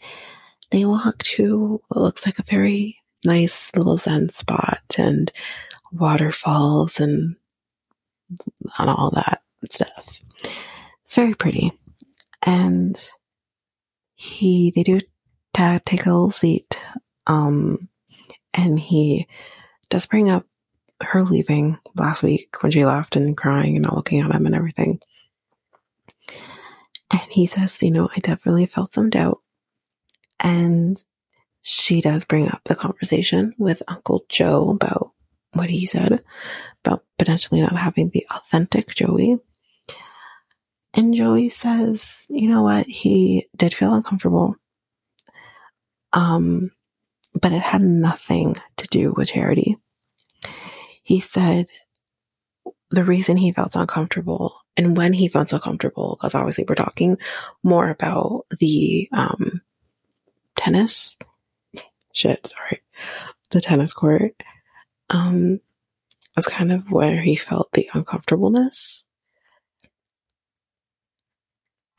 they 0.72 0.86
walk 0.86 1.20
to 1.20 1.82
what 1.88 2.02
looks 2.02 2.26
like 2.26 2.40
a 2.40 2.44
very 2.44 2.98
nice 3.24 3.74
little 3.76 3.98
Zen 3.98 4.30
spot 4.30 4.82
and 4.98 5.32
waterfalls 5.92 7.00
and, 7.00 7.36
and 8.78 8.90
all 8.90 9.12
that 9.12 9.42
stuff. 9.72 10.20
It's 11.06 11.16
very 11.16 11.34
pretty. 11.34 11.72
And 12.46 13.02
he 14.16 14.72
they 14.76 14.84
do 14.84 15.00
ta- 15.54 15.80
take 15.86 16.06
a 16.06 16.10
little 16.10 16.32
seat, 16.32 16.80
um, 17.28 17.88
and 18.54 18.80
he 18.80 19.28
does 19.90 20.06
bring 20.06 20.30
up 20.30 20.46
her 21.02 21.24
leaving 21.24 21.78
last 21.96 22.24
week 22.24 22.62
when 22.62 22.72
she 22.72 22.86
left 22.86 23.16
and 23.16 23.38
crying 23.38 23.76
and 23.76 23.84
not 23.84 23.96
looking 23.96 24.20
at 24.22 24.32
him 24.32 24.46
and 24.46 24.56
everything. 24.56 25.00
And 27.12 27.22
he 27.30 27.46
says, 27.46 27.82
you 27.82 27.92
know, 27.92 28.10
I 28.16 28.20
definitely 28.20 28.66
felt 28.66 28.94
some 28.94 29.10
doubt. 29.10 29.42
And 30.40 31.02
she 31.62 32.02
does 32.02 32.26
bring 32.26 32.50
up 32.50 32.62
the 32.66 32.76
conversation 32.76 33.54
with 33.58 33.84
Uncle 33.88 34.26
Joe 34.30 34.70
about 34.70 35.12
what 35.54 35.70
he 35.70 35.86
said 35.86 36.24
about 36.84 37.04
potentially 37.18 37.62
not 37.62 37.76
having 37.76 38.10
the 38.10 38.26
authentic 38.30 38.90
Joey. 38.90 39.38
And 40.94 41.14
Joey 41.14 41.50
says, 41.50 42.26
you 42.30 42.50
know 42.50 42.64
what? 42.64 42.88
He 42.88 43.48
did 43.56 43.74
feel 43.74 43.94
uncomfortable. 43.94 44.56
Um, 46.14 46.72
but 47.40 47.52
it 47.52 47.62
had 47.62 47.82
nothing 47.82 48.56
to 48.78 48.88
do 48.88 49.14
with 49.16 49.30
charity. 49.30 49.78
He 51.08 51.22
said 51.22 51.68
the 52.90 53.06
reason 53.06 53.38
he 53.38 53.54
felt 53.54 53.78
uncomfortable 53.78 54.60
and 54.76 54.98
when 54.98 55.14
he 55.14 55.30
felt 55.30 55.54
uncomfortable, 55.54 56.18
because 56.20 56.36
obviously 56.36 56.66
we're 56.68 56.76
talking 56.76 57.18
more 57.64 57.90
about 57.90 58.46
the, 58.60 59.08
um, 59.14 59.62
tennis 60.58 61.16
shit, 62.12 62.46
sorry, 62.46 62.82
the 63.52 63.62
tennis 63.62 63.94
court, 63.94 64.34
um, 65.10 65.62
was 66.36 66.46
kind 66.46 66.74
of 66.74 66.92
where 66.92 67.22
he 67.22 67.38
felt 67.38 67.72
the 67.72 67.90
uncomfortableness. 67.94 69.06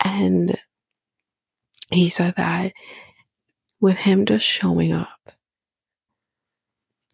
And 0.05 0.55
he 1.91 2.11
said 2.11 2.35
that 2.37 2.75
with 3.81 3.97
him 3.97 4.27
just 4.27 4.45
showing 4.45 4.93
up 4.93 5.33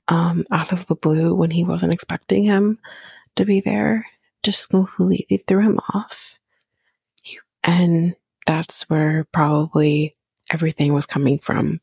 um, 0.09 0.45
out 0.51 0.73
of 0.73 0.87
the 0.87 0.95
blue 0.95 1.35
when 1.35 1.51
he 1.51 1.65
wasn't 1.65 1.93
expecting 1.93 2.45
him 2.45 2.79
to 3.37 3.45
be 3.45 3.61
there, 3.61 4.07
just 4.43 4.69
completely 4.69 5.43
threw 5.47 5.61
him 5.61 5.79
off. 5.95 6.39
And 7.63 8.15
that's 8.47 8.89
where 8.91 9.27
probably 9.33 10.17
everything 10.51 10.93
was 10.93 11.07
coming 11.07 11.39
from. 11.39 11.81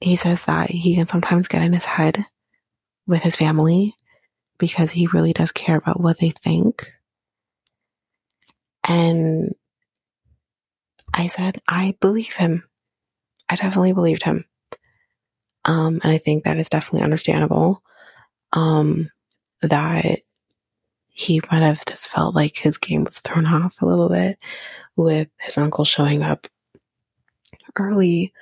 He 0.00 0.16
says 0.16 0.46
that 0.46 0.70
he 0.70 0.96
can 0.96 1.06
sometimes 1.06 1.48
get 1.48 1.62
in 1.62 1.74
his 1.74 1.84
head 1.84 2.24
with 3.06 3.22
his 3.22 3.36
family 3.36 3.94
because 4.58 4.90
he 4.90 5.06
really 5.08 5.32
does 5.32 5.52
care 5.52 5.76
about 5.76 6.00
what 6.00 6.18
they 6.18 6.30
think. 6.30 6.92
And 8.88 9.54
I 11.14 11.26
said, 11.26 11.60
I 11.68 11.96
believe 12.00 12.34
him. 12.34 12.64
I 13.52 13.56
definitely 13.56 13.92
believed 13.92 14.22
him. 14.22 14.46
Um, 15.64 16.00
and 16.02 16.12
I 16.12 16.18
think 16.18 16.44
that 16.44 16.56
is 16.56 16.70
definitely 16.70 17.04
understandable. 17.04 17.82
Um, 18.52 19.10
that 19.60 20.20
he 21.08 21.40
might 21.50 21.62
have 21.62 21.84
just 21.84 22.08
felt 22.08 22.34
like 22.34 22.56
his 22.56 22.78
game 22.78 23.04
was 23.04 23.20
thrown 23.20 23.46
off 23.46 23.76
a 23.80 23.86
little 23.86 24.08
bit 24.08 24.38
with 24.96 25.28
his 25.38 25.58
uncle 25.58 25.84
showing 25.84 26.22
up 26.22 26.48
early, 27.76 28.32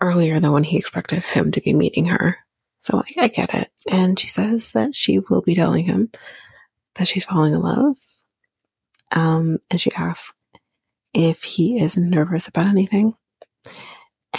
earlier 0.00 0.38
than 0.38 0.52
when 0.52 0.64
he 0.64 0.78
expected 0.78 1.22
him 1.24 1.50
to 1.52 1.60
be 1.60 1.74
meeting 1.74 2.06
her. 2.06 2.38
So 2.78 2.98
I, 2.98 3.24
I 3.24 3.28
get 3.28 3.52
it. 3.54 3.70
And 3.90 4.18
she 4.18 4.28
says 4.28 4.72
that 4.72 4.94
she 4.94 5.18
will 5.18 5.42
be 5.42 5.56
telling 5.56 5.84
him 5.84 6.10
that 6.94 7.08
she's 7.08 7.24
falling 7.24 7.54
in 7.54 7.60
love. 7.60 7.96
Um, 9.10 9.58
and 9.70 9.80
she 9.80 9.92
asks 9.92 10.32
if 11.12 11.42
he 11.42 11.80
is 11.80 11.96
nervous 11.96 12.46
about 12.46 12.66
anything. 12.66 13.14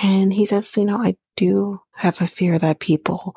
And 0.01 0.31
he 0.31 0.45
says, 0.45 0.75
you 0.77 0.85
know, 0.85 0.97
I 0.97 1.15
do 1.35 1.81
have 1.93 2.21
a 2.21 2.27
fear 2.27 2.57
that 2.59 2.79
people 2.79 3.35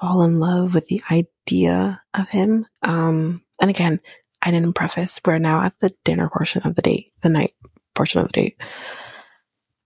fall 0.00 0.22
in 0.22 0.38
love 0.38 0.74
with 0.74 0.86
the 0.86 1.02
idea 1.10 2.00
of 2.14 2.28
him. 2.28 2.66
Um, 2.82 3.42
and 3.60 3.70
again, 3.70 4.00
I 4.40 4.50
didn't 4.50 4.72
preface, 4.72 5.20
we're 5.24 5.38
now 5.38 5.62
at 5.62 5.74
the 5.80 5.92
dinner 6.04 6.30
portion 6.30 6.62
of 6.62 6.74
the 6.74 6.82
date, 6.82 7.12
the 7.20 7.28
night 7.28 7.52
portion 7.94 8.20
of 8.20 8.28
the 8.28 8.32
date. 8.32 8.56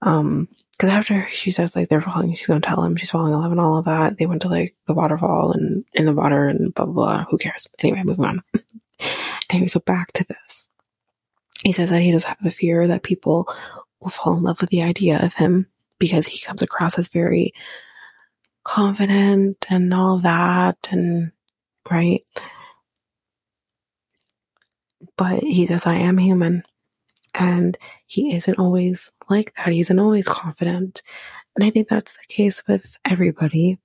Um, 0.02 0.48
cause 0.78 0.90
after 0.90 1.26
she 1.32 1.50
says 1.50 1.74
like 1.74 1.88
they're 1.88 2.00
falling, 2.00 2.34
she's 2.34 2.46
gonna 2.46 2.60
tell 2.60 2.84
him 2.84 2.94
she's 2.96 3.10
falling 3.10 3.32
in 3.32 3.40
love 3.40 3.50
and 3.50 3.60
all 3.60 3.78
of 3.78 3.86
that. 3.86 4.16
They 4.18 4.26
went 4.26 4.42
to 4.42 4.48
like 4.48 4.76
the 4.86 4.94
waterfall 4.94 5.52
and 5.52 5.84
in 5.94 6.04
the 6.04 6.12
water 6.12 6.46
and 6.46 6.72
blah, 6.74 6.84
blah, 6.84 6.94
blah. 6.94 7.24
Who 7.30 7.38
cares? 7.38 7.66
Anyway, 7.80 8.02
moving 8.04 8.24
on. 8.24 8.42
anyway, 9.50 9.68
so 9.68 9.80
back 9.80 10.12
to 10.12 10.24
this. 10.24 10.70
He 11.64 11.72
says 11.72 11.90
that 11.90 12.02
he 12.02 12.12
does 12.12 12.24
have 12.24 12.36
the 12.42 12.50
fear 12.50 12.86
that 12.88 13.02
people 13.02 13.48
will 14.00 14.10
fall 14.10 14.36
in 14.36 14.42
love 14.42 14.60
with 14.60 14.70
the 14.70 14.82
idea 14.82 15.18
of 15.18 15.34
him 15.34 15.66
because 15.98 16.26
he 16.26 16.38
comes 16.38 16.62
across 16.62 16.98
as 16.98 17.08
very 17.08 17.52
confident 18.64 19.66
and 19.68 19.92
all 19.92 20.18
that 20.18 20.88
and 20.90 21.32
right. 21.90 22.24
But 25.16 25.40
he 25.42 25.66
says, 25.66 25.86
I 25.86 25.94
am 25.94 26.18
human. 26.18 26.62
And 27.34 27.76
he 28.06 28.34
isn't 28.34 28.58
always 28.58 29.10
like 29.28 29.54
that. 29.56 29.68
He 29.68 29.80
isn't 29.80 29.98
always 29.98 30.28
confident. 30.28 31.02
And 31.56 31.64
I 31.64 31.70
think 31.70 31.88
that's 31.88 32.16
the 32.16 32.26
case 32.28 32.66
with 32.66 32.98
everybody. 33.04 33.78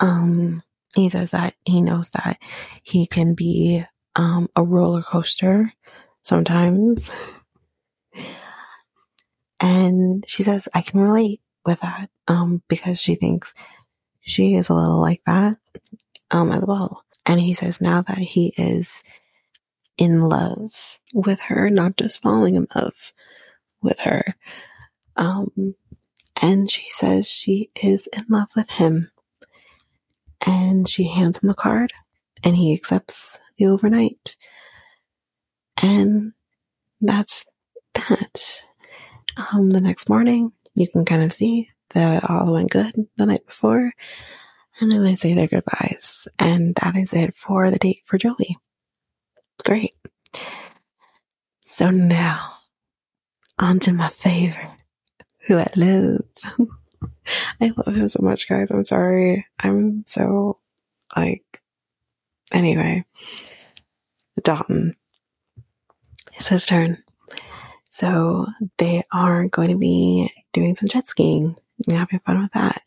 Um, 0.00 0.62
he 0.94 1.08
says 1.08 1.30
that 1.32 1.54
he 1.64 1.80
knows 1.80 2.10
that 2.10 2.38
he 2.82 3.06
can 3.06 3.34
be 3.34 3.84
um, 4.16 4.48
a 4.56 4.62
roller 4.62 5.02
coaster 5.02 5.72
sometimes. 6.24 7.10
And 9.64 10.26
she 10.28 10.42
says, 10.42 10.68
I 10.74 10.82
can 10.82 11.00
relate 11.00 11.40
with 11.64 11.80
that, 11.80 12.10
um, 12.28 12.62
because 12.68 13.00
she 13.00 13.14
thinks 13.14 13.54
she 14.20 14.56
is 14.56 14.68
a 14.68 14.74
little 14.74 15.00
like 15.00 15.22
that, 15.24 15.56
um, 16.30 16.52
as 16.52 16.60
well. 16.60 17.02
And 17.24 17.40
he 17.40 17.54
says 17.54 17.80
now 17.80 18.02
that 18.02 18.18
he 18.18 18.52
is 18.58 19.04
in 19.96 20.20
love 20.20 20.98
with 21.14 21.40
her, 21.40 21.70
not 21.70 21.96
just 21.96 22.20
falling 22.20 22.56
in 22.56 22.66
love 22.74 23.14
with 23.80 23.98
her. 24.00 24.36
Um, 25.16 25.74
and 26.42 26.70
she 26.70 26.84
says 26.90 27.26
she 27.26 27.70
is 27.82 28.06
in 28.08 28.26
love 28.28 28.48
with 28.54 28.68
him. 28.68 29.10
And 30.46 30.86
she 30.86 31.04
hands 31.08 31.38
him 31.38 31.48
the 31.48 31.54
card 31.54 31.94
and 32.42 32.54
he 32.54 32.74
accepts 32.74 33.40
the 33.56 33.68
overnight. 33.68 34.36
And 35.80 36.34
that's 37.00 37.46
that. 37.94 38.62
Um, 39.36 39.70
the 39.70 39.80
next 39.80 40.08
morning, 40.08 40.52
you 40.74 40.88
can 40.88 41.04
kind 41.04 41.22
of 41.22 41.32
see 41.32 41.68
that 41.94 42.28
all 42.28 42.52
went 42.52 42.70
good 42.70 42.94
the 43.16 43.26
night 43.26 43.46
before. 43.46 43.92
And 44.80 44.90
then 44.90 45.02
they 45.02 45.16
say 45.16 45.34
their 45.34 45.46
goodbyes. 45.46 46.26
And 46.38 46.74
that 46.76 46.96
is 46.96 47.12
it 47.12 47.34
for 47.34 47.70
the 47.70 47.78
date 47.78 48.02
for 48.04 48.18
Joey. 48.18 48.56
Great. 49.64 49.94
So 51.66 51.90
now, 51.90 52.54
on 53.58 53.78
to 53.80 53.92
my 53.92 54.08
favorite, 54.08 54.70
who 55.46 55.58
I 55.58 55.70
love. 55.76 56.20
I 57.60 57.72
love 57.76 57.94
him 57.94 58.08
so 58.08 58.20
much, 58.22 58.48
guys. 58.48 58.70
I'm 58.70 58.84
sorry. 58.84 59.46
I'm 59.58 60.04
so, 60.06 60.58
like, 61.16 61.62
anyway. 62.52 63.04
Dotun. 64.42 64.94
It's 66.34 66.48
his 66.48 66.66
turn. 66.66 67.02
So 67.94 68.48
they 68.76 69.04
are 69.12 69.46
going 69.46 69.68
to 69.68 69.76
be 69.76 70.28
doing 70.52 70.74
some 70.74 70.88
jet 70.88 71.06
skiing 71.06 71.54
and 71.86 71.96
having 71.96 72.18
fun 72.18 72.42
with 72.42 72.50
that. 72.50 72.82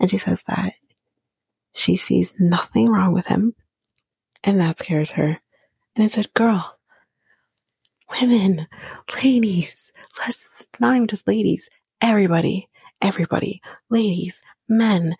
And 0.00 0.10
she 0.10 0.16
says 0.16 0.44
that 0.44 0.72
she 1.74 1.96
sees 1.96 2.32
nothing 2.38 2.88
wrong 2.88 3.12
with 3.12 3.26
him. 3.26 3.54
And 4.42 4.58
that 4.58 4.78
scares 4.78 5.10
her. 5.10 5.38
And 5.94 6.04
I 6.04 6.06
said, 6.06 6.32
girl, 6.32 6.78
women, 8.18 8.66
ladies, 9.22 9.92
let's 10.20 10.66
not 10.80 10.96
even 10.96 11.06
just 11.06 11.28
ladies, 11.28 11.68
everybody, 12.00 12.70
everybody, 13.02 13.60
ladies, 13.90 14.42
men, 14.70 15.16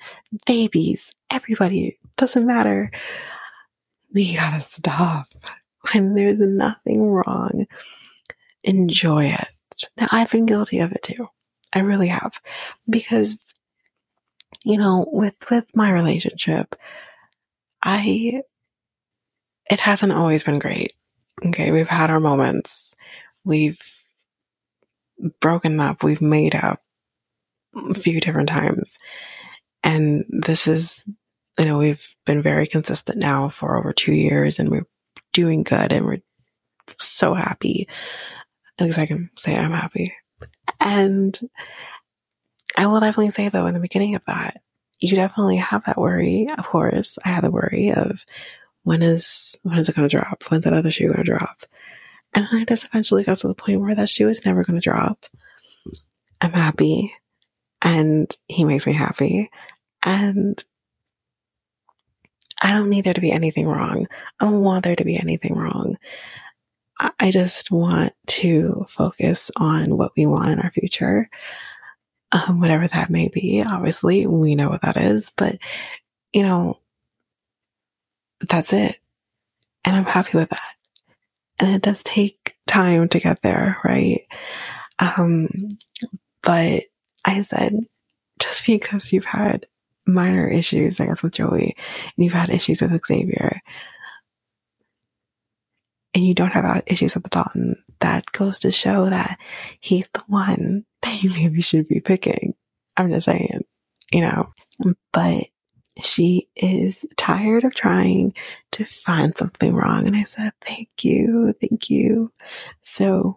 babies, 0.47 1.13
everybody, 1.31 1.99
doesn't 2.17 2.47
matter. 2.47 2.91
We 4.15 4.35
gotta 4.35 4.63
stop 4.63 5.35
when 5.93 6.15
there's 6.15 6.39
nothing 6.39 7.11
wrong 7.11 7.67
enjoy 8.67 9.27
it. 9.27 9.49
Now, 9.97 10.09
I've 10.11 10.31
been 10.31 10.47
guilty 10.47 10.81
of 10.81 10.93
it 10.93 11.03
too. 11.03 11.29
I 11.73 11.81
really 11.81 12.09
have. 12.09 12.41
Because, 12.89 13.43
you 14.65 14.77
know, 14.77 15.07
with, 15.11 15.35
with 15.51 15.65
my 15.75 15.91
relationship, 15.91 16.75
I, 17.83 18.43
it 19.71 19.81
hasn't 19.81 20.13
always 20.13 20.43
been 20.43 20.59
great. 20.59 20.93
Okay. 21.45 21.71
We've 21.71 21.89
had 21.89 22.11
our 22.11 22.21
moments. 22.21 22.93
We've 23.45 23.81
broken 25.41 25.79
up. 25.81 26.03
We've 26.03 26.23
made 26.23 26.55
up 26.55 26.83
a 27.75 27.95
few 27.95 28.21
different 28.21 28.49
times. 28.49 28.99
And 29.85 30.25
this 30.29 30.67
is, 30.67 31.05
you 31.59 31.65
know, 31.65 31.79
we've 31.79 32.05
been 32.25 32.43
very 32.43 32.67
consistent 32.67 33.19
now 33.19 33.49
for 33.49 33.79
over 33.79 33.93
two 33.93 34.15
years 34.15 34.59
and 34.59 34.71
we're 34.71 34.87
doing 35.33 35.63
good 35.63 35.93
and 35.93 36.07
we're 36.07 36.23
so 36.99 37.35
happy 37.35 37.89
at 38.79 38.87
least 38.87 38.99
I 38.99 39.07
can 39.07 39.31
say 39.39 39.57
I'm 39.57 39.73
happy. 39.73 40.15
And 40.81 41.39
I 42.77 42.87
will 42.87 43.01
definitely 43.01 43.31
say 43.31 43.49
though, 43.49 43.67
in 43.67 43.75
the 43.75 43.81
beginning 43.81 44.15
of 44.15 44.25
that, 44.27 44.61
you 45.01 45.15
definitely 45.15 45.57
have 45.57 45.85
that 45.85 45.99
worry. 45.99 46.49
Of 46.57 46.67
course, 46.67 47.19
I 47.25 47.31
had 47.31 47.45
the 47.45 47.51
worry 47.51 47.93
of 47.93 48.25
when 48.83 49.03
is, 49.03 49.59
when 49.63 49.79
is 49.79 49.89
it 49.89 49.97
going 49.97 50.09
to 50.09 50.17
drop? 50.17 50.45
When's 50.49 50.65
that 50.65 50.73
other 50.73 50.91
shoe 50.91 51.07
going 51.07 51.19
to 51.19 51.25
drop? 51.25 51.67
And 52.35 52.47
I 52.53 52.65
just 52.65 52.85
eventually 52.85 53.25
got 53.25 53.39
to 53.39 53.49
the 53.49 53.55
point 53.55 53.81
where 53.81 53.95
that 53.95 54.09
shoe 54.09 54.29
is 54.29 54.45
never 54.45 54.63
going 54.65 54.79
to 54.79 54.85
drop. 54.85 55.25
I'm 56.41 56.53
happy 56.53 57.15
and 57.83 58.35
he 58.47 58.65
makes 58.65 58.87
me 58.87 58.93
happy. 58.93 59.51
And 60.03 60.63
I 62.61 62.73
don't 62.73 62.91
need 62.91 63.05
there 63.05 63.15
to 63.15 63.21
be 63.21 63.33
anything 63.33 63.67
wrong. 63.67 64.07
I 64.41 64.45
don't 64.45 64.63
want 64.63 64.85
there 64.85 64.97
to 64.97 65.05
be 65.05 65.19
anything 65.19 65.55
wrong. 65.55 65.97
I 66.99 67.31
just 67.31 67.71
want 67.71 68.15
to 68.29 68.87
focus 68.89 69.51
on 69.57 69.97
what 69.97 70.13
we 70.17 70.27
want 70.27 70.51
in 70.51 70.61
our 70.61 70.71
future, 70.71 71.29
um, 72.33 72.61
whatever 72.61 72.89
that 72.89 73.11
may 73.11 73.29
be. 73.29 73.63
Obviously, 73.63 74.27
we 74.27 74.55
know 74.55 74.71
what 74.71 74.83
that 74.83 74.97
is, 74.97 75.31
but 75.37 75.59
you 76.33 76.43
know, 76.43 76.79
that's 78.49 78.73
it. 78.73 78.99
And 79.85 79.97
I'm 79.97 80.05
happy 80.05 80.39
with 80.39 80.51
that. 80.51 80.75
And 81.59 81.75
it 81.75 81.83
does 81.83 82.03
take 82.03 82.57
time 82.67 83.09
to 83.09 83.21
get 83.21 83.41
there, 83.43 83.79
right? 83.85 84.27
Um, 84.99 85.69
but 86.43 86.85
I 87.25 87.43
said, 87.43 87.81
just 88.39 88.67
because 88.67 89.13
you've 89.13 89.25
had 89.25 89.67
minor 90.07 90.47
issues, 90.47 91.01
I 91.01 91.07
guess, 91.07 91.23
with 91.23 91.33
Joey, 91.33 91.77
and 92.17 92.25
you've 92.25 92.33
had 92.33 92.51
issues 92.51 92.83
with 92.83 93.07
Xavier, 93.07 93.61
and 96.17 96.27
you 96.27 96.33
don't 96.33 96.53
have 96.53 96.83
issues 96.87 97.13
with 97.13 97.25
the 97.25 97.29
Dotun, 97.29 97.75
that 98.01 98.33
goes 98.33 98.61
to 98.61 98.73
show 98.73 99.11
that 99.11 99.39
he's 99.81 100.09
the 100.09 100.23
one 100.29 100.87
that 101.03 101.23
you 101.23 101.29
maybe 101.29 101.61
should 101.61 101.87
be 101.87 102.01
picking. 102.01 102.55
I'm 102.97 103.11
just 103.11 103.27
saying, 103.27 103.65
you 104.11 104.23
know, 104.23 104.49
but 105.13 105.45
she 106.03 106.49
is 106.57 107.05
tired 107.19 107.65
of 107.65 107.75
trying 107.75 108.33
to 108.73 108.87
find 108.87 109.37
something 109.37 109.75
wrong. 109.75 110.07
And 110.07 110.17
I 110.17 110.25
said, 110.25 110.55
thank 110.65 110.89
you. 111.03 111.53
Thank 111.61 111.91
you. 111.91 112.33
So 112.83 113.37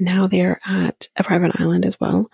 now 0.00 0.26
they're 0.26 0.60
at 0.66 1.06
a 1.16 1.22
private 1.22 1.60
island 1.60 1.86
as 1.86 2.00
well, 2.00 2.28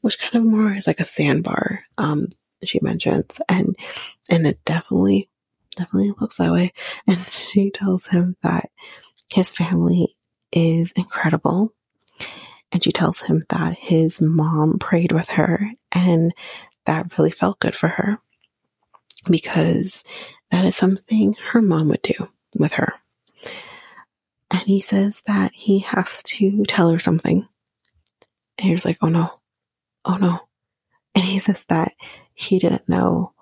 which 0.00 0.18
kind 0.18 0.34
of 0.34 0.42
more 0.42 0.72
is 0.72 0.88
like 0.88 0.98
a 0.98 1.04
sandbar. 1.04 1.84
Um, 1.96 2.26
she 2.64 2.80
mentions 2.82 3.40
and, 3.48 3.76
and 4.28 4.48
it 4.48 4.64
definitely, 4.64 5.28
definitely 5.76 6.12
looks 6.20 6.36
that 6.36 6.52
way. 6.52 6.72
And 7.06 7.18
she 7.26 7.70
tells 7.70 8.06
him 8.06 8.36
that 8.42 8.70
his 9.32 9.50
family 9.50 10.14
is 10.52 10.92
incredible. 10.96 11.72
And 12.70 12.82
she 12.82 12.92
tells 12.92 13.20
him 13.20 13.44
that 13.50 13.76
his 13.78 14.20
mom 14.20 14.78
prayed 14.78 15.12
with 15.12 15.28
her 15.30 15.70
and 15.90 16.34
that 16.86 17.18
really 17.18 17.30
felt 17.30 17.60
good 17.60 17.76
for 17.76 17.88
her 17.88 18.18
because 19.28 20.04
that 20.50 20.64
is 20.64 20.74
something 20.74 21.36
her 21.50 21.62
mom 21.62 21.88
would 21.88 22.02
do 22.02 22.28
with 22.58 22.72
her. 22.72 22.94
And 24.50 24.60
he 24.62 24.80
says 24.80 25.22
that 25.26 25.52
he 25.54 25.80
has 25.80 26.22
to 26.24 26.64
tell 26.64 26.90
her 26.90 26.98
something. 26.98 27.46
And 28.58 28.66
he 28.66 28.72
was 28.72 28.84
like, 28.84 28.98
oh 29.00 29.08
no, 29.08 29.30
oh 30.04 30.16
no. 30.16 30.40
And 31.14 31.24
he 31.24 31.38
says 31.38 31.64
that 31.68 31.92
he 32.34 32.58
didn't 32.58 32.88
know, 32.88 33.32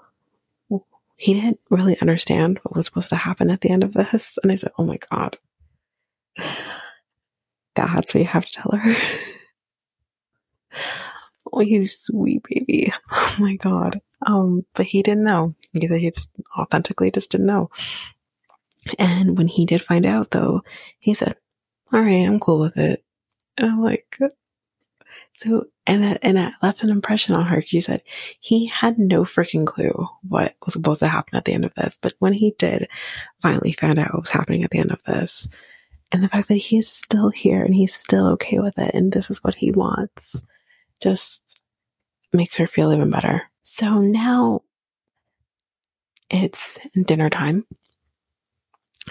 he 1.20 1.34
didn't 1.34 1.60
really 1.68 2.00
understand 2.00 2.58
what 2.62 2.74
was 2.74 2.86
supposed 2.86 3.10
to 3.10 3.16
happen 3.16 3.50
at 3.50 3.60
the 3.60 3.68
end 3.68 3.84
of 3.84 3.92
this. 3.92 4.38
And 4.42 4.50
I 4.50 4.54
said, 4.54 4.72
oh 4.78 4.84
my 4.84 4.98
God. 5.10 5.36
That's 7.76 8.14
what 8.14 8.20
you 8.20 8.24
have 8.24 8.46
to 8.46 8.52
tell 8.52 8.72
her. 8.72 8.96
oh, 11.52 11.60
you 11.60 11.84
sweet 11.84 12.42
baby. 12.48 12.92
Oh 13.12 13.36
my 13.38 13.56
God. 13.56 14.00
Um, 14.26 14.64
but 14.74 14.86
he 14.86 15.02
didn't 15.02 15.24
know. 15.24 15.54
He 15.72 16.10
just 16.10 16.30
authentically 16.58 17.10
just 17.10 17.30
didn't 17.30 17.46
know. 17.46 17.70
And 18.98 19.36
when 19.36 19.46
he 19.46 19.66
did 19.66 19.82
find 19.82 20.06
out 20.06 20.30
though, 20.30 20.62
he 20.98 21.12
said, 21.12 21.36
all 21.92 22.00
right, 22.00 22.26
I'm 22.26 22.40
cool 22.40 22.60
with 22.60 22.78
it. 22.78 23.04
And 23.58 23.70
I'm 23.70 23.80
like, 23.80 24.18
so, 25.40 25.64
and 25.86 26.18
and 26.22 26.36
that 26.36 26.54
left 26.62 26.82
an 26.82 26.90
impression 26.90 27.34
on 27.34 27.46
her. 27.46 27.62
She 27.62 27.80
said 27.80 28.02
he 28.40 28.66
had 28.66 28.98
no 28.98 29.24
freaking 29.24 29.66
clue 29.66 30.06
what 30.28 30.54
was 30.64 30.74
supposed 30.74 31.00
to 31.00 31.08
happen 31.08 31.36
at 31.36 31.46
the 31.46 31.54
end 31.54 31.64
of 31.64 31.72
this. 31.74 31.98
But 32.00 32.12
when 32.18 32.34
he 32.34 32.54
did 32.58 32.88
finally 33.40 33.72
find 33.72 33.98
out 33.98 34.12
what 34.12 34.22
was 34.22 34.30
happening 34.30 34.64
at 34.64 34.70
the 34.70 34.78
end 34.78 34.92
of 34.92 35.02
this, 35.04 35.48
and 36.12 36.22
the 36.22 36.28
fact 36.28 36.48
that 36.48 36.56
he's 36.56 36.90
still 36.90 37.30
here 37.30 37.64
and 37.64 37.74
he's 37.74 37.94
still 37.94 38.26
okay 38.32 38.58
with 38.58 38.78
it, 38.78 38.94
and 38.94 39.10
this 39.10 39.30
is 39.30 39.42
what 39.42 39.54
he 39.54 39.72
wants, 39.72 40.42
just 41.00 41.58
makes 42.34 42.56
her 42.56 42.66
feel 42.66 42.92
even 42.92 43.10
better. 43.10 43.42
So 43.62 43.98
now 43.98 44.60
it's 46.28 46.78
dinner 47.02 47.30
time. 47.30 47.64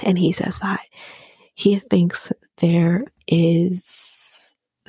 And 0.03 0.17
he 0.17 0.31
says 0.31 0.59
that 0.59 0.85
he 1.55 1.79
thinks 1.79 2.31
there 2.59 3.05
is, 3.27 4.08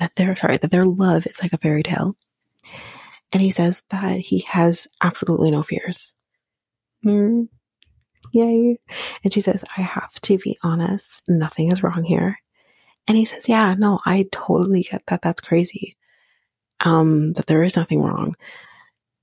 that 0.01 0.15
their, 0.15 0.35
sorry, 0.35 0.57
that 0.57 0.71
their 0.71 0.85
love 0.85 1.27
is 1.27 1.39
like 1.43 1.53
a 1.53 1.59
fairy 1.59 1.83
tale. 1.83 2.17
And 3.31 3.39
he 3.41 3.51
says 3.51 3.83
that 3.91 4.17
he 4.17 4.39
has 4.49 4.87
absolutely 4.99 5.51
no 5.51 5.61
fears. 5.61 6.15
Mm, 7.05 7.49
yay. 8.33 8.79
And 9.23 9.31
she 9.31 9.41
says, 9.41 9.63
I 9.77 9.81
have 9.81 10.11
to 10.21 10.39
be 10.39 10.57
honest. 10.63 11.21
Nothing 11.27 11.71
is 11.71 11.83
wrong 11.83 12.03
here. 12.03 12.39
And 13.07 13.15
he 13.15 13.25
says, 13.25 13.47
yeah, 13.47 13.75
no, 13.75 13.99
I 14.03 14.25
totally 14.31 14.81
get 14.81 15.03
that. 15.07 15.21
That's 15.21 15.39
crazy. 15.39 15.95
Um, 16.83 17.33
that 17.33 17.45
there 17.45 17.61
is 17.61 17.75
nothing 17.75 18.01
wrong. 18.01 18.35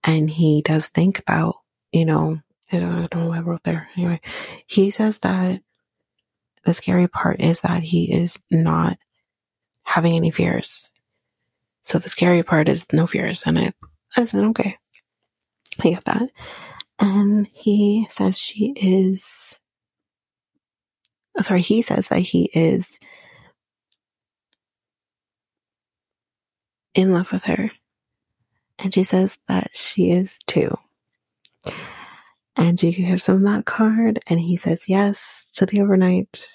And 0.05 0.31
he 0.31 0.62
does 0.62 0.87
think 0.87 1.18
about, 1.18 1.57
you 1.91 2.05
know, 2.05 2.39
I 2.70 2.79
don't 2.79 3.14
know 3.14 3.29
what 3.29 3.39
I 3.39 3.41
wrote 3.41 3.64
there. 3.64 3.89
Anyway, 3.97 4.20
he 4.68 4.93
says 4.93 5.18
that 5.20 5.61
the 6.64 6.72
scary 6.72 7.09
part 7.09 7.41
is 7.41 7.62
that 7.62 7.83
he 7.83 8.12
is 8.12 8.39
not 8.49 8.97
having 9.89 10.14
any 10.14 10.30
fears. 10.30 10.86
So 11.82 11.99
the 11.99 12.11
scary 12.11 12.43
part 12.43 12.68
is 12.68 12.84
no 12.93 13.07
fears. 13.07 13.43
And 13.47 13.59
I, 13.59 13.72
I 14.18 14.24
said, 14.26 14.45
okay, 14.45 14.76
I 15.82 15.91
get 15.91 16.05
that. 16.05 16.28
And 16.99 17.49
he 17.55 18.07
says 18.11 18.39
she 18.39 18.74
is, 18.76 19.59
oh, 21.39 21.43
sorry, 21.43 21.62
he 21.62 21.80
says 21.80 22.09
that 22.09 22.18
he 22.18 22.51
is 22.53 23.01
in 26.95 27.14
love 27.14 27.32
with 27.32 27.45
her. 27.45 27.70
And 28.78 28.93
she 28.93 29.05
says 29.05 29.39
that 29.49 29.70
she 29.72 30.11
is 30.11 30.39
too. 30.47 30.76
And 32.57 32.78
she 32.78 32.93
gives 32.93 33.26
him 33.26 33.43
that 33.45 33.64
card 33.64 34.20
and 34.26 34.39
he 34.39 34.59
says 34.59 34.86
yes 34.86 35.49
to 35.55 35.64
the 35.64 35.80
overnight. 35.80 36.51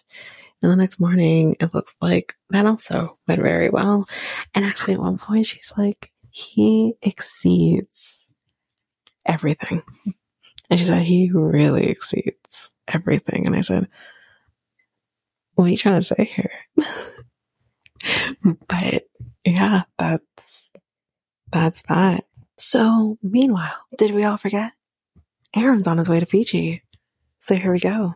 And 0.63 0.71
the 0.71 0.77
next 0.77 0.97
morning, 0.97 1.57
it 1.59 1.73
looks 1.73 1.93
like 2.01 2.35
that 2.51 2.65
also 2.65 3.19
went 3.27 3.41
very 3.41 3.69
well. 3.69 4.07
And 4.55 4.63
actually, 4.63 4.93
at 4.93 5.01
one 5.01 5.17
point, 5.17 5.45
she's 5.45 5.73
like, 5.77 6.13
he 6.31 6.93
exceeds 7.01 8.33
everything. 9.25 9.83
And 10.69 10.79
she 10.79 10.85
said, 10.85 11.03
he 11.03 11.29
really 11.31 11.89
exceeds 11.89 12.71
everything. 12.87 13.45
And 13.45 13.55
I 13.57 13.61
said, 13.61 13.89
what 15.55 15.65
are 15.65 15.69
you 15.69 15.77
trying 15.77 16.01
to 16.01 16.03
say 16.03 16.31
here? 16.33 16.51
but 18.67 19.03
yeah, 19.43 19.81
that's, 19.97 20.69
that's 21.51 21.81
that. 21.89 22.23
So 22.57 23.17
meanwhile, 23.21 23.75
did 23.97 24.11
we 24.11 24.23
all 24.23 24.37
forget? 24.37 24.71
Aaron's 25.53 25.87
on 25.87 25.97
his 25.97 26.07
way 26.07 26.21
to 26.21 26.25
Fiji. 26.25 26.83
So 27.41 27.55
here 27.55 27.73
we 27.73 27.79
go. 27.79 28.15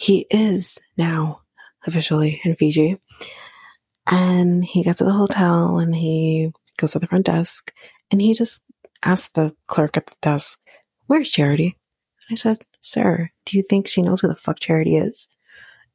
He 0.00 0.26
is 0.30 0.78
now 0.96 1.42
officially 1.86 2.40
in 2.42 2.56
Fiji. 2.56 2.98
And 4.06 4.64
he 4.64 4.82
gets 4.82 4.98
to 4.98 5.04
the 5.04 5.12
hotel 5.12 5.78
and 5.78 5.94
he 5.94 6.52
goes 6.78 6.92
to 6.92 6.98
the 6.98 7.06
front 7.06 7.26
desk 7.26 7.70
and 8.10 8.18
he 8.18 8.32
just 8.32 8.62
asks 9.04 9.28
the 9.34 9.54
clerk 9.66 9.98
at 9.98 10.06
the 10.06 10.14
desk, 10.22 10.58
Where's 11.06 11.28
Charity? 11.28 11.76
I 12.30 12.34
said, 12.36 12.64
Sir, 12.80 13.30
do 13.44 13.58
you 13.58 13.62
think 13.62 13.88
she 13.88 14.00
knows 14.00 14.20
who 14.20 14.28
the 14.28 14.36
fuck 14.36 14.58
Charity 14.58 14.96
is? 14.96 15.28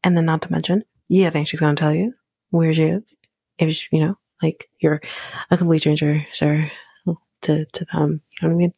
And 0.04 0.16
then, 0.16 0.26
not 0.26 0.44
to 0.44 0.52
mention, 0.52 0.84
yeah, 1.08 1.28
I 1.28 1.30
think 1.32 1.48
she's 1.48 1.60
going 1.60 1.76
to 1.76 1.80
tell 1.80 1.94
you 1.94 2.14
where 2.52 2.76
she 2.76 2.84
is. 2.84 3.16
If 3.58 3.74
she, 3.74 3.88
you 3.92 4.06
know, 4.06 4.18
like 4.44 4.70
you're 4.80 5.02
a 5.50 5.58
complete 5.58 5.80
stranger, 5.80 6.28
sir, 6.32 6.70
to, 7.42 7.66
to 7.66 7.86
them. 7.86 8.22
You 8.40 8.48
know 8.48 8.54
what 8.54 8.54
I 8.54 8.58
mean? 8.58 8.74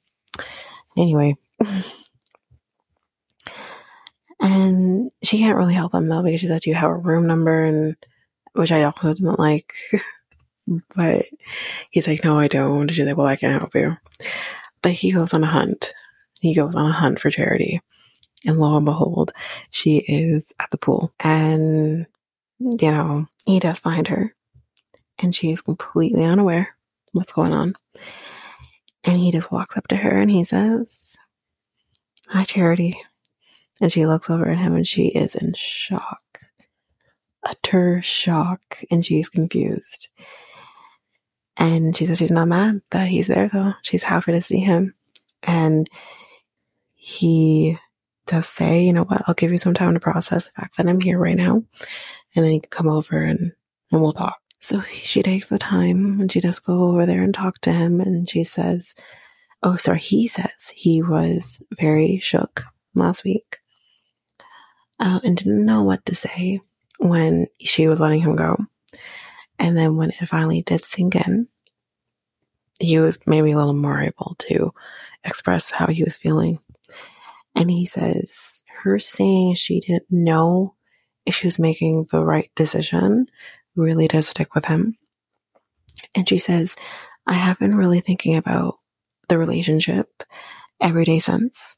Anyway. 0.97 1.36
and 4.48 5.12
she 5.24 5.39
can't 5.39 5.58
really 5.58 5.74
help 5.74 5.93
him 5.93 6.08
though 6.08 6.24
because 6.24 6.39
she 6.39 6.48
said, 6.48 6.62
Do 6.62 6.70
you 6.70 6.76
have 6.76 6.89
a 6.89 6.95
room 6.95 7.28
number? 7.28 7.66
And 7.66 7.98
which 8.54 8.72
I 8.72 8.84
also 8.84 9.14
didn't 9.14 9.39
like. 9.39 9.74
but 10.95 11.26
he's 11.91 12.08
like, 12.08 12.24
No, 12.24 12.39
I 12.39 12.48
don't. 12.48 12.89
She's 12.89 13.06
like, 13.06 13.18
Well, 13.18 13.28
I 13.28 13.36
can't 13.36 13.60
help 13.60 13.76
you. 13.76 13.98
But 14.82 14.93
he 14.93 15.12
goes 15.12 15.34
on 15.34 15.43
a 15.43 15.48
hunt. 15.48 15.93
He 16.39 16.56
goes 16.56 16.76
on 16.76 16.89
a 16.89 16.93
hunt 16.93 17.20
for 17.20 17.30
charity. 17.30 17.82
And 18.45 18.58
lo 18.58 18.78
and 18.78 18.86
behold, 18.86 19.34
she 19.70 19.98
is 19.98 20.54
at 20.60 20.72
the 20.72 20.78
pool. 20.78 21.12
And, 21.20 22.06
you 22.60 22.91
know, 22.91 23.28
he 23.45 23.60
does 23.60 23.80
find 23.80 24.08
her. 24.08 24.34
And 25.20 25.36
she 25.36 25.52
is 25.52 25.62
completely 25.62 26.24
unaware 26.24 26.70
what's 27.12 27.34
going 27.34 27.52
on. 27.52 27.76
And 29.04 29.18
he 29.18 29.32
just 29.32 29.52
walks 29.52 29.76
up 29.76 29.88
to 29.88 29.98
her 29.98 30.16
and 30.16 30.32
he 30.32 30.45
says, 30.45 31.18
Hi, 32.30 32.45
Charity. 32.45 32.95
And 33.80 33.91
she 33.91 34.05
looks 34.05 34.30
over 34.30 34.49
at 34.49 34.57
him 34.57 34.75
and 34.75 34.88
she 34.88 35.07
is 35.07 35.36
in 35.36 35.53
shock. 35.55 36.39
Utter 37.43 38.01
shock. 38.01 38.84
And 38.89 39.05
she's 39.05 39.30
confused. 39.30 40.09
And 41.57 41.95
she 41.95 42.05
says 42.05 42.17
she's 42.17 42.32
not 42.32 42.47
mad 42.47 42.82
that 42.91 43.07
he's 43.07 43.28
there 43.28 43.49
though. 43.51 43.73
She's 43.82 44.03
happy 44.03 44.32
to 44.34 44.41
see 44.41 44.59
him. 44.59 44.93
And 45.43 45.89
he 46.93 47.78
does 48.28 48.47
say, 48.47 48.84
you 48.84 48.93
know 48.93 49.03
what, 49.03 49.23
I'll 49.28 49.34
give 49.34 49.51
you 49.51 49.57
some 49.57 49.73
time 49.73 49.93
to 49.93 49.99
process 49.99 50.45
the 50.45 50.51
fact 50.51 50.78
that 50.78 50.88
I'm 50.88 50.99
here 50.99 51.17
right 51.17 51.38
now. 51.38 51.63
And 52.36 52.45
then 52.45 52.53
you 52.53 52.61
can 52.61 52.69
come 52.69 52.88
over 52.88 53.17
and, 53.17 53.53
and 53.91 54.01
we'll 54.01 54.13
talk. 54.13 54.38
So 54.59 54.82
she 54.82 55.23
takes 55.23 55.49
the 55.49 55.57
time 55.57 56.19
and 56.19 56.32
she 56.32 56.41
does 56.41 56.59
go 56.59 56.89
over 56.89 57.05
there 57.05 57.23
and 57.23 57.34
talk 57.34 57.59
to 57.61 57.71
him. 57.71 58.01
And 58.01 58.30
she 58.30 58.43
says, 58.43 58.93
Oh, 59.63 59.78
sorry, 59.78 59.99
he 59.99 60.28
says 60.28 60.71
he 60.75 61.01
was 61.01 61.59
very 61.80 62.19
shook 62.19 62.63
last 62.93 63.23
week 63.23 63.59
uh, 65.00 65.20
and 65.24 65.38
didn't 65.38 65.66
know 65.66 65.84
what 65.84 66.06
to 66.06 66.16
say 66.16 66.62
when 67.00 67.48
she 67.60 67.88
was 67.88 68.00
letting 68.00 68.22
him 68.22 68.36
go. 68.36 68.58
And 69.60 69.78
then 69.78 69.95
when 69.95 70.12
it 70.12 70.28
finally 70.28 70.62
did 70.62 70.84
sink 70.84 71.16
in, 71.16 71.48
he 72.80 73.00
was 73.00 73.18
maybe 73.26 73.52
a 73.52 73.58
little 73.58 73.74
more 73.74 74.02
able 74.02 74.36
to 74.39 74.74
express 75.24 75.70
how 75.70 75.88
he 75.88 76.04
was 76.04 76.16
feeling. 76.16 76.60
And 77.56 77.72
he 77.72 77.86
says, 77.86 78.62
her 78.84 79.00
saying 79.00 79.56
she 79.56 79.80
didn't 79.80 80.06
know 80.12 80.76
if 81.26 81.36
she 81.36 81.48
was 81.48 81.58
making 81.60 82.08
the 82.12 82.24
right 82.24 82.52
decision 82.56 83.28
really 83.76 84.08
does 84.08 84.28
stick 84.28 84.54
with 84.54 84.66
him. 84.66 84.95
And 86.16 86.30
she 86.30 86.38
says, 86.38 86.76
I 87.26 87.34
have 87.34 87.60
been 87.60 87.76
really 87.76 88.00
thinking 88.00 88.38
about 88.38 88.78
the 89.28 89.38
relationship 89.38 90.24
every 90.80 91.06
day 91.06 91.20
since. 91.20 91.76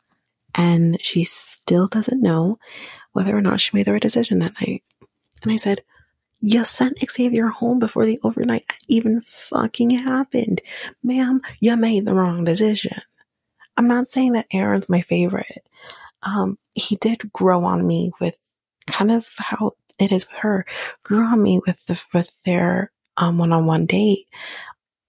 And 0.54 0.98
she 1.02 1.24
still 1.24 1.88
doesn't 1.88 2.22
know 2.22 2.60
whether 3.14 3.36
or 3.36 3.42
not 3.42 3.62
she 3.62 3.76
made 3.76 3.86
the 3.86 3.94
right 3.94 4.02
decision 4.02 4.40
that 4.40 4.54
night. 4.62 4.84
And 5.44 5.52
I 5.52 5.58
said, 5.58 5.84
you 6.40 6.64
sent 6.64 7.00
Xavier 7.12 7.48
home 7.48 7.80
before 7.80 8.06
the 8.06 8.20
overnight 8.24 8.72
even 8.88 9.22
fucking 9.22 9.90
happened. 9.92 10.62
Ma'am, 11.04 11.42
you 11.60 11.76
made 11.76 12.06
the 12.06 12.14
wrong 12.14 12.44
decision. 12.46 12.96
I'm 13.76 13.88
not 13.88 14.10
saying 14.10 14.34
that 14.34 14.48
Aaron's 14.54 14.90
my 14.90 15.02
favorite. 15.02 15.68
Um, 16.24 16.58
he 16.74 16.96
did 16.96 17.32
grow 17.34 17.66
on 17.66 17.86
me 17.86 18.12
with 18.20 18.38
kind 18.88 19.12
of 19.12 19.28
how 19.38 19.74
it 19.98 20.12
is 20.12 20.28
with 20.28 20.40
her, 20.40 20.66
grew 21.04 21.26
on 21.26 21.42
me 21.44 21.60
with 21.66 21.86
the, 21.88 22.02
with 22.14 22.32
their, 22.44 22.92
um, 23.18 23.38
one-on-one 23.38 23.86
date. 23.86 24.28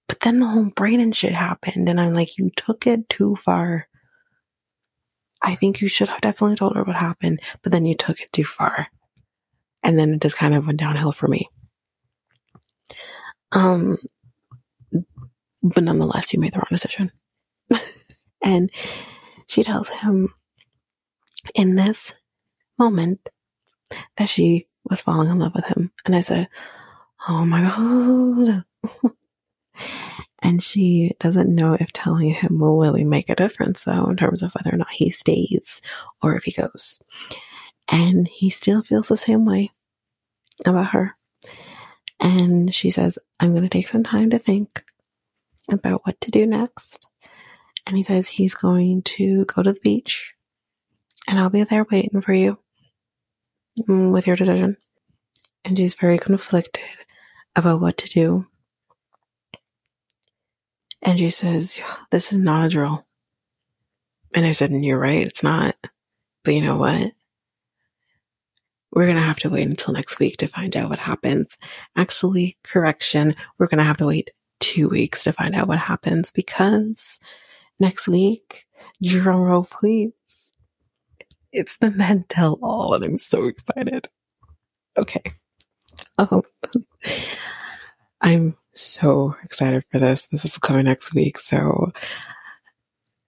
But 0.08 0.20
then 0.20 0.40
the 0.40 0.46
whole 0.46 0.66
Brayden 0.66 1.14
shit 1.14 1.32
happened 1.32 1.88
and 1.88 2.00
I'm 2.00 2.12
like, 2.14 2.38
you 2.38 2.50
took 2.56 2.86
it 2.88 3.08
too 3.08 3.36
far. 3.36 3.86
I 5.42 5.54
think 5.54 5.80
you 5.80 5.88
should 5.88 6.08
have 6.08 6.20
definitely 6.20 6.56
told 6.56 6.76
her 6.76 6.84
what 6.84 6.96
happened, 6.96 7.40
but 7.62 7.72
then 7.72 7.86
you 7.86 7.96
took 7.96 8.20
it 8.20 8.32
too 8.32 8.44
far. 8.44 8.88
And 9.82 9.98
then 9.98 10.14
it 10.14 10.20
just 10.20 10.36
kind 10.36 10.54
of 10.54 10.66
went 10.66 10.78
downhill 10.78 11.12
for 11.12 11.26
me. 11.28 11.48
Um, 13.52 13.96
but 15.62 15.82
nonetheless, 15.84 16.32
you 16.32 16.40
made 16.40 16.52
the 16.52 16.58
wrong 16.58 16.66
decision. 16.70 17.12
and 18.42 18.70
she 19.46 19.62
tells 19.62 19.88
him 19.88 20.34
in 21.54 21.76
this 21.76 22.12
moment 22.78 23.28
that 24.16 24.28
she 24.28 24.68
was 24.84 25.00
falling 25.00 25.30
in 25.30 25.38
love 25.38 25.54
with 25.54 25.66
him. 25.66 25.90
And 26.04 26.14
I 26.14 26.20
said, 26.20 26.48
Oh 27.28 27.44
my 27.44 27.62
God. 27.62 28.64
and 30.42 30.62
she 30.62 31.14
doesn't 31.20 31.54
know 31.54 31.74
if 31.74 31.92
telling 31.92 32.30
him 32.30 32.58
will 32.58 32.78
really 32.78 33.04
make 33.04 33.28
a 33.28 33.34
difference, 33.34 33.84
though, 33.84 34.06
in 34.06 34.16
terms 34.16 34.42
of 34.42 34.52
whether 34.52 34.74
or 34.74 34.78
not 34.78 34.90
he 34.92 35.10
stays 35.10 35.80
or 36.22 36.36
if 36.36 36.44
he 36.44 36.52
goes. 36.52 36.98
And 37.90 38.26
he 38.28 38.50
still 38.50 38.82
feels 38.82 39.08
the 39.08 39.16
same 39.16 39.44
way 39.44 39.70
about 40.64 40.90
her. 40.90 41.16
And 42.20 42.74
she 42.74 42.90
says, 42.90 43.18
I'm 43.38 43.50
going 43.50 43.62
to 43.62 43.68
take 43.68 43.88
some 43.88 44.04
time 44.04 44.30
to 44.30 44.38
think 44.38 44.84
about 45.70 46.06
what 46.06 46.20
to 46.22 46.30
do 46.30 46.46
next. 46.46 47.06
And 47.86 47.96
he 47.96 48.02
says 48.02 48.28
he's 48.28 48.54
going 48.54 49.02
to 49.02 49.44
go 49.46 49.62
to 49.62 49.72
the 49.72 49.80
beach 49.80 50.34
and 51.26 51.38
I'll 51.38 51.50
be 51.50 51.64
there 51.64 51.86
waiting 51.90 52.20
for 52.20 52.32
you 52.32 52.58
mm, 53.80 54.12
with 54.12 54.26
your 54.26 54.36
decision. 54.36 54.76
And 55.64 55.76
she's 55.76 55.94
very 55.94 56.18
conflicted 56.18 56.84
about 57.54 57.80
what 57.80 57.98
to 57.98 58.08
do. 58.08 58.46
And 61.02 61.18
she 61.18 61.30
says, 61.30 61.78
This 62.10 62.32
is 62.32 62.38
not 62.38 62.66
a 62.66 62.68
drill. 62.68 63.06
And 64.34 64.46
I 64.46 64.52
said, 64.52 64.72
You're 64.72 64.98
right, 64.98 65.26
it's 65.26 65.42
not. 65.42 65.76
But 66.44 66.54
you 66.54 66.60
know 66.60 66.76
what? 66.76 67.12
We're 68.92 69.04
going 69.04 69.16
to 69.16 69.22
have 69.22 69.38
to 69.40 69.50
wait 69.50 69.68
until 69.68 69.94
next 69.94 70.18
week 70.18 70.36
to 70.38 70.48
find 70.48 70.76
out 70.76 70.90
what 70.90 70.98
happens. 70.98 71.56
Actually, 71.96 72.56
correction, 72.64 73.36
we're 73.58 73.68
going 73.68 73.78
to 73.78 73.84
have 73.84 73.98
to 73.98 74.06
wait 74.06 74.30
two 74.58 74.88
weeks 74.88 75.24
to 75.24 75.32
find 75.32 75.54
out 75.54 75.68
what 75.68 75.78
happens 75.78 76.30
because 76.30 77.20
next 77.78 78.08
week, 78.08 78.66
drum 79.02 79.40
roll 79.40 79.64
please, 79.64 80.12
it's 81.52 81.76
the 81.78 81.90
men 81.90 82.24
tell 82.28 82.58
all 82.62 82.94
and 82.94 83.04
I'm 83.04 83.18
so 83.18 83.46
excited. 83.46 84.08
Okay. 84.96 85.22
Um, 86.18 86.42
I'm 88.20 88.56
so 88.74 89.36
excited 89.44 89.84
for 89.90 89.98
this. 89.98 90.26
This 90.30 90.44
is 90.44 90.58
coming 90.58 90.84
next 90.84 91.14
week. 91.14 91.38
So, 91.38 91.92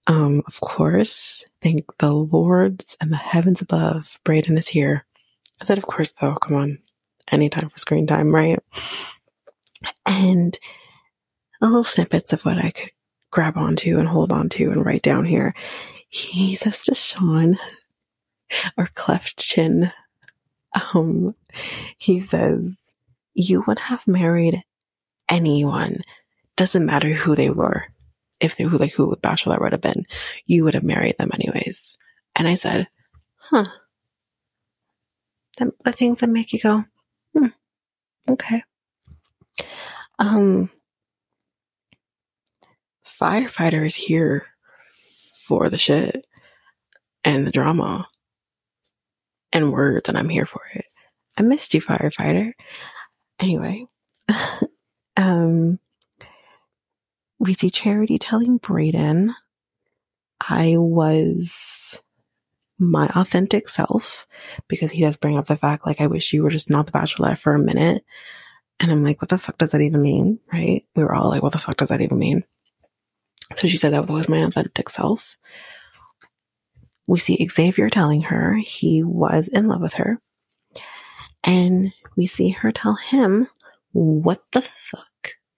um, 0.07 0.43
of 0.47 0.61
course, 0.61 1.45
thank 1.63 1.85
the 1.99 2.13
Lords 2.13 2.97
and 3.01 3.13
the 3.13 3.17
heavens 3.17 3.61
above. 3.61 4.19
Brayden 4.25 4.59
is 4.59 4.69
here. 4.69 5.05
I 5.61 5.65
said, 5.65 5.79
of 5.79 5.87
course, 5.87 6.13
though, 6.13 6.35
come 6.35 6.57
on. 6.57 6.79
Anytime 7.31 7.69
for 7.69 7.79
screen 7.79 8.07
time, 8.07 8.35
right? 8.35 8.59
And 10.05 10.59
a 11.61 11.67
little 11.67 11.85
snippets 11.85 12.33
of 12.33 12.43
what 12.43 12.59
I 12.59 12.71
could 12.71 12.91
grab 13.31 13.57
onto 13.57 13.99
and 13.99 14.09
hold 14.09 14.33
onto 14.33 14.71
and 14.71 14.85
write 14.85 15.03
down 15.03 15.25
here. 15.25 15.55
He 16.09 16.55
says 16.57 16.85
to 16.85 16.95
Sean, 16.95 17.59
or 18.77 18.89
cleft 18.95 19.39
chin, 19.39 19.93
um, 20.95 21.35
he 21.97 22.21
says, 22.21 22.77
you 23.35 23.65
would 23.67 23.79
have 23.79 24.07
married 24.07 24.63
anyone. 25.33 26.03
Doesn't 26.57 26.87
matter 26.87 27.13
who 27.13 27.35
they 27.35 27.51
were. 27.51 27.87
If 28.41 28.57
they 28.57 28.67
were 28.67 28.79
like 28.79 28.93
who 28.93 29.15
Bachelor 29.17 29.59
would 29.61 29.73
have 29.73 29.81
been, 29.81 30.07
you 30.47 30.65
would 30.65 30.75
have 30.75 30.83
married 30.85 31.17
them 31.19 31.31
anyways. 31.33 31.97
And 32.37 32.47
I 32.47 32.57
said, 32.57 32.89
huh. 33.37 33.65
The, 35.59 35.73
the 35.85 35.93
things 35.93 36.21
that 36.21 36.31
make 36.31 36.53
you 36.53 36.61
go, 36.61 36.85
hmm, 37.35 37.49
okay. 38.29 38.63
Um, 40.19 40.71
firefighter 43.07 43.85
is 43.87 43.95
here 43.95 44.47
for 45.47 45.69
the 45.69 45.79
shit 45.79 46.27
and 47.25 47.47
the 47.47 47.51
drama 47.51 48.09
and 49.53 49.73
words, 49.73 50.09
and 50.09 50.17
I'm 50.17 50.29
here 50.29 50.47
for 50.47 50.63
it. 50.75 50.87
I 51.37 51.43
missed 51.43 51.75
you, 51.75 51.83
firefighter. 51.83 52.53
Anyway, 53.39 53.87
um, 55.17 55.79
we 57.39 57.55
see 57.55 57.71
Charity 57.71 58.19
telling 58.19 58.59
Brayden, 58.59 59.35
I 60.41 60.77
was 60.77 62.01
my 62.79 63.07
authentic 63.15 63.69
self 63.69 64.27
because 64.69 64.91
he 64.91 65.03
does 65.03 65.17
bring 65.17 65.39
up 65.39 65.47
the 65.47 65.57
fact, 65.57 65.87
like, 65.87 66.01
I 66.01 66.09
wish 66.09 66.33
you 66.33 66.43
were 66.43 66.51
just 66.51 66.71
not 66.71 66.87
the 66.87 66.93
bachelorette 66.93 67.39
for 67.39 67.55
a 67.55 67.59
minute. 67.59 68.05
And 68.81 68.91
I'm 68.91 69.05
like, 69.05 69.21
what 69.23 69.29
the 69.29 69.39
fuck 69.39 69.59
does 69.59 69.73
that 69.73 69.81
even 69.81 70.03
mean? 70.03 70.41
Right? 70.53 70.85
We 70.97 71.05
were 71.05 71.15
all 71.15 71.29
like, 71.29 71.43
what 71.43 71.53
the 71.53 71.59
fuck 71.59 71.77
does 71.77 71.91
that 71.91 72.01
even 72.01 72.19
mean? 72.19 72.45
So 73.55 73.69
she 73.69 73.77
said 73.77 73.93
that 73.93 74.09
was 74.09 74.29
my 74.29 74.43
authentic 74.43 74.89
self. 74.89 75.37
We 77.07 77.19
see 77.19 77.47
Xavier 77.47 77.91
telling 77.91 78.23
her 78.23 78.55
he 78.55 79.03
was 79.03 79.49
in 79.49 79.69
love 79.69 79.81
with 79.81 79.95
her. 79.95 80.21
And 81.45 81.93
we 82.17 82.27
see 82.27 82.51
her 82.51 82.73
tell 82.73 82.95
him, 82.95 83.49
what 83.93 84.43
the 84.53 84.63
fuck? 84.63 85.07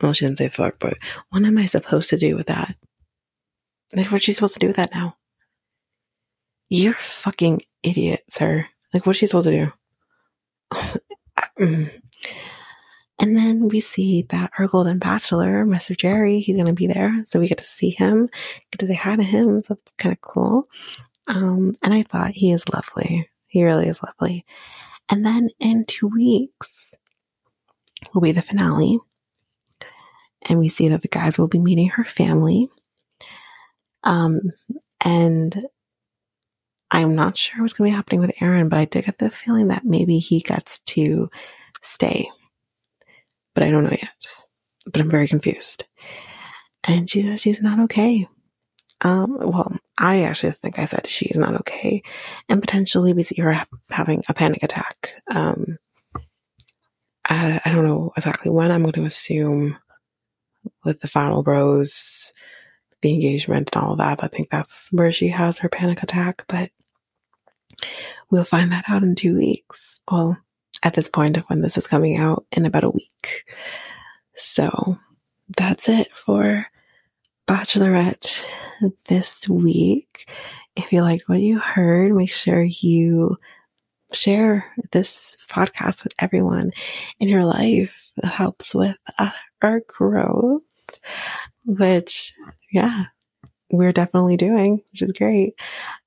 Well, 0.01 0.13
she 0.13 0.25
didn't 0.25 0.39
say 0.39 0.49
fuck, 0.49 0.77
but 0.79 0.99
what 1.31 1.45
am 1.45 1.59
I 1.59 1.67
supposed 1.67 2.11
to 2.11 2.19
do 2.19 2.37
with 2.37 2.49
that? 2.49 2.77
Like, 3.95 4.11
what's 4.11 4.25
she 4.25 4.33
supposed 4.33 4.55
to 4.55 4.61
do 4.61 4.67
with 4.67 4.77
that 4.77 4.95
now? 4.95 5.17
You're 6.69 6.95
fucking 6.95 7.63
idiot, 7.83 8.25
sir. 8.29 8.67
Like, 8.93 9.07
what's 9.07 9.19
she 9.19 9.27
supposed 9.27 9.49
to 9.49 9.73
do? 11.61 11.91
And 13.19 13.37
then 13.37 13.69
we 13.69 13.81
see 13.81 14.27
that 14.31 14.51
our 14.59 14.67
golden 14.67 14.99
bachelor, 14.99 15.65
Mr. 15.65 15.97
Gerry, 15.97 16.41
he's 16.41 16.57
going 16.57 16.67
to 16.67 16.73
be 16.73 16.89
there. 16.89 17.23
So 17.27 17.39
we 17.39 17.49
get 17.49 17.59
to 17.59 17.65
see 17.65 17.91
him, 17.91 18.29
get 18.73 18.81
to 18.81 18.87
say 18.87 18.95
hi 18.95 19.17
to 19.17 19.23
him. 19.23 19.63
So 19.63 19.75
it's 19.75 19.93
kind 19.97 20.13
of 20.13 20.21
cool. 20.21 20.69
Um, 21.27 21.75
and 21.83 21.95
I 21.95 22.03
thought 22.03 22.33
he 22.33 22.53
is 22.53 22.69
lovely. 22.69 23.31
He 23.47 23.63
really 23.63 23.87
is 23.87 24.03
lovely. 24.03 24.45
And 25.09 25.25
then 25.25 25.51
in 25.61 25.85
two 25.85 26.09
weeks 26.09 26.69
will 28.13 28.21
be 28.21 28.33
the 28.33 28.43
finale. 28.43 28.99
And 30.43 30.59
we 30.59 30.69
see 30.69 30.89
that 30.89 31.03
the 31.03 31.09
guys 31.09 31.39
will 31.39 31.49
be 31.49 31.59
meeting 31.59 31.89
her 31.89 32.05
family. 32.05 32.69
Um, 34.03 34.41
and 35.03 35.67
I'm 36.91 37.15
not 37.15 37.39
sure 37.39 37.63
what's 37.63 37.73
going 37.73 37.91
to 37.91 37.93
be 37.93 37.97
happening 37.97 38.21
with 38.21 38.43
Aaron, 38.43 38.69
but 38.69 38.79
I 38.79 38.85
did 38.85 39.07
get 39.07 39.19
the 39.19 39.31
feeling 39.31 39.69
that 39.69 39.85
maybe 39.85 40.19
he 40.19 40.41
gets 40.41 40.81
to 40.81 41.31
stay 41.83 42.29
but 43.55 43.63
I 43.63 43.71
don't 43.71 43.85
know 43.85 43.91
yet. 43.91 44.27
But 44.85 45.01
I'm 45.01 45.11
very 45.11 45.29
confused. 45.29 45.85
And 46.83 47.09
she 47.09 47.23
says 47.23 47.41
she's 47.41 47.63
not 47.63 47.81
okay. 47.81 48.29
Um, 49.01 49.39
well, 49.39 49.77
I 49.97 50.23
actually 50.23 50.53
think 50.53 50.79
I 50.79 50.85
said 50.85 51.09
she's 51.09 51.37
not 51.37 51.55
okay. 51.61 52.03
And 52.49 52.61
potentially 52.61 53.13
we 53.13 53.23
see 53.23 53.41
her 53.41 53.65
having 53.91 54.23
a 54.29 54.35
panic 54.35 54.63
attack. 54.63 55.23
Um, 55.31 55.79
I, 57.35 57.61
I 57.65 57.73
don't 57.73 57.85
know 57.85 58.13
exactly 58.17 58.51
when. 58.51 58.71
I'm 58.71 58.83
going 58.83 58.93
to 58.95 59.05
assume 59.05 59.77
with 60.85 61.01
the 61.01 61.09
final 61.09 61.43
rose, 61.43 62.33
the 63.03 63.13
engagement 63.13 63.71
and 63.73 63.83
all 63.85 63.93
of 63.93 63.99
that. 63.99 64.23
I 64.23 64.29
think 64.29 64.51
that's 64.51 64.91
where 64.93 65.13
she 65.13 65.29
has 65.29 65.59
her 65.59 65.69
panic 65.69 66.03
attack, 66.03 66.45
but 66.49 66.71
we'll 68.31 68.45
find 68.45 68.73
that 68.73 68.85
out 68.89 69.03
in 69.03 69.15
two 69.15 69.37
weeks. 69.37 70.01
Well, 70.11 70.39
at 70.83 70.95
this 70.95 71.09
point 71.09 71.37
of 71.37 71.45
when 71.45 71.61
this 71.61 71.79
is 71.79 71.87
coming 71.87 72.17
out 72.17 72.45
in 72.53 72.67
about 72.67 72.85
a 72.85 72.91
week. 72.91 73.45
So 74.35 74.99
that's 75.57 75.89
it 75.89 76.15
for 76.15 76.67
Bachelorette 77.47 78.47
this 79.09 79.49
week. 79.49 80.29
If 80.77 80.93
you 80.93 81.03
liked 81.03 81.29
what 81.29 81.41
you 81.41 81.59
heard, 81.59 82.13
make 82.13 82.33
sure 82.33 82.63
you 82.63 83.39
share 84.13 84.67
this 84.93 85.37
podcast 85.49 86.05
with 86.05 86.13
everyone 86.19 86.73
in 87.19 87.29
your 87.29 87.45
life. 87.45 87.95
It 88.17 88.27
helps 88.27 88.75
with 88.75 88.97
our 89.63 89.81
growth, 89.87 90.63
which, 91.65 92.35
yeah, 92.71 93.07
we're 93.71 93.93
definitely 93.93 94.37
doing, 94.37 94.83
which 94.93 95.03
is 95.03 95.13
great. 95.13 95.55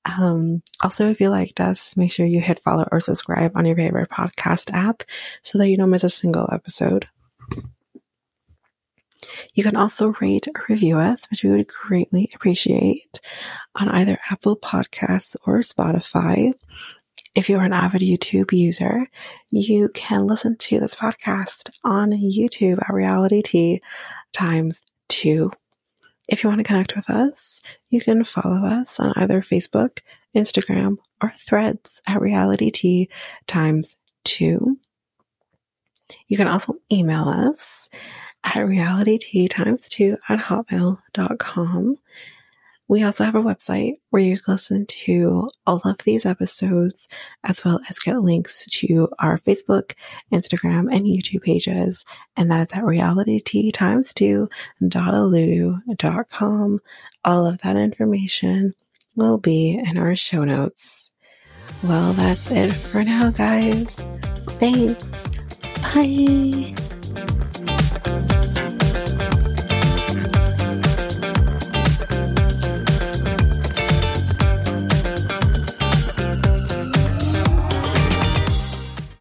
Um, 0.05 0.61
also, 0.81 1.09
if 1.09 1.19
you 1.19 1.29
liked 1.29 1.59
us, 1.59 1.97
make 1.97 2.11
sure 2.11 2.25
you 2.25 2.39
hit 2.39 2.61
follow 2.63 2.87
or 2.91 2.99
subscribe 2.99 3.51
on 3.55 3.65
your 3.65 3.75
favorite 3.75 4.09
podcast 4.09 4.71
app 4.73 5.03
so 5.43 5.57
that 5.57 5.67
you 5.67 5.77
don't 5.77 5.89
miss 5.89 6.03
a 6.03 6.09
single 6.09 6.47
episode. 6.51 7.07
You 9.53 9.63
can 9.63 9.75
also 9.75 10.13
rate 10.21 10.47
or 10.47 10.63
review 10.69 10.97
us, 10.97 11.25
which 11.29 11.43
we 11.43 11.49
would 11.49 11.67
greatly 11.67 12.29
appreciate 12.33 13.19
on 13.75 13.89
either 13.89 14.17
Apple 14.29 14.55
Podcasts 14.55 15.35
or 15.45 15.59
Spotify. 15.59 16.53
If 17.37 17.49
you're 17.49 17.61
an 17.61 17.71
avid 17.71 18.01
YouTube 18.01 18.51
user, 18.51 19.05
you 19.51 19.89
can 19.89 20.25
listen 20.25 20.57
to 20.57 20.79
this 20.79 20.95
podcast 20.95 21.69
on 21.83 22.09
YouTube 22.09 22.79
at 22.81 22.87
Realitea 22.87 23.79
times 24.33 24.81
two. 25.07 25.51
If 26.27 26.43
you 26.43 26.49
want 26.49 26.61
to 26.61 26.63
connect 26.63 26.95
with 26.95 27.11
us, 27.11 27.61
you 27.91 28.01
can 28.01 28.23
follow 28.23 28.65
us 28.65 28.99
on 28.99 29.13
either 29.17 29.43
Facebook, 29.43 29.99
Instagram, 30.35 30.97
or 31.21 31.31
threads 31.37 32.01
at 32.07 32.17
Realitea 32.17 33.07
times 33.45 33.95
two. 34.23 34.79
You 36.27 36.37
can 36.37 36.47
also 36.47 36.77
email 36.91 37.29
us 37.29 37.87
at 38.43 38.55
realitea 38.55 39.47
times 39.47 39.87
two 39.87 40.17
at 40.27 40.39
hotmail.com. 40.39 41.97
We 42.87 43.03
also 43.03 43.25
have 43.25 43.35
a 43.35 43.41
website 43.41 43.95
where 44.09 44.21
you 44.21 44.39
can 44.39 44.53
listen 44.53 44.85
to 44.85 45.49
all 45.65 45.81
of 45.83 45.97
these 46.05 46.25
episodes 46.25 47.07
as 47.43 47.63
well 47.65 47.81
as 47.89 47.99
get 47.99 48.21
links 48.21 48.65
to 48.65 49.09
our 49.19 49.37
Facebook, 49.39 49.93
Instagram, 50.31 50.93
and 50.93 51.05
YouTube 51.05 51.43
pages. 51.43 52.05
And 52.37 52.49
that 52.51 52.61
is 52.61 52.71
at 52.71 52.83
realitea 52.83 53.73
times 53.73 54.13
two 54.13 54.49
com. 56.29 56.79
All 57.25 57.45
of 57.45 57.61
that 57.61 57.75
information 57.75 58.73
will 59.15 59.37
be 59.37 59.77
in 59.77 59.97
our 59.97 60.15
show 60.15 60.43
notes. 60.43 61.09
Well, 61.83 62.13
that's 62.13 62.49
it 62.51 62.71
for 62.71 63.03
now, 63.03 63.31
guys. 63.31 63.95
Thanks. 64.59 65.27
Bye. 65.81 66.73